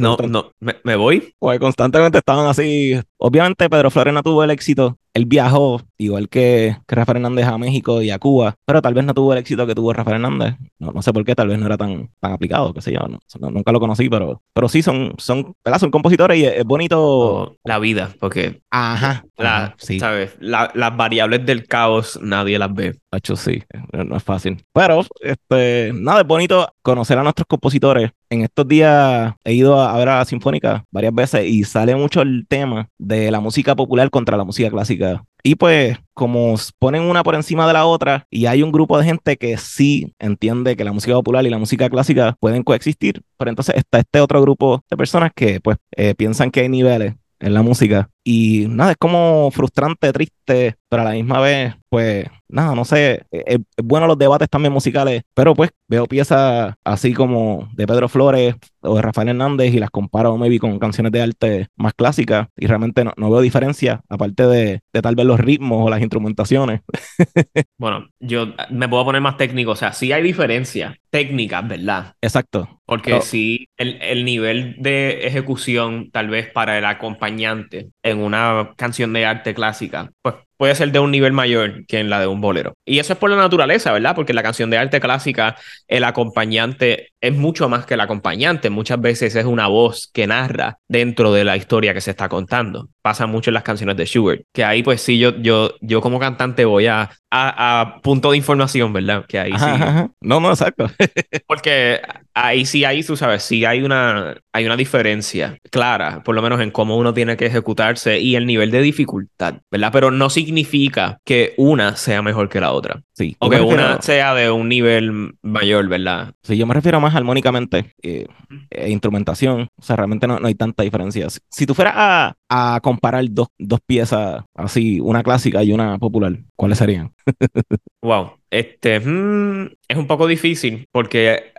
No, 0.00 0.16
no, 0.16 0.52
me, 0.60 0.76
me 0.84 0.96
voy. 0.96 1.34
pues 1.38 1.58
constantemente 1.60 2.18
estaban 2.18 2.46
así. 2.46 3.00
Obviamente 3.16 3.68
Pedro 3.70 3.90
Flores 3.90 4.12
no 4.14 4.22
tuvo 4.22 4.42
el 4.44 4.50
éxito. 4.50 4.98
Él 5.18 5.26
viajó, 5.26 5.82
igual 5.98 6.28
que, 6.28 6.76
que 6.86 6.94
Rafael 6.94 7.16
Hernández 7.16 7.46
a 7.46 7.58
México 7.58 8.00
y 8.02 8.10
a 8.10 8.20
Cuba, 8.20 8.54
pero 8.64 8.80
tal 8.80 8.94
vez 8.94 9.04
no 9.04 9.14
tuvo 9.14 9.32
el 9.32 9.40
éxito 9.40 9.66
que 9.66 9.74
tuvo 9.74 9.92
Rafael 9.92 10.14
Hernández. 10.22 10.54
No, 10.78 10.92
no 10.92 11.02
sé 11.02 11.12
por 11.12 11.24
qué, 11.24 11.34
tal 11.34 11.48
vez 11.48 11.58
no 11.58 11.66
era 11.66 11.76
tan, 11.76 12.08
tan 12.20 12.32
aplicado, 12.32 12.72
qué 12.72 12.80
sé 12.80 12.92
yo. 12.92 13.00
no- 13.00 13.18
no- 13.40 13.50
nunca 13.50 13.72
lo 13.72 13.80
conocí, 13.80 14.08
pero, 14.08 14.40
pero 14.54 14.68
sí 14.68 14.80
son, 14.80 15.14
son, 15.18 15.54
¿verdad? 15.64 15.80
son 15.80 15.90
compositores 15.90 16.38
y 16.38 16.44
es, 16.44 16.58
es 16.58 16.64
bonito. 16.64 16.98
O 17.00 17.56
la 17.64 17.80
vida, 17.80 18.10
porque 18.20 18.62
Ajá. 18.70 19.24
la, 19.36 19.56
ajá, 19.64 19.74
sí. 19.78 19.98
¿sabes? 19.98 20.36
La- 20.38 20.70
las 20.74 20.96
variables 20.96 21.44
del 21.44 21.66
caos 21.66 22.18
nadie 22.22 22.58
las 22.58 22.72
ve. 22.72 22.96
Hacho, 23.10 23.34
sí, 23.34 23.62
no, 23.92 24.04
no 24.04 24.16
es 24.18 24.22
fácil. 24.22 24.62
Pero, 24.72 25.00
este, 25.20 25.90
nada, 25.94 26.20
es 26.20 26.26
bonito 26.28 26.68
conocer 26.88 27.18
a 27.18 27.22
nuestros 27.22 27.46
compositores. 27.46 28.12
En 28.30 28.40
estos 28.40 28.66
días 28.66 29.34
he 29.44 29.52
ido 29.52 29.78
a, 29.78 29.94
ver 29.98 30.08
a 30.08 30.18
la 30.18 30.24
Sinfónica 30.24 30.86
varias 30.90 31.14
veces 31.14 31.46
y 31.46 31.64
sale 31.64 31.94
mucho 31.94 32.22
el 32.22 32.46
tema 32.48 32.88
de 32.96 33.30
la 33.30 33.40
música 33.40 33.76
popular 33.76 34.08
contra 34.08 34.38
la 34.38 34.44
música 34.44 34.70
clásica. 34.70 35.22
Y 35.42 35.56
pues, 35.56 35.98
como 36.14 36.54
ponen 36.78 37.02
una 37.02 37.22
por 37.22 37.34
encima 37.34 37.66
de 37.66 37.74
la 37.74 37.84
otra, 37.84 38.26
y 38.30 38.46
hay 38.46 38.62
un 38.62 38.72
grupo 38.72 38.98
de 38.98 39.04
gente 39.04 39.36
que 39.36 39.58
sí 39.58 40.14
entiende 40.18 40.76
que 40.76 40.84
la 40.84 40.92
música 40.92 41.12
popular 41.12 41.44
y 41.44 41.50
la 41.50 41.58
música 41.58 41.90
clásica 41.90 42.36
pueden 42.40 42.62
coexistir, 42.62 43.20
pero 43.36 43.50
entonces 43.50 43.76
está 43.76 43.98
este 43.98 44.20
otro 44.20 44.40
grupo 44.40 44.82
de 44.90 44.96
personas 44.96 45.30
que 45.34 45.60
pues 45.60 45.76
eh, 45.94 46.14
piensan 46.14 46.50
que 46.50 46.60
hay 46.60 46.70
niveles 46.70 47.14
en 47.40 47.54
la 47.54 47.62
música. 47.62 48.08
Y 48.24 48.66
nada, 48.68 48.92
es 48.92 48.96
como 48.96 49.50
frustrante, 49.50 50.10
triste 50.12 50.76
pero 50.88 51.02
a 51.02 51.04
la 51.06 51.12
misma 51.12 51.40
vez, 51.40 51.74
pues, 51.88 52.26
nada, 52.48 52.74
no 52.74 52.84
sé, 52.84 53.22
es, 53.30 53.56
es 53.76 53.84
bueno 53.84 54.06
los 54.06 54.18
debates 54.18 54.48
también 54.48 54.72
musicales, 54.72 55.22
pero 55.34 55.54
pues 55.54 55.70
veo 55.88 56.06
piezas 56.06 56.74
así 56.84 57.12
como 57.14 57.68
de 57.74 57.86
Pedro 57.86 58.08
Flores 58.08 58.54
o 58.80 58.96
de 58.96 59.02
Rafael 59.02 59.28
Hernández 59.28 59.74
y 59.74 59.78
las 59.78 59.90
comparo 59.90 60.36
maybe 60.36 60.58
con 60.58 60.78
canciones 60.78 61.12
de 61.12 61.22
arte 61.22 61.66
más 61.76 61.92
clásicas 61.94 62.48
y 62.56 62.66
realmente 62.66 63.04
no, 63.04 63.12
no 63.16 63.30
veo 63.30 63.40
diferencia, 63.40 64.00
aparte 64.08 64.46
de, 64.46 64.80
de 64.92 65.02
tal 65.02 65.14
vez 65.14 65.26
los 65.26 65.40
ritmos 65.40 65.86
o 65.86 65.90
las 65.90 66.00
instrumentaciones. 66.00 66.80
Bueno, 67.78 68.08
yo 68.18 68.54
me 68.70 68.88
puedo 68.88 69.04
poner 69.04 69.20
más 69.20 69.36
técnico, 69.36 69.70
o 69.72 69.76
sea, 69.76 69.92
sí 69.92 70.10
hay 70.12 70.22
diferencias 70.22 70.96
técnicas, 71.10 71.66
¿verdad? 71.68 72.14
Exacto. 72.20 72.80
Porque 72.86 73.10
Pero- 73.12 73.22
sí, 73.22 73.68
el, 73.76 74.00
el 74.02 74.24
nivel 74.24 74.76
de 74.80 75.26
ejecución, 75.26 76.10
tal 76.10 76.28
vez 76.28 76.50
para 76.50 76.76
el 76.78 76.84
acompañante 76.84 77.90
en 78.02 78.18
una 78.18 78.72
canción 78.76 79.12
de 79.12 79.26
arte 79.26 79.54
clásica, 79.54 80.10
pues 80.22 80.34
puede 80.58 80.74
ser 80.74 80.92
de 80.92 80.98
un 80.98 81.10
nivel 81.10 81.32
mayor 81.32 81.86
que 81.86 82.00
en 82.00 82.10
la 82.10 82.20
de 82.20 82.26
un 82.26 82.42
bolero. 82.42 82.74
Y 82.84 82.98
eso 82.98 83.14
es 83.14 83.18
por 83.18 83.30
la 83.30 83.36
naturaleza, 83.36 83.92
¿verdad? 83.92 84.14
Porque 84.14 84.32
en 84.32 84.36
la 84.36 84.42
canción 84.42 84.68
de 84.68 84.76
arte 84.76 85.00
clásica, 85.00 85.56
el 85.86 86.04
acompañante 86.04 87.12
es 87.20 87.34
mucho 87.34 87.68
más 87.68 87.86
que 87.86 87.94
el 87.94 88.00
acompañante. 88.00 88.68
Muchas 88.68 89.00
veces 89.00 89.34
es 89.34 89.44
una 89.44 89.68
voz 89.68 90.10
que 90.12 90.26
narra 90.26 90.78
dentro 90.88 91.32
de 91.32 91.44
la 91.44 91.56
historia 91.56 91.94
que 91.94 92.00
se 92.00 92.10
está 92.10 92.28
contando. 92.28 92.90
Pasa 93.00 93.26
mucho 93.26 93.50
en 93.50 93.54
las 93.54 93.62
canciones 93.62 93.96
de 93.96 94.04
Schubert. 94.04 94.42
Que 94.52 94.64
ahí, 94.64 94.82
pues 94.82 95.00
sí, 95.00 95.18
yo, 95.18 95.36
yo, 95.38 95.74
yo 95.80 96.00
como 96.00 96.18
cantante 96.18 96.64
voy 96.64 96.86
a, 96.86 97.10
a, 97.30 97.80
a 97.80 98.00
punto 98.00 98.30
de 98.30 98.36
información, 98.36 98.92
¿verdad? 98.92 99.24
Que 99.26 99.38
ahí 99.38 99.58
sí. 99.58 99.70
Ajá, 99.70 99.74
ajá, 99.74 99.88
ajá. 99.88 100.10
No, 100.20 100.40
no, 100.40 100.50
exacto. 100.50 100.90
Porque 101.46 102.00
ahí 102.34 102.64
sí, 102.66 102.84
ahí 102.84 103.02
tú 103.02 103.16
sabes, 103.16 103.42
sí 103.42 103.64
hay 103.64 103.82
una, 103.82 104.36
hay 104.52 104.66
una 104.66 104.76
diferencia 104.76 105.58
clara, 105.70 106.22
por 106.22 106.34
lo 106.34 106.42
menos 106.42 106.60
en 106.60 106.70
cómo 106.70 106.96
uno 106.96 107.12
tiene 107.14 107.36
que 107.36 107.46
ejecutarse 107.46 108.18
y 108.20 108.36
el 108.36 108.46
nivel 108.46 108.70
de 108.70 108.80
dificultad, 108.80 109.56
¿verdad? 109.70 109.90
Pero 109.92 110.10
no 110.10 110.30
significa 110.30 111.18
que 111.24 111.54
una 111.56 111.96
sea 111.96 112.22
mejor 112.22 112.48
que 112.48 112.60
la 112.60 112.72
otra. 112.72 113.02
Sí. 113.18 113.36
O 113.40 113.46
Yo 113.46 113.50
que 113.50 113.56
me 113.56 113.62
refiero- 113.62 113.84
una 113.92 114.00
sea 114.00 114.32
de 114.34 114.48
un 114.48 114.68
nivel 114.68 115.34
mayor, 115.42 115.88
¿verdad? 115.88 116.34
Sí, 116.44 116.56
yo 116.56 116.66
me 116.68 116.74
refiero 116.74 117.00
más 117.00 117.16
armónicamente 117.16 117.92
eh, 118.00 118.26
e 118.70 118.90
instrumentación. 118.90 119.68
O 119.76 119.82
sea, 119.82 119.96
realmente 119.96 120.28
no, 120.28 120.38
no 120.38 120.46
hay 120.46 120.54
tanta 120.54 120.84
diferencia. 120.84 121.28
Si, 121.28 121.40
si 121.50 121.66
tú 121.66 121.74
fueras 121.74 121.94
a, 121.96 122.36
a 122.48 122.78
comparar 122.80 123.24
dos, 123.28 123.48
dos 123.58 123.80
piezas 123.84 124.44
así, 124.54 125.00
una 125.00 125.24
clásica 125.24 125.64
y 125.64 125.72
una 125.72 125.98
popular, 125.98 126.38
¿cuáles 126.56 126.78
serían? 126.78 127.12
Wow. 128.02 128.34
Este 128.50 129.00
mm, 129.00 129.66
es 129.88 129.96
un 129.96 130.06
poco 130.06 130.26
difícil 130.28 130.86
porque 130.92 131.52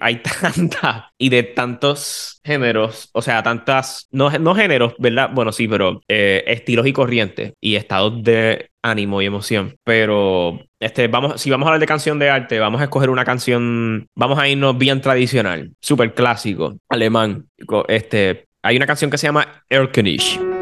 hay 0.00 0.22
tantas 0.22 1.04
y 1.18 1.28
de 1.28 1.42
tantos 1.42 2.40
géneros, 2.44 3.10
o 3.12 3.22
sea, 3.22 3.42
tantas, 3.42 4.08
no, 4.10 4.30
no 4.30 4.54
géneros, 4.54 4.94
¿verdad? 4.98 5.30
Bueno, 5.32 5.52
sí, 5.52 5.68
pero 5.68 6.00
eh, 6.08 6.44
estilos 6.46 6.86
y 6.86 6.92
corrientes 6.92 7.52
y 7.60 7.76
estados 7.76 8.22
de 8.22 8.70
ánimo 8.82 9.20
y 9.22 9.26
emoción. 9.26 9.76
Pero 9.84 10.60
este, 10.80 11.08
vamos, 11.08 11.40
si 11.40 11.50
vamos 11.50 11.66
a 11.66 11.68
hablar 11.70 11.80
de 11.80 11.86
canción 11.86 12.18
de 12.18 12.30
arte, 12.30 12.58
vamos 12.58 12.80
a 12.80 12.84
escoger 12.84 13.10
una 13.10 13.24
canción, 13.24 14.06
vamos 14.14 14.38
a 14.38 14.48
irnos 14.48 14.76
bien 14.78 15.00
tradicional, 15.00 15.72
súper 15.80 16.14
clásico, 16.14 16.76
alemán. 16.88 17.48
Este, 17.88 18.46
hay 18.62 18.76
una 18.76 18.86
canción 18.86 19.10
que 19.10 19.18
se 19.18 19.26
llama 19.26 19.64
Erlkönig. 19.68 20.55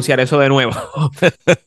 Pronunciar 0.00 0.20
eso 0.20 0.38
de 0.38 0.48
nuevo. 0.48 0.72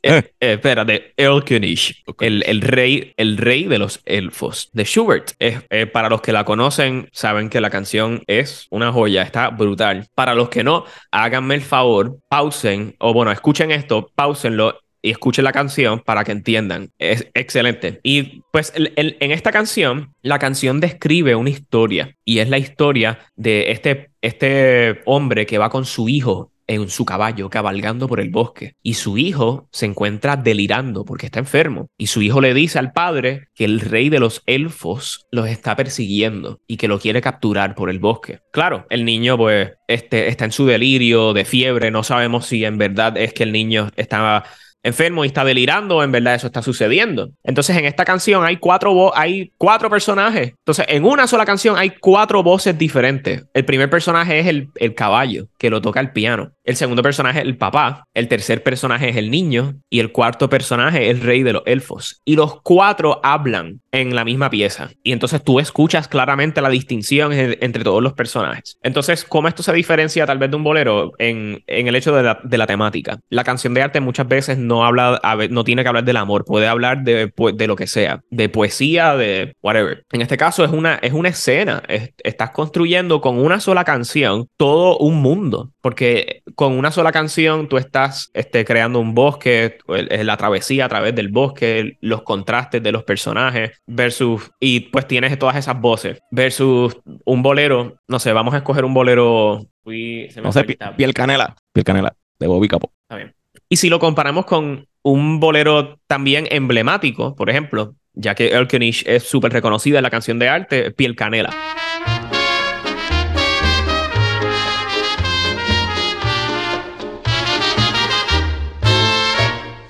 Eh, 0.05 0.33
eh, 0.41 0.53
espérate, 0.53 1.13
Erlkönig, 1.15 2.03
el, 2.19 2.43
el 2.45 2.61
rey, 2.61 3.13
el 3.15 3.37
rey 3.37 3.65
de 3.65 3.77
los 3.77 4.01
elfos, 4.05 4.69
de 4.73 4.83
Schubert. 4.83 5.31
Es, 5.39 5.61
eh, 5.69 5.85
para 5.85 6.09
los 6.09 6.21
que 6.21 6.33
la 6.33 6.43
conocen, 6.43 7.07
saben 7.13 7.49
que 7.49 7.61
la 7.61 7.69
canción 7.69 8.21
es 8.27 8.67
una 8.69 8.91
joya, 8.91 9.21
está 9.23 9.49
brutal. 9.49 10.07
Para 10.13 10.35
los 10.35 10.49
que 10.49 10.63
no, 10.63 10.83
háganme 11.11 11.55
el 11.55 11.61
favor, 11.61 12.17
pausen, 12.27 12.95
o 12.99 13.13
bueno, 13.13 13.31
escuchen 13.31 13.71
esto, 13.71 14.09
pausenlo 14.13 14.77
y 15.01 15.11
escuchen 15.11 15.43
la 15.45 15.51
canción 15.53 15.99
para 15.99 16.23
que 16.23 16.31
entiendan. 16.33 16.89
Es 16.97 17.27
excelente. 17.33 17.99
Y 18.03 18.41
pues 18.51 18.73
el- 18.75 18.91
el- 18.97 19.17
en 19.21 19.31
esta 19.31 19.51
canción, 19.51 20.13
la 20.21 20.39
canción 20.39 20.79
describe 20.81 21.35
una 21.35 21.49
historia 21.49 22.15
y 22.25 22.39
es 22.39 22.49
la 22.49 22.57
historia 22.57 23.19
de 23.35 23.71
este, 23.71 24.11
este 24.21 25.01
hombre 25.05 25.45
que 25.45 25.57
va 25.57 25.69
con 25.69 25.85
su 25.85 26.09
hijo 26.09 26.51
en 26.67 26.89
su 26.89 27.05
caballo 27.05 27.49
cabalgando 27.49 28.07
por 28.07 28.19
el 28.19 28.29
bosque 28.29 28.75
y 28.81 28.95
su 28.95 29.17
hijo 29.17 29.67
se 29.71 29.85
encuentra 29.85 30.35
delirando 30.35 31.05
porque 31.05 31.27
está 31.27 31.39
enfermo 31.39 31.87
y 31.97 32.07
su 32.07 32.21
hijo 32.21 32.41
le 32.41 32.53
dice 32.53 32.79
al 32.79 32.93
padre 32.93 33.47
que 33.53 33.65
el 33.65 33.79
rey 33.79 34.09
de 34.09 34.19
los 34.19 34.41
elfos 34.45 35.27
los 35.31 35.47
está 35.47 35.75
persiguiendo 35.75 36.59
y 36.67 36.77
que 36.77 36.87
lo 36.87 36.99
quiere 36.99 37.21
capturar 37.21 37.75
por 37.75 37.89
el 37.89 37.99
bosque. 37.99 38.39
Claro, 38.51 38.85
el 38.89 39.05
niño 39.05 39.37
pues 39.37 39.71
este, 39.87 40.27
está 40.27 40.45
en 40.45 40.51
su 40.51 40.65
delirio 40.65 41.33
de 41.33 41.45
fiebre, 41.45 41.91
no 41.91 42.03
sabemos 42.03 42.45
si 42.45 42.65
en 42.65 42.77
verdad 42.77 43.17
es 43.17 43.33
que 43.33 43.43
el 43.43 43.51
niño 43.51 43.89
estaba 43.95 44.43
enfermo 44.83 45.23
y 45.23 45.27
está 45.27 45.43
delirando 45.43 46.03
en 46.03 46.11
verdad 46.11 46.35
eso 46.35 46.47
está 46.47 46.61
sucediendo. 46.61 47.31
Entonces 47.43 47.75
en 47.77 47.85
esta 47.85 48.05
canción 48.05 48.45
hay 48.45 48.57
cuatro, 48.57 49.15
hay 49.15 49.51
cuatro 49.57 49.89
personajes. 49.89 50.49
Entonces 50.59 50.85
en 50.89 51.05
una 51.05 51.25
sola 51.25 51.45
canción 51.45 51.77
hay 51.77 51.91
cuatro 51.91 52.43
voces 52.43 52.77
diferentes. 52.77 53.45
El 53.53 53.65
primer 53.65 53.89
personaje 53.89 54.39
es 54.39 54.47
el, 54.47 54.69
el 54.75 54.93
caballo 54.93 55.47
que 55.57 55.69
lo 55.69 55.81
toca 55.81 55.99
el 55.99 56.11
piano. 56.11 56.51
El 56.63 56.75
segundo 56.77 57.03
personaje 57.03 57.39
es 57.39 57.45
el 57.45 57.57
papá. 57.57 58.05
El 58.13 58.27
tercer 58.27 58.63
personaje 58.63 59.09
es 59.09 59.17
el 59.17 59.29
niño. 59.29 59.75
Y 59.89 59.99
el 59.99 60.11
cuarto 60.11 60.49
personaje 60.49 61.09
es 61.09 61.15
el 61.17 61.21
rey 61.21 61.43
de 61.43 61.53
los 61.53 61.63
elfos. 61.65 62.21
Y 62.25 62.35
los 62.35 62.61
cuatro 62.61 63.19
hablan 63.23 63.81
en 63.91 64.15
la 64.15 64.23
misma 64.23 64.49
pieza. 64.49 64.89
Y 65.03 65.11
entonces 65.11 65.43
tú 65.43 65.59
escuchas 65.59 66.07
claramente 66.07 66.61
la 66.61 66.69
distinción 66.69 67.33
en- 67.33 67.57
entre 67.61 67.83
todos 67.83 68.01
los 68.01 68.13
personajes. 68.13 68.77
Entonces, 68.81 69.25
¿cómo 69.25 69.47
esto 69.49 69.61
se 69.61 69.73
diferencia 69.73 70.25
tal 70.25 70.37
vez 70.37 70.49
de 70.51 70.55
un 70.55 70.63
bolero? 70.63 71.11
En, 71.19 71.63
el 71.67 71.95
hecho 71.95 72.15
de 72.15 72.23
la, 72.57 72.67
temática. 72.67 73.19
La 73.29 73.43
canción 73.43 73.73
de 73.73 73.81
arte 73.81 73.99
muchas 73.99 74.27
veces 74.27 74.57
no 74.57 74.85
habla, 74.85 75.19
no 75.49 75.63
tiene 75.65 75.83
que 75.83 75.89
hablar 75.89 76.05
del 76.05 76.17
amor, 76.17 76.45
puede 76.45 76.67
hablar 76.67 77.03
de, 77.03 77.27
pu- 77.33 77.53
de 77.55 77.67
lo 77.67 77.75
que 77.75 77.87
sea, 77.87 78.21
de 78.31 78.47
poesía, 78.49 79.15
de 79.17 79.53
whatever. 79.61 80.05
En 80.11 80.21
este 80.21 80.37
caso 80.37 80.63
es 80.63 80.71
una, 80.71 80.95
es 80.95 81.11
una 81.11 81.29
escena. 81.29 81.83
Es- 81.89 82.13
estás 82.23 82.51
construyendo 82.51 83.19
con 83.19 83.37
una 83.37 83.59
sola 83.59 83.83
canción 83.83 84.47
todo 84.57 84.97
un 84.97 85.21
mundo. 85.21 85.71
Porque 85.83 86.43
con 86.55 86.77
una 86.77 86.91
sola 86.91 87.11
canción 87.11 87.67
tú 87.67 87.75
estás 87.75 88.31
este, 88.33 88.63
creando 88.63 89.01
un 89.01 89.13
bosque, 89.13 89.79
la 89.87 90.37
travesía 90.37 90.85
a 90.85 90.89
través 90.89 91.13
del 91.13 91.27
bosque, 91.27 91.97
los 91.99 92.21
contrastes 92.23 92.81
de 92.81 92.93
los 92.93 93.03
personajes, 93.03 93.81
versus, 93.85 94.49
y 94.61 94.79
pues 94.79 95.09
tienes 95.09 95.37
todas 95.37 95.57
esas 95.57 95.81
voces, 95.81 96.21
versus 96.31 96.97
un 97.25 97.43
bolero, 97.43 97.97
no 98.07 98.19
sé, 98.19 98.31
vamos 98.31 98.53
a 98.53 98.57
escoger 98.57 98.85
un 98.85 98.93
bolero. 98.93 99.59
Uy, 99.83 100.29
se 100.29 100.39
me 100.39 100.45
No 100.45 100.53
sé, 100.53 100.63
piel 100.63 101.13
canela. 101.13 101.53
Piel 101.73 101.83
canela, 101.83 102.15
de 102.39 102.47
Bobby 102.47 102.69
Capó. 102.69 102.93
Está 103.01 103.17
bien. 103.17 103.35
Y 103.67 103.75
si 103.75 103.89
lo 103.89 103.99
comparamos 103.99 104.45
con 104.45 104.87
un 105.01 105.41
bolero 105.41 105.99
también 106.07 106.47
emblemático, 106.49 107.35
por 107.35 107.49
ejemplo, 107.49 107.95
ya 108.13 108.35
que 108.35 108.53
Erlkönig 108.53 109.03
es 109.05 109.23
súper 109.23 109.51
reconocida 109.51 109.99
en 109.99 110.03
la 110.03 110.09
canción 110.09 110.39
de 110.39 110.47
arte, 110.47 110.91
Piel 110.91 111.17
Canela. 111.17 111.49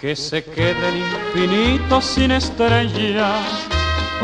Que 0.03 0.17
se 0.17 0.43
quede 0.43 0.89
el 0.89 0.97
infinito 0.97 2.01
sin 2.01 2.31
estrellas 2.31 3.69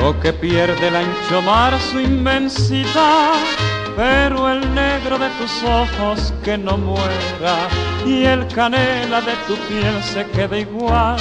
o 0.03 0.19
que 0.19 0.34
pierde 0.34 0.89
el 0.89 0.93
ancho 0.93 1.41
mar 1.41 1.80
su 1.80 2.01
inmensidad, 2.01 3.36
pero 3.95 4.51
el 4.51 4.75
negro 4.75 5.17
de 5.17 5.30
tus 5.39 5.63
ojos 5.63 6.34
que 6.43 6.57
no 6.57 6.77
muera 6.77 7.69
y 8.05 8.25
el 8.25 8.45
canela 8.47 9.21
de 9.21 9.32
tu 9.47 9.55
piel 9.69 10.03
se 10.03 10.25
quede 10.32 10.59
igual. 10.59 11.17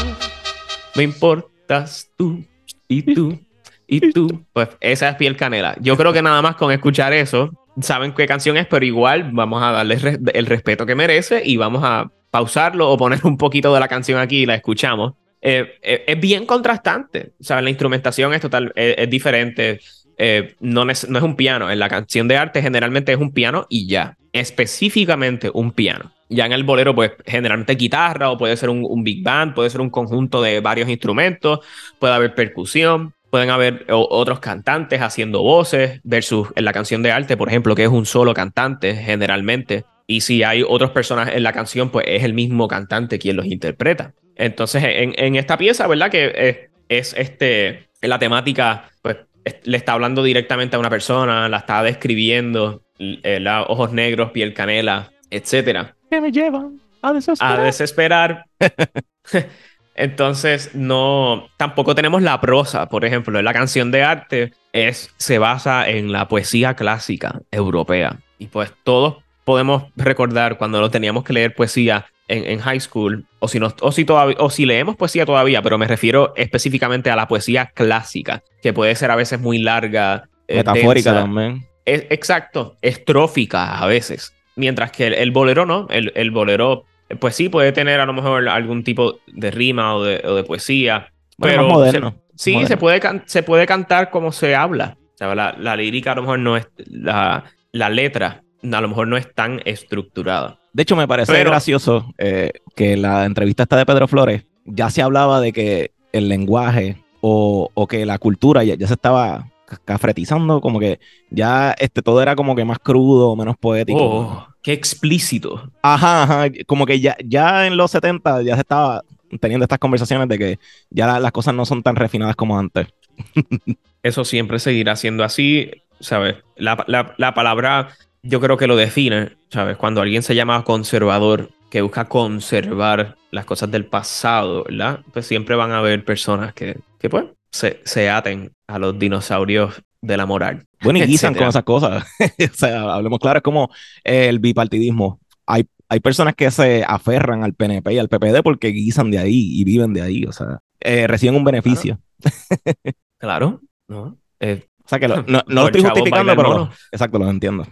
Me 0.96 1.04
importas 1.04 2.11
tú 2.16 2.44
y 2.88 3.14
tú 3.14 3.38
y 3.86 4.11
tú. 4.11 4.44
Pues 4.52 4.70
esa 4.80 5.11
es 5.11 5.14
Piel 5.14 5.36
Canela. 5.36 5.76
Yo 5.80 5.96
creo 5.96 6.12
que 6.12 6.20
nada 6.20 6.42
más 6.42 6.56
con 6.56 6.72
escuchar 6.72 7.12
eso 7.12 7.52
saben 7.80 8.12
qué 8.12 8.26
canción 8.26 8.56
es, 8.56 8.66
pero 8.66 8.84
igual 8.84 9.30
vamos 9.32 9.62
a 9.62 9.70
darle 9.70 10.18
el 10.34 10.46
respeto 10.46 10.84
que 10.84 10.96
merece 10.96 11.42
y 11.44 11.56
vamos 11.56 11.84
a 11.84 12.11
pausarlo 12.31 12.91
o 12.91 12.97
poner 12.97 13.20
un 13.24 13.37
poquito 13.37 13.72
de 13.74 13.81
la 13.81 13.89
canción 13.89 14.18
aquí 14.20 14.43
y 14.43 14.47
la 14.47 14.55
escuchamos. 14.55 15.14
Eh, 15.41 15.79
eh, 15.83 16.05
es 16.07 16.20
bien 16.20 16.47
contrastante, 16.47 17.33
¿sabes? 17.41 17.64
La 17.64 17.70
instrumentación 17.70 18.35
es 18.35 18.41
total, 18.41 18.72
es, 18.74 19.09
diferente. 19.09 19.81
Eh, 20.16 20.57
no, 20.61 20.89
es, 20.91 21.09
no 21.09 21.18
es 21.18 21.24
un 21.24 21.37
piano. 21.37 21.70
En 21.70 21.79
la 21.79 21.89
canción 21.89 22.26
de 22.26 22.37
arte 22.37 22.61
generalmente 22.61 23.12
es 23.12 23.18
un 23.18 23.33
piano 23.33 23.66
y 23.68 23.87
ya. 23.87 24.16
Específicamente 24.33 25.51
un 25.53 25.72
piano. 25.72 26.12
Ya 26.29 26.45
en 26.45 26.53
el 26.53 26.64
bolero, 26.64 26.95
pues 26.95 27.12
generalmente 27.24 27.74
guitarra 27.76 28.31
o 28.31 28.37
puede 28.37 28.57
ser 28.57 28.68
un, 28.68 28.85
un 28.85 29.03
big 29.03 29.22
band, 29.22 29.55
puede 29.55 29.70
ser 29.70 29.81
un 29.81 29.91
conjunto 29.91 30.43
de 30.43 30.61
varios 30.61 30.89
instrumentos, 30.89 31.61
puede 31.99 32.12
haber 32.12 32.35
percusión, 32.35 33.14
pueden 33.31 33.49
haber 33.51 33.87
o- 33.91 34.09
otros 34.11 34.41
cantantes 34.41 35.01
haciendo 35.01 35.43
voces, 35.43 36.01
versus 36.05 36.49
en 36.55 36.64
la 36.64 36.72
canción 36.72 37.03
de 37.03 37.12
arte, 37.12 37.37
por 37.37 37.49
ejemplo, 37.49 37.74
que 37.74 37.85
es 37.85 37.89
un 37.89 38.05
solo 38.05 38.35
cantante 38.35 38.95
generalmente. 38.95 39.85
Y 40.11 40.22
si 40.22 40.42
hay 40.42 40.64
otros 40.66 40.90
personajes 40.92 41.36
en 41.36 41.42
la 41.42 41.52
canción, 41.52 41.90
pues 41.90 42.06
es 42.09 42.24
el 42.24 42.32
mismo 42.32 42.66
cantante 42.66 43.18
quien 43.18 43.36
los 43.36 43.44
interpreta. 43.46 44.14
Entonces, 44.36 44.82
en, 44.84 45.12
en 45.16 45.36
esta 45.36 45.59
pieza, 45.59 45.86
¿verdad? 45.86 46.11
Que 46.11 46.70
es, 46.88 47.12
es 47.12 47.14
este, 47.18 47.88
la 48.00 48.18
temática, 48.18 48.90
pues 49.02 49.18
es- 49.44 49.56
le 49.64 49.76
está 49.76 49.92
hablando 49.92 50.22
directamente 50.22 50.76
a 50.76 50.78
una 50.78 50.88
persona, 50.88 51.48
la 51.50 51.59
está 51.59 51.82
describiendo, 51.82 52.82
eh, 52.98 53.38
la- 53.38 53.62
ojos 53.64 53.92
negros, 53.92 54.30
piel 54.30 54.54
canela, 54.54 55.12
etcétera 55.30 55.94
Que 56.11 56.20
me 56.22 56.32
llevan 56.32 56.80
a 57.02 57.12
desesperar. 57.12 57.61
a 57.61 57.64
desesperar. 57.64 58.44
Entonces, 59.94 60.74
no, 60.74 61.48
tampoco 61.56 61.94
tenemos 61.94 62.22
la 62.22 62.40
prosa, 62.40 62.88
por 62.88 63.04
ejemplo, 63.04 63.42
la 63.42 63.52
canción 63.52 63.90
de 63.90 64.04
arte 64.04 64.52
es, 64.72 65.12
se 65.16 65.38
basa 65.38 65.88
en 65.88 66.12
la 66.12 66.28
poesía 66.28 66.74
clásica 66.74 67.40
europea. 67.50 68.20
Y 68.38 68.46
pues 68.46 68.72
todos 68.84 69.16
podemos 69.49 69.84
recordar 69.96 70.59
cuando 70.59 70.78
lo 70.78 70.90
teníamos 70.90 71.24
que 71.24 71.32
leer 71.32 71.55
poesía 71.55 72.05
en, 72.28 72.44
en 72.44 72.59
high 72.61 72.80
school, 72.80 73.24
o 73.38 73.49
si, 73.49 73.59
no, 73.59 73.72
o, 73.80 73.92
si 73.92 74.05
todavía, 74.05 74.36
o 74.40 74.51
si 74.51 74.66
leemos 74.66 74.94
poesía 74.94 75.24
todavía, 75.24 75.62
pero 75.62 75.78
me 75.78 75.86
refiero 75.86 76.34
específicamente 76.36 77.11
a 77.11 77.16
la 77.16 77.26
poesía 77.28 77.70
clásica, 77.74 78.42
que 78.62 78.74
puede 78.74 78.94
ser 78.94 79.11
a 79.11 79.16
veces 79.16 79.40
muy 79.40 79.57
larga. 79.59 80.28
eh, 80.49 80.57
Metafórica 80.59 81.12
densa. 81.12 81.22
también. 81.24 81.66
Es- 81.86 82.05
exacto, 82.11 82.76
estrófica 82.82 83.78
a 83.78 83.86
veces. 83.86 84.34
Mientras 84.55 84.90
que 84.92 85.07
el, 85.07 85.14
el 85.14 85.30
bolero 85.30 85.64
no, 85.64 85.86
el, 85.88 86.12
el 86.14 86.30
bolero, 86.30 86.84
pues 87.18 87.34
sí, 87.34 87.49
puede 87.49 87.72
tener 87.72 88.01
a 88.01 88.05
lo 88.05 88.12
mejor 88.12 88.46
algún 88.51 88.84
tipo 88.84 89.20
de 89.28 89.51
rima 89.51 89.94
o 89.94 90.03
de, 90.05 90.20
o 90.26 90.34
de 90.34 90.44
poesía. 90.44 91.11
Bueno, 91.38 91.55
pero 91.57 91.68
más 91.68 91.72
moderno. 91.78 92.11
se- 92.34 92.42
sí, 92.44 92.51
Moderno. 92.53 92.68
se 92.68 92.76
puede, 92.76 93.01
can- 93.01 93.22
se 93.24 93.42
puede 93.42 93.66
cantar 93.66 94.11
como 94.11 94.30
se 94.32 94.55
habla. 94.55 94.99
O 95.14 95.16
sea, 95.16 95.34
la, 95.34 95.57
la 95.59 95.74
lírica 95.76 96.12
a 96.12 96.16
lo 96.16 96.20
mejor 96.22 96.38
no 96.40 96.59
es, 96.59 96.68
la, 96.90 97.44
la 97.72 97.88
letra 97.88 98.42
a 98.62 98.80
lo 98.80 98.88
mejor 98.88 99.09
no 99.09 99.16
es 99.16 99.32
tan 99.34 99.61
estructurada. 99.64 100.59
De 100.72 100.82
hecho, 100.82 100.96
me 100.96 101.09
parece 101.09 101.32
Pero- 101.32 101.50
gracioso 101.50 102.12
eh, 102.18 102.52
que 102.76 102.96
la 102.96 103.24
entrevista 103.24 103.64
esta 103.64 103.76
de 103.76 103.86
Pedro 103.86 104.09
Flores 104.09 104.44
ya 104.64 104.90
se 104.90 105.02
hablaba 105.02 105.40
de 105.40 105.52
que 105.52 105.92
el 106.12 106.28
lenguaje 106.28 106.96
o, 107.20 107.70
o 107.74 107.86
que 107.86 108.06
la 108.06 108.18
cultura 108.18 108.62
ya, 108.64 108.74
ya 108.74 108.86
se 108.86 108.94
estaba 108.94 109.48
ca- 109.66 109.80
cafretizando, 109.84 110.61
como 110.61 110.78
que 110.78 111.00
ya 111.30 111.72
este, 111.78 112.02
todo 112.02 112.22
era 112.22 112.36
como 112.36 112.54
que 112.54 112.64
más 112.64 112.78
crudo, 112.78 113.34
menos 113.36 113.56
poético. 113.56 113.98
Oh, 114.00 114.48
qué 114.62 114.72
explícito. 114.72 115.70
Ajá, 115.82 116.22
ajá, 116.24 116.44
como 116.66 116.86
que 116.86 117.00
ya, 117.00 117.16
ya 117.24 117.66
en 117.66 117.76
los 117.76 117.90
70 117.90 118.42
ya 118.42 118.54
se 118.54 118.61
estaba 118.61 119.02
teniendo 119.40 119.64
estas 119.64 119.78
conversaciones 119.78 120.28
de 120.28 120.38
que 120.38 120.59
ya 120.90 121.06
la- 121.06 121.20
las 121.20 121.32
cosas 121.32 121.54
no 121.54 121.64
son 121.66 121.82
tan 121.82 121.96
refinadas 121.96 122.36
como 122.36 122.59
antes. 122.59 122.86
Eso 124.02 124.24
siempre 124.24 124.59
seguirá 124.59 124.96
siendo 124.96 125.24
así, 125.24 125.70
¿sabes? 126.00 126.36
La, 126.56 126.84
la- 126.86 127.14
la 127.16 127.34
palabra 127.34 127.88
yo 128.22 128.40
creo 128.40 128.56
que 128.56 128.66
lo 128.66 128.76
define, 128.76 129.36
¿sabes? 129.50 129.76
Cuando 129.76 130.00
alguien 130.00 130.22
se 130.22 130.34
llama 130.34 130.64
conservador, 130.64 131.50
que 131.70 131.82
busca 131.82 132.06
conservar 132.06 133.16
las 133.30 133.44
cosas 133.44 133.70
del 133.70 133.84
pasado, 133.84 134.64
¿verdad? 134.64 135.00
Pues 135.12 135.26
siempre 135.26 135.54
van 135.54 135.72
a 135.72 135.78
haber 135.78 136.04
personas 136.04 136.54
que, 136.54 136.78
que 136.98 137.10
pues, 137.10 137.26
se, 137.50 137.80
se 137.84 138.08
aten 138.10 138.52
a 138.66 138.78
los 138.78 138.98
dinosaurios 138.98 139.82
de 140.00 140.16
la 140.16 140.26
moral. 140.26 140.64
Bueno, 140.82 140.98
y 141.00 141.02
guisan 141.02 141.34
con 141.34 141.48
esas 141.48 141.64
cosas. 141.64 142.04
o 142.20 142.54
sea, 142.54 142.94
hablemos 142.94 143.18
claro, 143.18 143.38
es 143.38 143.42
como 143.42 143.70
el 144.04 144.38
bipartidismo. 144.38 145.20
Hay, 145.46 145.66
hay 145.88 146.00
personas 146.00 146.34
que 146.34 146.50
se 146.50 146.84
aferran 146.86 147.42
al 147.42 147.54
PNP 147.54 147.94
y 147.94 147.98
al 147.98 148.08
PPD 148.08 148.42
porque 148.42 148.68
guisan 148.68 149.10
de 149.10 149.18
ahí 149.18 149.60
y 149.60 149.64
viven 149.64 149.92
de 149.92 150.02
ahí, 150.02 150.24
o 150.24 150.32
sea, 150.32 150.60
eh, 150.80 151.06
reciben 151.06 151.36
un 151.36 151.44
beneficio. 151.44 152.00
Claro, 153.20 153.60
¿no? 153.88 154.16
Eh, 154.38 154.68
O 154.89 154.91
sea, 154.91 154.99
que 154.99 155.07
lo- 155.09 155.16
no, 155.26 155.43
no 155.47 155.61
lo 155.62 155.66
estoy 155.66 155.82
justificando, 155.82 156.32
pero 156.36 156.70
exacto, 156.91 157.18
lo 157.18 157.28
entiendo. 157.28 157.66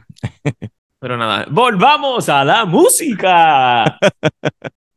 Pero 1.00 1.16
nada, 1.16 1.46
volvamos 1.50 2.28
a 2.28 2.44
la 2.44 2.64
música. 2.64 3.98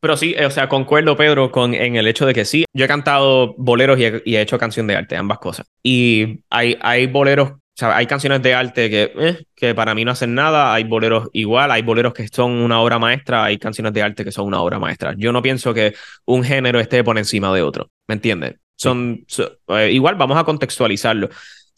Pero 0.01 0.15
sí, 0.15 0.34
eh, 0.38 0.45
o 0.45 0.49
sea, 0.49 0.70
concuerdo, 0.70 1.17
Pedro, 1.17 1.51
con, 1.51 1.74
en 1.74 1.97
el 1.97 2.07
hecho 2.07 2.26
de 2.26 2.34
que 2.34 2.45
sí, 2.45 2.63
yo 2.74 2.86
he 2.86 2.88
cantado 2.88 3.53
boleros 3.57 3.99
y 3.99 4.05
he, 4.05 4.22
y 4.24 4.36
he 4.38 4.41
hecho 4.41 4.57
canción 4.57 4.88
de 4.88 4.95
arte, 4.95 5.17
ambas 5.17 5.39
cosas. 5.39 5.65
Y 5.84 6.39
hay, 6.49 6.78
hay 6.82 7.07
boleros, 7.07 7.49
o 7.51 7.59
sea, 7.76 7.97
hay 7.97 8.05
canciones 8.07 8.41
de 8.41 8.53
arte 8.53 8.89
que, 8.89 9.11
eh, 9.17 9.43
que 9.53 9.76
para 9.76 9.93
mí 9.93 10.05
no 10.05 10.11
hacen 10.11 10.34
nada, 10.34 10.74
hay 10.74 10.86
boleros 10.86 11.28
igual, 11.34 11.70
hay 11.72 11.82
boleros 11.82 12.13
que 12.13 12.30
son 12.30 12.51
una 12.53 12.80
obra 12.80 12.97
maestra, 12.97 13.43
hay 13.43 13.57
canciones 13.57 13.91
de 13.91 14.01
arte 14.01 14.24
que 14.24 14.32
son 14.32 14.47
una 14.47 14.61
obra 14.61 14.80
maestra. 14.80 15.15
Yo 15.17 15.34
no 15.34 15.41
pienso 15.41 15.74
que 15.74 15.93
un 16.26 16.45
género 16.45 16.80
esté 16.80 17.03
por 17.03 17.17
encima 17.17 17.53
de 17.53 17.61
otro, 17.61 17.89
¿me 18.07 18.15
entiendes? 18.15 18.55
Son, 18.78 19.26
so- 19.28 19.51
eh, 19.67 19.91
igual 19.91 20.15
vamos 20.15 20.38
a 20.38 20.45
contextualizarlo, 20.45 21.28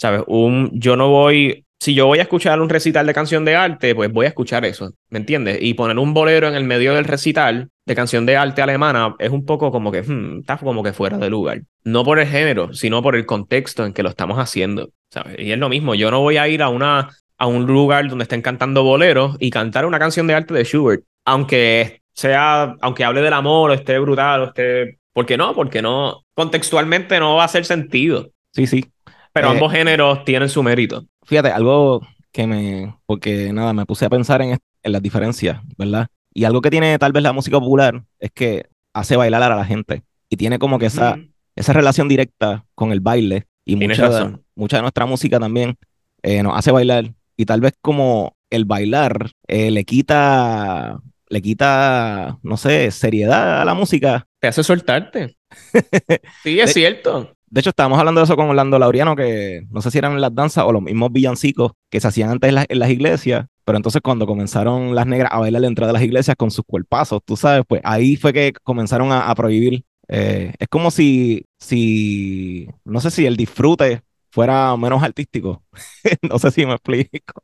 ¿sabes? 0.02 0.24
Un, 0.26 0.72
yo 0.74 0.96
no 0.96 1.10
voy, 1.10 1.64
si 1.80 1.94
yo 1.94 2.08
voy 2.08 2.18
a 2.18 2.24
escuchar 2.24 2.60
un 2.60 2.70
recital 2.70 3.06
de 3.06 3.14
canción 3.14 3.46
de 3.46 3.56
arte, 3.56 3.94
pues 3.94 4.12
voy 4.12 4.26
a 4.26 4.30
escuchar 4.30 4.66
eso, 4.66 4.94
¿me 5.10 5.20
entiendes? 5.20 5.60
Y 5.62 5.76
poner 5.76 6.00
un 6.00 6.16
bolero 6.16 6.48
en 6.48 6.56
el 6.56 6.64
medio 6.64 6.96
del 6.96 7.06
recital 7.06 7.70
de 7.86 7.96
canción 7.96 8.26
de 8.26 8.36
arte 8.36 8.64
alemana 8.64 9.16
es 9.20 9.30
un 9.30 9.46
poco 9.46 9.72
como 9.72 9.92
que, 9.92 10.02
hmm, 10.02 10.40
está 10.40 10.58
como 10.58 10.82
que 10.82 10.92
fuera 10.92 11.20
de 11.20 11.30
lugar. 11.30 11.62
No 11.84 12.04
por 12.04 12.18
el 12.18 12.28
género, 12.28 12.74
sino 12.74 13.04
por 13.04 13.16
el 13.16 13.28
contexto 13.28 13.86
en 13.86 13.94
que 13.94 14.02
lo 14.02 14.10
estamos 14.10 14.40
haciendo, 14.40 14.90
¿sabes? 15.12 15.36
Y 15.38 15.52
es 15.52 15.60
lo 15.60 15.70
mismo, 15.70 15.94
yo 15.94 16.10
no 16.10 16.20
voy 16.22 16.38
a 16.38 16.48
ir 16.48 16.64
a 16.64 16.70
una 16.70 17.10
a 17.38 17.46
un 17.46 17.68
lugar 17.68 18.08
donde 18.08 18.24
estén 18.24 18.42
cantando 18.42 18.84
boleros 18.84 19.36
y 19.40 19.52
cantar 19.52 19.86
una 19.86 20.00
canción 20.00 20.26
de 20.26 20.34
arte 20.34 20.54
de 20.54 20.64
Schubert, 20.64 21.04
aunque 21.26 22.02
sea, 22.14 22.76
aunque 22.82 23.04
hable 23.04 23.22
del 23.22 23.34
amor 23.34 23.70
o 23.70 23.74
esté 23.74 23.98
brutal 24.00 24.42
o 24.42 24.46
esté, 24.46 25.00
¿por 25.14 25.26
qué 25.28 25.38
no? 25.38 25.54
Porque 25.56 25.82
no, 25.82 26.24
contextualmente 26.36 27.20
no 27.20 27.36
va 27.36 27.44
a 27.44 27.46
hacer 27.46 27.66
sentido. 27.66 28.30
Sí, 28.52 28.68
sí. 28.68 28.86
Pero 29.34 29.48
Eh, 29.48 29.52
ambos 29.52 29.72
géneros 29.72 30.24
tienen 30.26 30.50
su 30.50 30.62
mérito. 30.64 31.06
Fíjate, 31.26 31.50
algo 31.52 32.02
que 32.32 32.48
me, 32.48 32.96
porque 33.06 33.52
nada, 33.54 33.74
me 33.74 33.86
puse 33.86 34.06
a 34.06 34.10
pensar 34.10 34.42
en, 34.42 34.58
en 34.84 34.92
las 34.92 35.02
diferencias, 35.02 35.62
¿verdad? 35.78 36.08
Y 36.34 36.44
algo 36.46 36.62
que 36.62 36.70
tiene 36.70 36.98
tal 36.98 37.12
vez 37.12 37.24
la 37.24 37.34
música 37.34 37.60
popular 37.60 38.04
es 38.20 38.32
que 38.32 38.66
hace 38.94 39.16
bailar 39.16 39.44
a 39.44 39.56
la 39.56 39.66
gente 39.66 40.04
y 40.30 40.38
tiene 40.38 40.60
como 40.60 40.80
que 40.80 40.86
esa, 40.88 41.18
esa 41.56 41.74
relación 41.74 42.08
directa 42.08 42.66
con 42.76 42.92
el 42.92 43.00
baile 43.02 43.48
y 43.66 43.76
mucha, 43.76 44.04
de- 44.04 44.10
razón. 44.10 44.44
mucha 44.56 44.78
de 44.78 44.82
nuestra 44.82 45.06
música 45.06 45.40
también 45.40 45.78
eh, 46.24 46.42
nos 46.44 46.58
hace 46.58 46.72
bailar 46.72 47.14
y 47.38 47.46
tal 47.46 47.62
vez 47.62 47.74
como 47.82 48.36
el 48.50 48.66
bailar 48.66 49.32
eh, 49.48 49.72
le 49.72 49.84
quita, 49.86 51.00
le 51.30 51.42
quita, 51.42 52.38
no 52.44 52.58
sé, 52.58 52.92
seriedad 52.92 53.62
a 53.62 53.66
la 53.66 53.74
música. 53.74 54.26
Te 54.40 54.48
hace 54.48 54.64
soltarte. 54.64 55.38
sí, 56.44 56.60
es 56.60 56.68
De- 56.68 56.74
cierto. 56.74 57.34
De 57.52 57.60
hecho, 57.60 57.72
estábamos 57.72 58.00
hablando 58.00 58.22
de 58.22 58.26
eso 58.26 58.38
con 58.38 58.48
Orlando 58.50 58.80
Laureano, 58.80 59.16
que 59.16 59.64
no 59.72 59.82
sé 59.82 59.92
si 59.92 59.98
eran 59.98 60.22
las 60.22 60.34
danzas 60.34 60.64
o 60.66 60.72
los 60.72 60.82
mismos 60.82 61.12
villancicos 61.12 61.74
que 61.90 62.00
se 62.00 62.08
hacían 62.08 62.30
antes 62.30 62.48
en, 62.50 62.56
las- 62.80 62.90
iglesias, 62.90 63.46
pero 63.66 63.78
entonces 63.78 64.02
cuando 64.02 64.26
comenzaron 64.26 64.96
las 64.96 65.06
negras 65.06 65.32
a 65.34 65.40
bailar 65.40 65.62
dentro 65.62 65.86
de 65.86 65.92
las 65.94 66.02
iglesias 66.02 66.38
con 66.38 66.50
sus 66.52 66.64
cuerpazos, 66.66 67.20
tú 67.26 67.36
sabes, 67.38 67.64
pues 67.68 67.82
ahí 67.84 68.16
fue 68.16 68.32
que 68.34 68.54
comenzaron 68.64 69.12
a, 69.12 69.30
a 69.30 69.36
prohibir. 69.36 69.84
Eh, 70.08 70.54
es 70.60 70.68
como 70.70 70.92
si, 70.92 71.46
si, 71.60 72.70
no 72.86 73.02
sé 73.02 73.12
si 73.12 73.26
el 73.26 73.36
disfrute 73.38 74.02
fuera 74.32 74.76
menos 74.78 75.04
artístico. 75.04 75.64
no 76.22 76.40
sé 76.40 76.52
si 76.52 76.66
me 76.66 76.74
explico. 76.74 77.44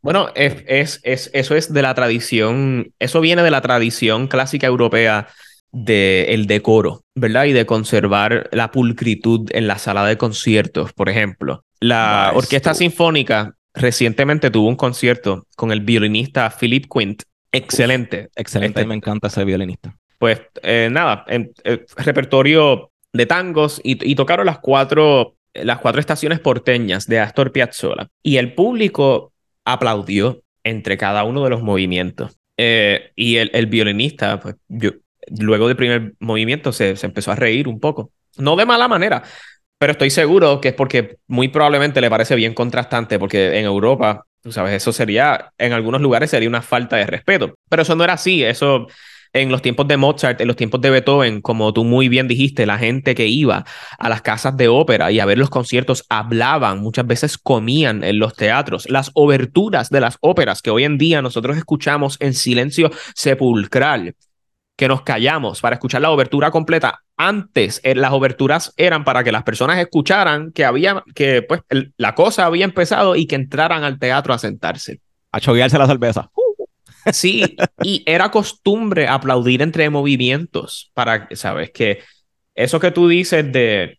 Bueno, 0.00 0.30
es, 0.34 0.64
es, 0.66 1.00
es- 1.04 1.30
eso 1.32 1.54
es 1.54 1.72
de 1.72 1.82
la 1.82 1.94
tradición, 1.94 2.92
eso 2.98 3.20
viene 3.20 3.42
de 3.42 3.50
la 3.50 3.60
tradición 3.60 4.26
clásica 4.28 4.66
europea 4.66 5.28
del 5.72 6.46
decoro, 6.46 7.02
¿verdad? 7.14 7.44
Y 7.46 7.52
de 7.52 7.66
conservar 7.66 8.48
la 8.52 8.70
pulcritud 8.70 9.48
en 9.52 9.66
la 9.66 9.78
sala 9.78 10.06
de 10.06 10.18
conciertos, 10.18 10.92
por 10.92 11.08
ejemplo. 11.08 11.64
La. 11.80 12.32
Orquesta 12.34 12.74
Sinfónica 12.74 13.54
recientemente 13.74 14.50
tuvo 14.50 14.68
un 14.68 14.76
concierto 14.76 15.46
con 15.56 15.72
el 15.72 15.80
violinista 15.80 16.50
Philip 16.50 16.86
Quint. 16.92 17.22
Excelente. 17.52 18.28
Excelente, 18.36 18.80
Este- 18.80 18.88
me 18.88 18.94
encanta 18.94 19.28
ese 19.28 19.44
violinista. 19.44 19.96
Pues 20.18 20.40
eh, 20.62 20.88
nada, 20.92 21.24
en- 21.26 21.52
eh, 21.64 21.84
repertorio 21.96 22.90
de 23.12 23.26
tangos 23.26 23.80
y, 23.82 24.10
y 24.10 24.14
tocaron 24.14 24.46
las 24.46 24.58
cuatro, 24.58 25.34
las 25.54 25.78
cuatro 25.78 26.00
estaciones 26.00 26.38
porteñas 26.38 27.06
de 27.06 27.18
Astor 27.18 27.50
Piazzolla. 27.50 28.08
Y 28.22 28.36
el 28.36 28.54
público 28.54 29.32
aplaudió 29.64 30.42
entre 30.64 30.96
cada 30.96 31.24
uno 31.24 31.42
de 31.44 31.50
los 31.50 31.62
movimientos. 31.62 32.36
Eh, 32.58 33.10
y 33.16 33.36
el, 33.36 33.50
el 33.54 33.66
violinista, 33.66 34.38
pues, 34.38 34.54
yo- 34.68 34.92
luego 35.38 35.68
del 35.68 35.76
primer 35.76 36.14
movimiento, 36.20 36.72
se, 36.72 36.96
se 36.96 37.06
empezó 37.06 37.32
a 37.32 37.36
reír 37.36 37.68
un 37.68 37.80
poco. 37.80 38.10
No 38.36 38.56
de 38.56 38.66
mala 38.66 38.88
manera, 38.88 39.22
pero 39.78 39.92
estoy 39.92 40.10
seguro 40.10 40.60
que 40.60 40.68
es 40.68 40.74
porque 40.74 41.16
muy 41.26 41.48
probablemente 41.48 42.00
le 42.00 42.10
parece 42.10 42.34
bien 42.34 42.54
contrastante, 42.54 43.18
porque 43.18 43.58
en 43.58 43.64
Europa 43.64 44.24
Tú 44.42 44.50
sabes, 44.50 44.74
eso 44.74 44.92
sería, 44.92 45.52
en 45.56 45.72
algunos 45.72 46.00
lugares 46.00 46.30
sería 46.30 46.48
una 46.48 46.62
falta 46.62 46.96
de 46.96 47.06
respeto. 47.06 47.54
Pero 47.68 47.82
eso 47.82 47.94
no 47.94 48.02
era 48.02 48.14
así. 48.14 48.42
Eso 48.42 48.88
en 49.32 49.50
los 49.50 49.62
tiempos 49.62 49.86
de 49.86 49.96
Mozart, 49.96 50.40
en 50.40 50.48
los 50.48 50.56
tiempos 50.56 50.80
de 50.80 50.90
Beethoven, 50.90 51.40
como 51.40 51.72
tú 51.72 51.84
muy 51.84 52.08
bien 52.08 52.26
dijiste, 52.26 52.66
la 52.66 52.76
gente 52.76 53.14
que 53.14 53.28
iba 53.28 53.64
a 53.98 54.08
las 54.08 54.20
casas 54.20 54.56
de 54.56 54.66
ópera 54.66 55.12
y 55.12 55.20
a 55.20 55.26
ver 55.26 55.38
los 55.38 55.48
conciertos 55.48 56.04
hablaban, 56.08 56.80
muchas 56.80 57.06
veces 57.06 57.38
comían 57.38 58.02
en 58.02 58.18
los 58.18 58.34
teatros. 58.34 58.90
Las 58.90 59.12
oberturas 59.14 59.90
de 59.90 60.00
las 60.00 60.18
óperas 60.20 60.60
que 60.60 60.70
hoy 60.70 60.84
en 60.84 60.98
día 60.98 61.22
nosotros 61.22 61.56
escuchamos 61.56 62.16
en 62.20 62.34
silencio 62.34 62.90
sepulcral, 63.14 64.16
que 64.76 64.88
nos 64.88 65.02
callamos 65.02 65.60
para 65.60 65.74
escuchar 65.74 66.00
la 66.02 66.10
obertura 66.10 66.50
completa. 66.50 67.00
Antes 67.16 67.80
eh, 67.84 67.94
las 67.94 68.12
oberturas 68.12 68.72
eran 68.76 69.04
para 69.04 69.22
que 69.22 69.32
las 69.32 69.42
personas 69.42 69.78
escucharan 69.78 70.50
que 70.52 70.64
había 70.64 71.04
que 71.14 71.42
pues 71.42 71.60
el- 71.68 71.92
la 71.96 72.14
cosa 72.14 72.46
había 72.46 72.64
empezado 72.64 73.14
y 73.16 73.26
que 73.26 73.36
entraran 73.36 73.84
al 73.84 73.98
teatro 73.98 74.34
a 74.34 74.38
sentarse. 74.38 75.00
A 75.30 75.40
choguearse 75.40 75.78
la 75.78 75.86
cerveza. 75.86 76.30
Sí, 77.12 77.56
y 77.82 78.02
era 78.06 78.30
costumbre 78.30 79.08
aplaudir 79.08 79.60
entre 79.62 79.90
movimientos 79.90 80.90
para, 80.94 81.28
sabes, 81.32 81.70
que 81.72 81.98
eso 82.54 82.78
que 82.78 82.92
tú 82.92 83.08
dices 83.08 83.50
de, 83.52 83.98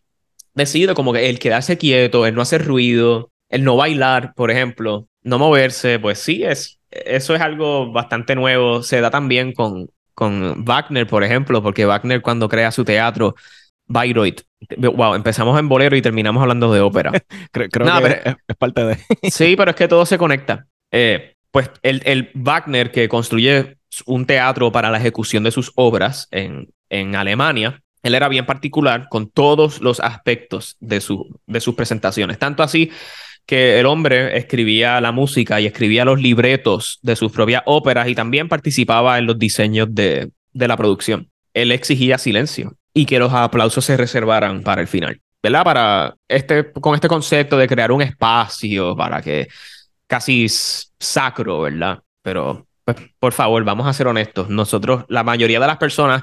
de 0.54 0.66
sí, 0.66 0.86
de 0.86 0.94
como 0.94 1.12
que 1.12 1.28
el 1.28 1.38
quedarse 1.38 1.76
quieto, 1.76 2.26
el 2.26 2.34
no 2.34 2.42
hacer 2.42 2.64
ruido, 2.64 3.30
el 3.50 3.62
no 3.64 3.76
bailar, 3.76 4.32
por 4.34 4.50
ejemplo, 4.50 5.06
no 5.22 5.38
moverse, 5.38 5.98
pues 5.98 6.18
sí, 6.18 6.44
es, 6.44 6.80
eso 6.90 7.34
es 7.34 7.40
algo 7.42 7.92
bastante 7.92 8.34
nuevo. 8.36 8.82
Se 8.82 9.00
da 9.00 9.10
también 9.10 9.52
con, 9.52 9.90
con 10.14 10.64
Wagner, 10.64 11.06
por 11.06 11.24
ejemplo, 11.24 11.62
porque 11.62 11.86
Wagner 11.86 12.22
cuando 12.22 12.48
crea 12.48 12.70
su 12.70 12.84
teatro, 12.84 13.34
Bayreuth, 13.86 14.40
wow, 14.78 15.14
empezamos 15.14 15.58
en 15.58 15.68
bolero 15.68 15.96
y 15.96 16.02
terminamos 16.02 16.40
hablando 16.42 16.72
de 16.72 16.80
ópera. 16.80 17.12
Creo, 17.52 17.68
creo 17.68 17.86
No, 17.86 17.96
que 18.00 18.02
pero- 18.08 18.20
es, 18.30 18.36
es 18.48 18.56
parte 18.56 18.84
de. 18.84 18.98
Sí, 19.30 19.54
pero 19.56 19.70
es 19.70 19.76
que 19.76 19.88
todo 19.88 20.06
se 20.06 20.16
conecta. 20.18 20.66
Eh, 20.90 21.34
pues 21.50 21.70
el, 21.82 22.00
el 22.04 22.30
Wagner 22.34 22.90
que 22.90 23.08
construye 23.08 23.76
un 24.06 24.26
teatro 24.26 24.72
para 24.72 24.90
la 24.90 24.98
ejecución 24.98 25.44
de 25.44 25.50
sus 25.50 25.70
obras 25.76 26.26
en, 26.30 26.68
en 26.88 27.14
Alemania, 27.14 27.80
él 28.02 28.14
era 28.14 28.28
bien 28.28 28.44
particular 28.46 29.08
con 29.08 29.30
todos 29.30 29.80
los 29.80 30.00
aspectos 30.00 30.76
de, 30.80 31.00
su, 31.00 31.38
de 31.46 31.60
sus 31.60 31.74
presentaciones. 31.74 32.38
Tanto 32.38 32.62
así 32.62 32.90
que 33.46 33.78
el 33.78 33.86
hombre 33.86 34.36
escribía 34.38 35.00
la 35.00 35.12
música 35.12 35.60
y 35.60 35.66
escribía 35.66 36.04
los 36.04 36.20
libretos 36.20 36.98
de 37.02 37.16
sus 37.16 37.30
propias 37.32 37.62
óperas 37.66 38.08
y 38.08 38.14
también 38.14 38.48
participaba 38.48 39.18
en 39.18 39.26
los 39.26 39.38
diseños 39.38 39.88
de, 39.90 40.30
de 40.52 40.68
la 40.68 40.76
producción. 40.76 41.30
Él 41.52 41.72
exigía 41.72 42.18
silencio 42.18 42.76
y 42.94 43.06
que 43.06 43.18
los 43.18 43.32
aplausos 43.32 43.84
se 43.84 43.96
reservaran 43.96 44.62
para 44.62 44.80
el 44.80 44.88
final. 44.88 45.20
¿Verdad? 45.42 45.64
Para 45.64 46.16
este, 46.26 46.72
con 46.72 46.94
este 46.94 47.06
concepto 47.06 47.58
de 47.58 47.68
crear 47.68 47.92
un 47.92 48.00
espacio 48.00 48.96
para 48.96 49.20
que 49.20 49.48
casi 50.06 50.46
sacro, 50.48 51.60
¿verdad? 51.60 52.02
Pero, 52.22 52.66
pues, 52.82 52.96
por 53.18 53.34
favor, 53.34 53.62
vamos 53.62 53.86
a 53.86 53.92
ser 53.92 54.06
honestos. 54.06 54.48
Nosotros, 54.48 55.04
la 55.08 55.22
mayoría 55.22 55.60
de 55.60 55.66
las 55.66 55.76
personas 55.76 56.22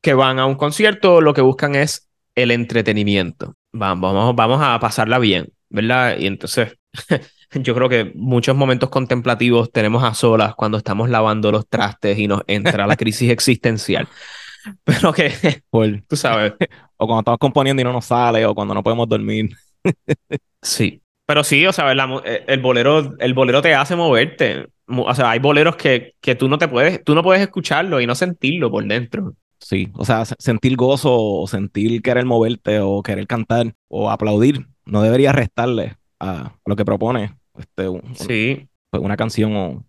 que 0.00 0.14
van 0.14 0.38
a 0.38 0.46
un 0.46 0.54
concierto, 0.54 1.20
lo 1.20 1.34
que 1.34 1.40
buscan 1.40 1.74
es 1.74 2.08
el 2.36 2.52
entretenimiento. 2.52 3.56
Vamos, 3.72 4.14
vamos, 4.14 4.36
vamos 4.36 4.60
a 4.62 4.78
pasarla 4.78 5.18
bien, 5.18 5.48
¿verdad? 5.68 6.16
Y 6.18 6.26
entonces, 6.26 6.76
yo 7.52 7.74
creo 7.74 7.88
que 7.88 8.12
muchos 8.14 8.56
momentos 8.56 8.90
contemplativos 8.90 9.70
tenemos 9.72 10.04
a 10.04 10.14
solas 10.14 10.54
cuando 10.54 10.78
estamos 10.78 11.08
lavando 11.10 11.52
los 11.52 11.68
trastes 11.68 12.18
y 12.18 12.28
nos 12.28 12.42
entra 12.46 12.86
la 12.86 12.96
crisis 12.96 13.30
existencial. 13.30 14.08
Pero 14.84 15.12
que, 15.12 15.32
tú 16.08 16.16
sabes, 16.16 16.54
o 16.96 17.06
cuando 17.06 17.20
estamos 17.20 17.38
componiendo 17.38 17.80
y 17.82 17.84
no 17.84 17.92
nos 17.92 18.06
sale, 18.06 18.44
o 18.46 18.54
cuando 18.54 18.74
no 18.74 18.82
podemos 18.82 19.08
dormir. 19.08 19.50
Sí. 20.62 21.02
Pero 21.26 21.42
sí, 21.42 21.66
o 21.66 21.72
sea, 21.72 21.92
la 21.94 22.22
eh, 22.24 22.44
el 22.46 22.60
bolero, 22.60 23.14
el 23.18 23.34
bolero 23.34 23.60
te 23.62 23.74
hace 23.74 23.96
moverte. 23.96 24.66
O 24.88 25.14
sea, 25.14 25.30
hay 25.30 25.40
boleros 25.40 25.76
que, 25.76 26.14
que 26.20 26.36
tú 26.36 26.48
no 26.48 26.58
te 26.58 26.68
puedes, 26.68 27.02
tú 27.02 27.14
no 27.14 27.22
puedes 27.22 27.42
escucharlo 27.42 28.00
y 28.00 28.06
no 28.06 28.14
sentirlo 28.14 28.70
por 28.70 28.84
dentro. 28.84 29.34
Sí, 29.58 29.88
o 29.94 30.04
sea, 30.04 30.24
se- 30.24 30.36
sentir 30.38 30.76
gozo, 30.76 31.12
o 31.12 31.46
sentir 31.48 32.00
querer 32.02 32.24
moverte, 32.24 32.78
o 32.80 33.02
querer 33.02 33.26
cantar, 33.26 33.74
o 33.88 34.10
aplaudir, 34.10 34.66
no 34.86 35.02
debería 35.02 35.32
restarle 35.32 35.96
a 36.20 36.52
lo 36.64 36.76
que 36.76 36.84
propone 36.84 37.34
este, 37.58 37.88
un- 37.88 38.14
Sí. 38.16 38.68
pues, 38.90 39.02
una 39.02 39.16
canción 39.16 39.54
o, 39.56 39.84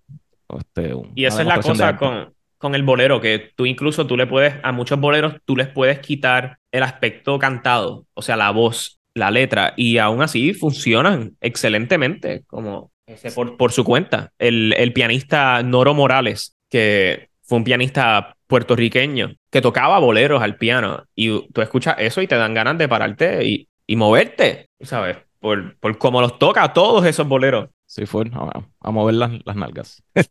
o 0.48 0.58
este, 0.60 0.94
un- 0.94 1.12
Y 1.16 1.26
esa 1.26 1.42
es 1.42 1.48
la 1.48 1.60
cosa 1.62 1.98
con, 1.98 2.34
con 2.58 2.76
el 2.76 2.84
bolero, 2.84 3.22
que 3.22 3.52
tú 3.56 3.66
incluso 3.66 4.08
tú 4.08 4.18
le 4.18 4.28
puedes, 4.28 4.56
a 4.64 4.72
muchos 4.72 5.00
boleros, 5.00 5.36
tú 5.46 5.56
les 5.56 5.68
puedes 5.68 6.00
quitar 6.00 6.58
el 6.72 6.84
aspecto 6.84 7.38
cantado, 7.40 8.06
o 8.14 8.22
sea, 8.22 8.36
la 8.36 8.52
voz, 8.52 9.00
la 9.14 9.32
letra, 9.32 9.74
y 9.78 9.98
aún 9.98 10.22
así 10.22 10.54
funcionan 10.54 11.34
excelentemente, 11.42 12.44
como 12.48 12.92
ese 13.06 13.32
por, 13.32 13.58
por 13.58 13.72
su 13.72 13.84
cuenta. 13.84 14.32
El, 14.40 14.74
el 14.78 14.94
pianista 14.94 15.62
Noro 15.64 15.94
Morales, 15.94 16.56
que 16.70 17.30
fue 17.44 17.58
un 17.60 17.64
pianista 17.64 18.36
puertorriqueño, 18.48 19.34
que 19.52 19.62
tocaba 19.62 20.00
boleros 20.00 20.42
al 20.42 20.58
piano, 20.58 21.04
y 21.16 21.48
tú 21.52 21.62
escuchas 21.62 21.96
eso 22.00 22.22
y 22.22 22.28
te 22.28 22.36
dan 22.36 22.54
ganas 22.54 22.78
de 22.78 22.88
pararte 22.88 23.46
y, 23.46 23.68
y 23.88 23.96
moverte, 23.96 24.67
¿sabes? 24.82 25.18
Por, 25.40 25.78
por 25.80 25.98
cómo 25.98 26.22
los 26.22 26.40
toca 26.40 26.74
todos 26.74 27.06
esos 27.06 27.28
boleros. 27.28 27.70
Sí, 27.86 28.06
fue 28.06 28.26
a, 28.34 28.64
a 28.82 28.92
mover 28.92 29.16
las, 29.16 29.32
las 29.46 29.56
nalgas. 29.56 30.04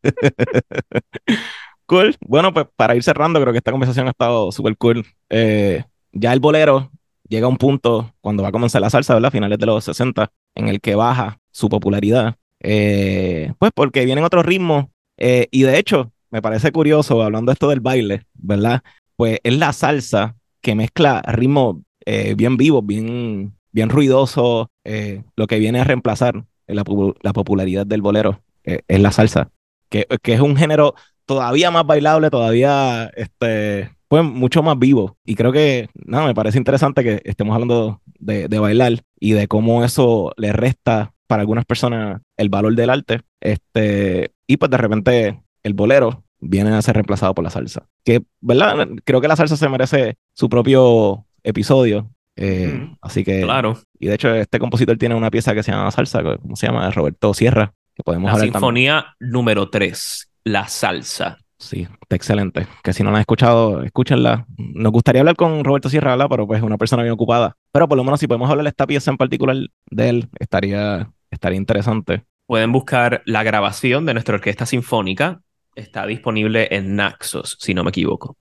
cool. 1.86 2.16
Bueno, 2.20 2.53
pues 2.53 2.66
para 2.76 2.94
ir 2.97 3.03
cerrando, 3.03 3.40
creo 3.40 3.53
que 3.53 3.59
esta 3.59 3.70
conversación 3.70 4.07
ha 4.07 4.11
estado 4.11 4.51
súper 4.53 4.76
cool. 4.76 5.05
Eh, 5.30 5.84
ya 6.12 6.32
el 6.32 6.40
bolero 6.40 6.90
llega 7.28 7.47
a 7.47 7.51
un 7.51 7.57
punto 7.57 8.14
cuando 8.20 8.42
va 8.42 8.51
a 8.51 8.53
comenzar 8.53 8.80
la 8.80 8.90
salsa, 8.90 9.14
¿verdad? 9.14 9.32
Finales 9.32 9.59
de 9.59 9.66
los 9.66 9.84
60, 9.84 10.30
en 10.55 10.68
el 10.68 10.80
que 10.80 10.94
baja 10.94 11.38
su 11.51 11.68
popularidad. 11.68 12.36
Eh, 12.61 13.53
pues 13.59 13.72
porque 13.74 14.05
vienen 14.05 14.24
otros 14.24 14.44
ritmos. 14.47 14.86
eh, 15.18 15.49
y 15.51 15.62
de 15.62 15.78
hecho, 15.78 16.12
me 16.30 16.42
parece 16.42 16.72
curioso, 16.72 17.22
hablando 17.22 17.53
esto 17.53 17.68
del 17.68 17.80
baile, 17.80 18.22
¿verdad? 18.34 18.82
Pues 19.16 19.38
es 19.42 19.57
la 19.57 19.72
salsa 19.72 20.36
que 20.61 20.74
mezcla 20.74 21.22
ritmos 21.26 21.76
eh, 22.05 22.34
bien 22.36 22.57
vivos, 22.57 22.84
bien, 22.84 23.57
bien 23.76 23.90
ruidosos, 23.90 24.68
eh, 24.84 25.22
lo 25.36 25.46
que 25.46 25.58
viene 25.58 25.80
a 25.80 25.84
reemplazar 25.84 26.46
la, 26.66 26.82
la 27.20 27.32
popularidad 27.34 27.86
del 27.86 28.00
bolero 28.00 28.40
eh, 28.64 28.80
es 28.88 29.00
la 29.00 29.12
salsa, 29.12 29.50
que, 29.90 30.06
que 30.22 30.32
es 30.32 30.40
un 30.40 30.56
género 30.56 30.94
todavía 31.26 31.70
más 31.70 31.86
bailable, 31.86 32.30
todavía 32.30 33.10
este, 33.14 33.90
pues, 34.08 34.24
mucho 34.24 34.62
más 34.62 34.78
vivo. 34.78 35.18
Y 35.26 35.34
creo 35.34 35.52
que, 35.52 35.90
nada, 36.06 36.24
me 36.24 36.34
parece 36.34 36.56
interesante 36.56 37.04
que 37.04 37.20
estemos 37.24 37.52
hablando 37.52 38.00
de, 38.18 38.48
de 38.48 38.58
bailar 38.58 39.02
y 39.20 39.32
de 39.32 39.46
cómo 39.46 39.84
eso 39.84 40.32
le 40.38 40.54
resta 40.54 41.12
para 41.26 41.42
algunas 41.42 41.66
personas 41.66 42.22
el 42.38 42.48
valor 42.48 42.74
del 42.76 42.88
arte. 42.88 43.20
Este, 43.42 44.32
y 44.46 44.56
pues 44.56 44.70
de 44.70 44.78
repente 44.78 45.42
el 45.62 45.74
bolero 45.74 46.24
viene 46.40 46.70
a 46.70 46.80
ser 46.80 46.94
reemplazado 46.94 47.34
por 47.34 47.44
la 47.44 47.50
salsa. 47.50 47.86
Que, 48.04 48.22
¿verdad? 48.40 48.88
Creo 49.04 49.20
que 49.20 49.28
la 49.28 49.36
salsa 49.36 49.58
se 49.58 49.68
merece 49.68 50.16
su 50.32 50.48
propio 50.48 51.26
episodio. 51.42 52.10
Eh. 52.37 52.91
Así 53.01 53.24
que 53.24 53.43
Claro. 53.43 53.78
y 53.99 54.07
de 54.09 54.14
hecho, 54.14 54.34
este 54.34 54.59
compositor 54.59 54.97
tiene 54.99 55.14
una 55.14 55.30
pieza 55.30 55.55
que 55.55 55.62
se 55.62 55.72
llama 55.72 55.91
Salsa, 55.91 56.22
¿cómo 56.41 56.57
se 56.57 56.66
llama? 56.66 56.91
Roberto 56.91 57.32
Sierra, 57.34 57.72
que 57.95 58.03
podemos 58.03 58.28
La 58.28 58.34
también. 58.34 58.53
sinfonía 58.53 59.07
número 59.20 59.68
3, 59.70 60.30
La 60.45 60.68
Salsa. 60.68 61.39
Sí, 61.59 61.89
está 62.03 62.16
excelente. 62.16 62.66
Que 62.82 62.93
si 62.93 63.03
no 63.03 63.11
la 63.11 63.16
han 63.16 63.20
escuchado, 63.22 63.82
escúchenla. 63.82 64.45
Nos 64.59 64.93
gustaría 64.93 65.22
hablar 65.22 65.37
con 65.37 65.64
Roberto 65.64 65.89
Sierra, 65.89 66.11
¿verdad? 66.11 66.26
Pero 66.28 66.47
pues 66.47 66.59
es 66.59 66.62
una 66.64 66.76
persona 66.76 67.03
bien 67.03 67.14
ocupada. 67.14 67.57
Pero 67.72 67.89
por 67.89 67.97
lo 67.97 68.05
menos 68.05 68.20
si 68.20 68.26
podemos 68.26 68.51
hablar 68.51 68.64
de 68.64 68.68
esta 68.70 68.87
pieza 68.87 69.11
en 69.11 69.16
particular 69.16 69.57
de 69.91 70.09
él, 70.11 70.28
estaría, 70.39 71.11
estaría 71.30 71.57
interesante. 71.57 72.24
Pueden 72.47 72.72
buscar 72.72 73.22
la 73.24 73.43
grabación 73.43 74.05
de 74.05 74.12
nuestra 74.12 74.34
orquesta 74.34 74.66
sinfónica. 74.66 75.41
Está 75.74 76.05
disponible 76.07 76.68
en 76.70 76.95
Naxos, 76.95 77.57
si 77.59 77.72
no 77.72 77.84
me 77.84 77.89
equivoco. 77.91 78.37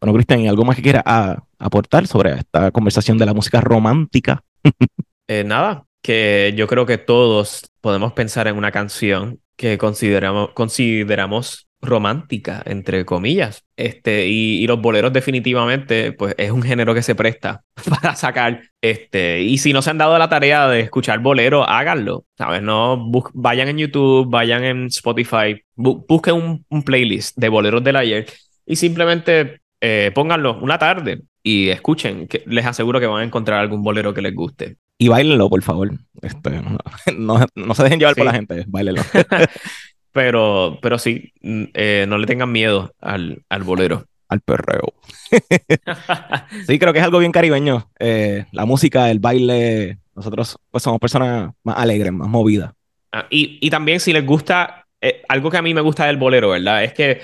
Bueno, 0.00 0.14
Cristian, 0.14 0.40
¿y 0.40 0.48
algo 0.48 0.64
más 0.64 0.76
que 0.76 0.82
quieras 0.82 1.04
aportar 1.58 2.06
sobre 2.06 2.34
esta 2.34 2.70
conversación 2.70 3.18
de 3.18 3.26
la 3.26 3.34
música 3.34 3.60
romántica? 3.60 4.42
Eh, 5.28 5.42
nada, 5.42 5.84
que 6.02 6.54
yo 6.56 6.68
creo 6.68 6.86
que 6.86 6.98
todos 6.98 7.72
podemos 7.80 8.12
pensar 8.12 8.46
en 8.46 8.56
una 8.56 8.70
canción 8.70 9.40
que 9.56 9.76
consideramos, 9.76 10.50
consideramos 10.52 11.66
romántica, 11.80 12.62
entre 12.64 13.04
comillas. 13.04 13.64
Este, 13.76 14.28
y, 14.28 14.64
los 14.68 14.80
boleros 14.80 15.12
definitivamente, 15.12 16.12
pues 16.12 16.34
es 16.38 16.52
un 16.52 16.62
género 16.62 16.94
que 16.94 17.02
se 17.02 17.16
presta 17.16 17.64
para 17.90 18.14
sacar. 18.14 18.62
Este, 18.80 19.42
y 19.42 19.58
si 19.58 19.72
no 19.72 19.82
se 19.82 19.90
han 19.90 19.98
dado 19.98 20.16
la 20.16 20.28
tarea 20.28 20.68
de 20.68 20.78
escuchar 20.80 21.18
bolero, 21.18 21.68
háganlo. 21.68 22.24
¿Sabes? 22.38 22.62
No 22.62 23.10
vayan 23.34 23.66
en 23.66 23.78
YouTube, 23.78 24.30
vayan 24.30 24.62
en 24.62 24.86
Spotify, 24.86 25.60
bu- 25.76 26.04
busquen 26.08 26.34
un, 26.34 26.64
un 26.68 26.82
playlist 26.84 27.36
de 27.36 27.48
boleros 27.48 27.82
del 27.82 27.96
ayer 27.96 28.26
y 28.64 28.76
simplemente 28.76 29.60
eh, 29.80 30.10
pónganlo 30.14 30.58
una 30.60 30.78
tarde 30.78 31.22
y 31.42 31.68
escuchen. 31.68 32.26
Que 32.28 32.42
les 32.46 32.66
aseguro 32.66 33.00
que 33.00 33.06
van 33.06 33.22
a 33.22 33.24
encontrar 33.24 33.60
algún 33.60 33.82
bolero 33.82 34.12
que 34.14 34.22
les 34.22 34.34
guste. 34.34 34.76
Y 34.98 35.08
bailenlo, 35.08 35.48
por 35.50 35.62
favor. 35.62 35.90
Este, 36.22 36.50
no, 36.50 36.78
no- 37.38 37.46
no 37.54 37.74
se 37.74 37.82
dejen 37.84 37.98
llevar 38.00 38.14
por 38.14 38.22
Sí. 38.24 38.26
la 38.26 38.34
gente, 38.34 38.64
bailenlo. 38.66 39.02
Pero, 40.12 40.78
pero 40.80 40.98
sí, 40.98 41.30
mm, 41.42 41.64
eh, 41.74 42.06
no 42.08 42.16
le 42.16 42.26
tengan 42.26 42.50
miedo 42.50 42.90
al, 43.02 43.42
al 43.50 43.64
bolero. 43.64 44.06
Al 44.30 44.40
perreo. 44.40 44.94
Sí, 46.66 46.78
creo 46.78 46.92
que 46.94 46.98
es 47.00 47.04
algo 47.04 47.18
bien 47.18 47.32
caribeño. 47.32 47.90
Eh, 47.98 48.46
la 48.52 48.64
música, 48.64 49.10
el 49.10 49.18
baile, 49.18 49.98
nosotros 50.14 50.56
pues 50.70 50.82
somos 50.82 50.98
personas 51.00 51.52
más 51.62 51.76
alegres, 51.76 52.12
más 52.12 52.28
movidas. 52.28 52.72
Ah, 53.12 53.26
y, 53.30 53.58
y 53.60 53.68
también 53.70 54.00
si 54.00 54.12
les 54.14 54.24
gusta, 54.24 54.86
eh, 55.02 55.22
algo 55.28 55.50
que 55.50 55.58
a 55.58 55.62
mí 55.62 55.74
me 55.74 55.80
gusta 55.82 56.06
del 56.06 56.16
bolero, 56.16 56.48
¿verdad? 56.50 56.82
Es 56.84 56.94
que 56.94 57.20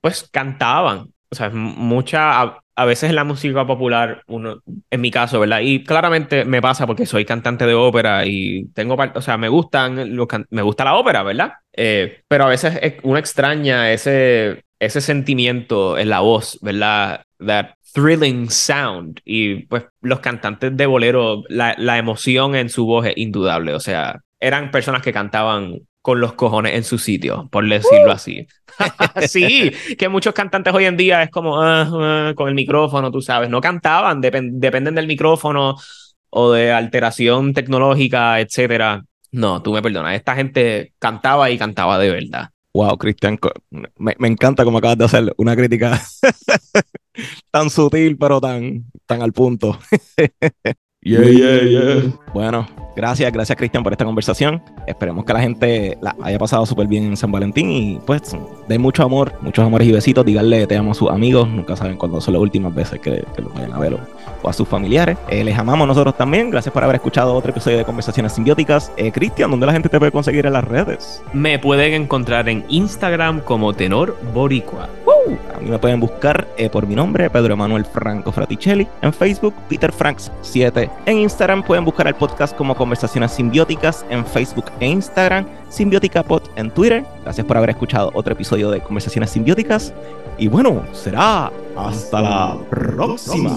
pues 0.00 0.28
cantaban. 0.30 1.08
O 1.36 1.38
sea, 1.38 1.50
mucha, 1.50 2.40
a, 2.42 2.60
a 2.76 2.84
veces 2.84 3.12
la 3.12 3.24
música 3.24 3.66
popular, 3.66 4.22
uno, 4.26 4.60
en 4.90 5.00
mi 5.00 5.10
caso, 5.10 5.40
¿verdad? 5.40 5.60
Y 5.62 5.84
claramente 5.84 6.44
me 6.44 6.62
pasa 6.62 6.86
porque 6.86 7.06
soy 7.06 7.24
cantante 7.24 7.66
de 7.66 7.74
ópera 7.74 8.24
y 8.26 8.66
tengo, 8.74 8.96
o 9.14 9.20
sea, 9.22 9.36
me 9.38 9.48
gustan, 9.48 10.16
los 10.16 10.26
me 10.50 10.62
gusta 10.62 10.84
la 10.84 10.94
ópera, 10.96 11.22
¿verdad? 11.22 11.52
Eh, 11.74 12.20
pero 12.28 12.44
a 12.44 12.48
veces 12.48 12.78
es- 12.82 12.94
uno 13.02 13.18
extraña 13.18 13.92
ese, 13.92 14.64
ese 14.78 15.00
sentimiento 15.00 15.98
en 15.98 16.08
la 16.10 16.20
voz, 16.20 16.58
¿verdad? 16.62 17.22
That 17.44 17.74
thrilling 17.92 18.50
sound. 18.50 19.20
Y 19.24 19.66
pues 19.66 19.84
los 20.00 20.20
cantantes 20.20 20.76
de 20.76 20.86
bolero, 20.86 21.42
la, 21.48 21.74
la 21.78 21.98
emoción 21.98 22.54
en 22.56 22.68
su 22.70 22.86
voz 22.86 23.06
es 23.06 23.16
indudable. 23.16 23.74
O 23.74 23.80
sea, 23.80 24.20
eran 24.40 24.70
personas 24.70 25.02
que 25.02 25.12
cantaban 25.12 25.80
con 26.06 26.20
los 26.20 26.34
cojones 26.34 26.76
en 26.76 26.84
su 26.84 26.98
sitio, 26.98 27.48
por 27.50 27.68
decirlo 27.68 28.12
así. 28.12 28.46
sí, 29.26 29.72
que 29.98 30.08
muchos 30.08 30.32
cantantes 30.34 30.72
hoy 30.72 30.84
en 30.84 30.96
día 30.96 31.24
es 31.24 31.30
como 31.30 31.60
ah, 31.60 31.90
ah, 31.92 32.32
con 32.36 32.48
el 32.48 32.54
micrófono, 32.54 33.10
tú 33.10 33.20
sabes, 33.20 33.50
no 33.50 33.60
cantaban, 33.60 34.22
depen- 34.22 34.52
dependen 34.52 34.94
del 34.94 35.08
micrófono 35.08 35.74
o 36.30 36.52
de 36.52 36.70
alteración 36.70 37.52
tecnológica, 37.52 38.38
etcétera. 38.38 39.02
No, 39.32 39.60
tú 39.62 39.72
me 39.72 39.82
perdonas, 39.82 40.14
esta 40.14 40.36
gente 40.36 40.92
cantaba 41.00 41.50
y 41.50 41.58
cantaba 41.58 41.98
de 41.98 42.08
verdad. 42.12 42.50
Wow, 42.72 42.96
Cristian, 42.98 43.36
me, 43.96 44.14
me 44.16 44.28
encanta 44.28 44.62
como 44.64 44.78
acabas 44.78 44.98
de 44.98 45.04
hacer 45.06 45.34
una 45.38 45.56
crítica 45.56 46.00
tan 47.50 47.68
sutil, 47.68 48.16
pero 48.16 48.40
tan, 48.40 48.84
tan 49.06 49.22
al 49.22 49.32
punto. 49.32 49.76
Yeah, 51.06 51.22
yeah, 51.22 51.62
yeah. 51.62 52.12
Bueno, 52.34 52.66
gracias, 52.96 53.32
gracias 53.32 53.56
Cristian 53.56 53.84
por 53.84 53.92
esta 53.92 54.04
conversación. 54.04 54.60
Esperemos 54.88 55.24
que 55.24 55.32
la 55.32 55.40
gente 55.40 55.96
la 56.00 56.16
haya 56.20 56.36
pasado 56.36 56.66
súper 56.66 56.88
bien 56.88 57.04
en 57.04 57.16
San 57.16 57.30
Valentín 57.30 57.70
y 57.70 58.00
pues 58.04 58.36
den 58.66 58.80
mucho 58.80 59.04
amor, 59.04 59.32
muchos 59.40 59.64
amores 59.64 59.86
y 59.86 59.92
besitos. 59.92 60.26
Díganle 60.26 60.66
te 60.66 60.76
amo 60.76 60.90
a 60.90 60.94
sus 60.94 61.08
amigos, 61.08 61.48
nunca 61.48 61.76
saben 61.76 61.96
cuándo 61.96 62.20
son 62.20 62.34
las 62.34 62.42
últimas 62.42 62.74
veces 62.74 62.98
que, 62.98 63.24
que 63.36 63.42
los 63.42 63.54
vayan 63.54 63.72
a 63.72 63.78
ver 63.78 63.96
o, 64.42 64.48
a 64.48 64.52
sus 64.52 64.68
familiares. 64.68 65.16
Eh, 65.28 65.44
les 65.44 65.58
amamos 65.58 65.86
nosotros 65.86 66.16
también. 66.16 66.50
Gracias 66.50 66.72
por 66.72 66.82
haber 66.82 66.96
escuchado 66.96 67.34
otro 67.34 67.50
episodio 67.50 67.78
de 67.78 67.84
Conversaciones 67.84 68.32
Simbióticas. 68.32 68.92
Eh, 68.96 69.12
Cristian, 69.12 69.50
¿dónde 69.50 69.66
la 69.66 69.72
gente 69.72 69.88
te 69.88 69.98
puede 69.98 70.12
conseguir 70.12 70.46
en 70.46 70.52
las 70.52 70.64
redes? 70.64 71.22
Me 71.32 71.58
pueden 71.58 71.94
encontrar 71.94 72.48
en 72.48 72.64
Instagram 72.68 73.40
como 73.40 73.74
Tenor 73.74 74.16
Boricua. 74.32 74.88
A 75.54 75.58
mí 75.58 75.70
me 75.70 75.78
pueden 75.78 75.98
buscar 75.98 76.46
eh, 76.56 76.70
por 76.70 76.86
mi 76.86 76.94
nombre, 76.94 77.28
Pedro 77.30 77.54
Emanuel 77.54 77.84
Franco 77.84 78.30
Fraticelli. 78.30 78.86
En 79.02 79.12
Facebook, 79.12 79.54
Peter 79.68 79.90
Franks 79.90 80.30
7. 80.42 80.88
En 81.06 81.18
Instagram 81.18 81.62
pueden 81.62 81.84
buscar 81.84 82.06
el 82.06 82.14
podcast 82.14 82.56
como 82.56 82.76
Conversaciones 82.76 83.32
Simbióticas 83.32 84.06
en 84.08 84.24
Facebook 84.24 84.66
e 84.78 84.86
Instagram. 84.86 85.46
Simbiótica 85.68 86.22
Pod 86.22 86.42
en 86.54 86.70
Twitter. 86.70 87.04
Gracias 87.24 87.46
por 87.46 87.56
haber 87.56 87.70
escuchado 87.70 88.10
otro 88.14 88.34
episodio 88.34 88.70
de 88.70 88.80
Conversaciones 88.80 89.30
Simbióticas. 89.30 89.92
Y 90.38 90.48
bueno, 90.48 90.84
será 90.92 91.50
hasta 91.76 92.20
la 92.20 92.56
próxima. 92.70 93.50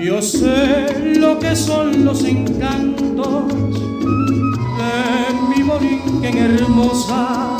Yo 0.00 0.22
sé 0.22 1.14
lo 1.16 1.38
que 1.38 1.54
son 1.54 2.04
los 2.04 2.24
encantos 2.24 3.48
de 4.78 5.56
mi 5.56 5.62
Borinquen 5.62 6.38
hermosa, 6.38 7.57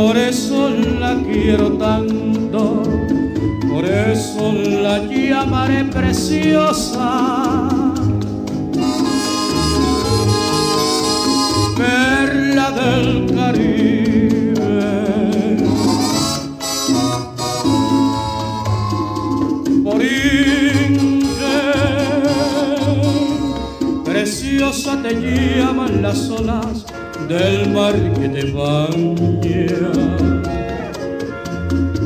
por 0.00 0.16
eso 0.16 0.70
la 0.98 1.14
quiero 1.30 1.72
tanto, 1.72 2.82
por 3.70 3.84
eso 3.84 4.50
la 4.52 4.98
llamaré 5.04 5.84
preciosa. 5.84 7.68
Perla 11.76 12.70
del 12.80 13.26
Caribe. 13.34 14.78
Borinquen, 19.82 21.22
preciosa 24.02 25.02
te 25.02 25.12
llaman 25.14 26.00
las 26.00 26.30
olas 26.30 26.89
del 27.30 27.70
mar 27.70 27.94
que 28.18 28.28
te 28.28 28.50
baña. 28.50 29.92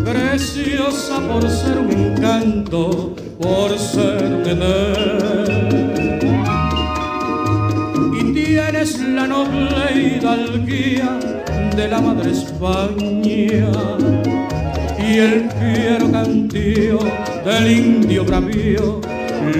Preciosa 0.05 1.19
por 1.27 1.49
ser 1.49 1.79
un 1.79 1.91
encanto, 1.93 3.17
por 3.41 3.79
ser 3.79 4.43
un. 4.45 5.47
Y 8.21 8.35
tienes 8.35 9.01
la 9.01 9.27
noble 9.27 9.87
hidalguía 9.95 11.19
de 11.75 11.89
la 11.89 12.01
madre 12.03 12.31
España 12.31 13.73
y 14.99 15.19
el 15.27 15.51
fiero 15.59 16.13
cantío 16.13 16.99
del 17.47 17.71
indio 17.71 18.27
bravío 18.27 19.01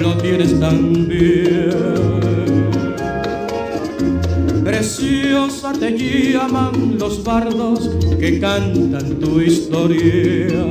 lo 0.03 0.15
tienes 0.19 0.61
también. 0.61 2.44
Preciosa 4.85 5.73
te 5.73 5.93
llaman 5.97 6.99
los 6.99 7.25
bardos 7.25 7.89
que 8.21 8.39
cantan 8.39 9.19
tu 9.19 9.41
historia. 9.41 10.63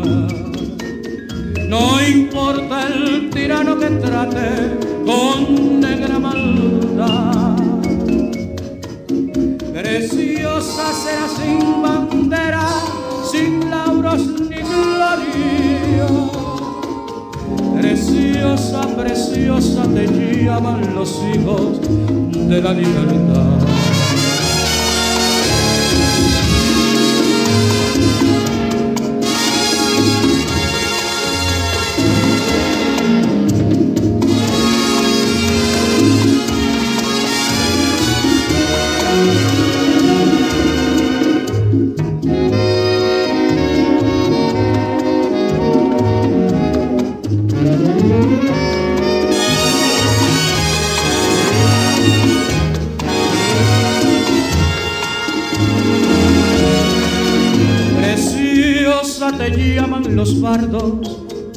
No 1.67 1.99
importa 1.99 2.89
el 2.89 3.31
tirano 3.31 3.75
que 3.79 3.87
trate 3.87 4.77
con 5.03 5.79
negra 5.79 6.19
maldad. 6.19 7.57
Preciosa 9.73 10.93
será 10.93 11.27
sin 11.27 11.81
bandera, 11.81 12.69
sin 13.31 13.67
lauros 13.67 14.27
ni 14.41 14.57
gloria. 14.57 16.07
Preciosa, 17.81 18.81
preciosa 18.95 19.83
te 19.91 20.05
llaman 20.45 20.93
los 20.93 21.19
hijos 21.33 21.81
de 22.47 22.61
la 22.61 22.73
libertad. 22.73 23.92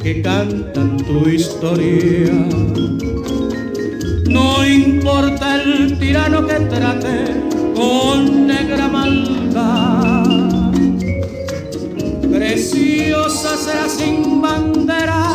Que 0.01 0.23
cantan 0.23 0.97
tu 0.97 1.29
historia. 1.29 2.33
No 4.27 4.65
importa 4.65 5.61
el 5.61 5.99
tirano 5.99 6.47
que 6.47 6.55
trate 6.61 7.25
con 7.75 8.47
negra 8.47 8.87
maldad. 8.87 10.23
Preciosa 12.31 13.55
será 13.55 13.87
sin 13.87 14.41
bandera, 14.41 15.27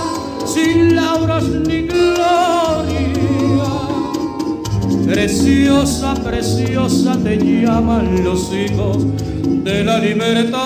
sin 0.45 0.97
lauros 0.97 1.49
ni 1.49 1.83
gloria. 1.83 3.13
Preciosa, 5.07 6.15
preciosa 6.15 7.17
te 7.23 7.37
llaman 7.37 8.25
los 8.25 8.53
hijos 8.53 9.07
de 9.63 9.85
la 9.85 9.99
libertad. 10.01 10.62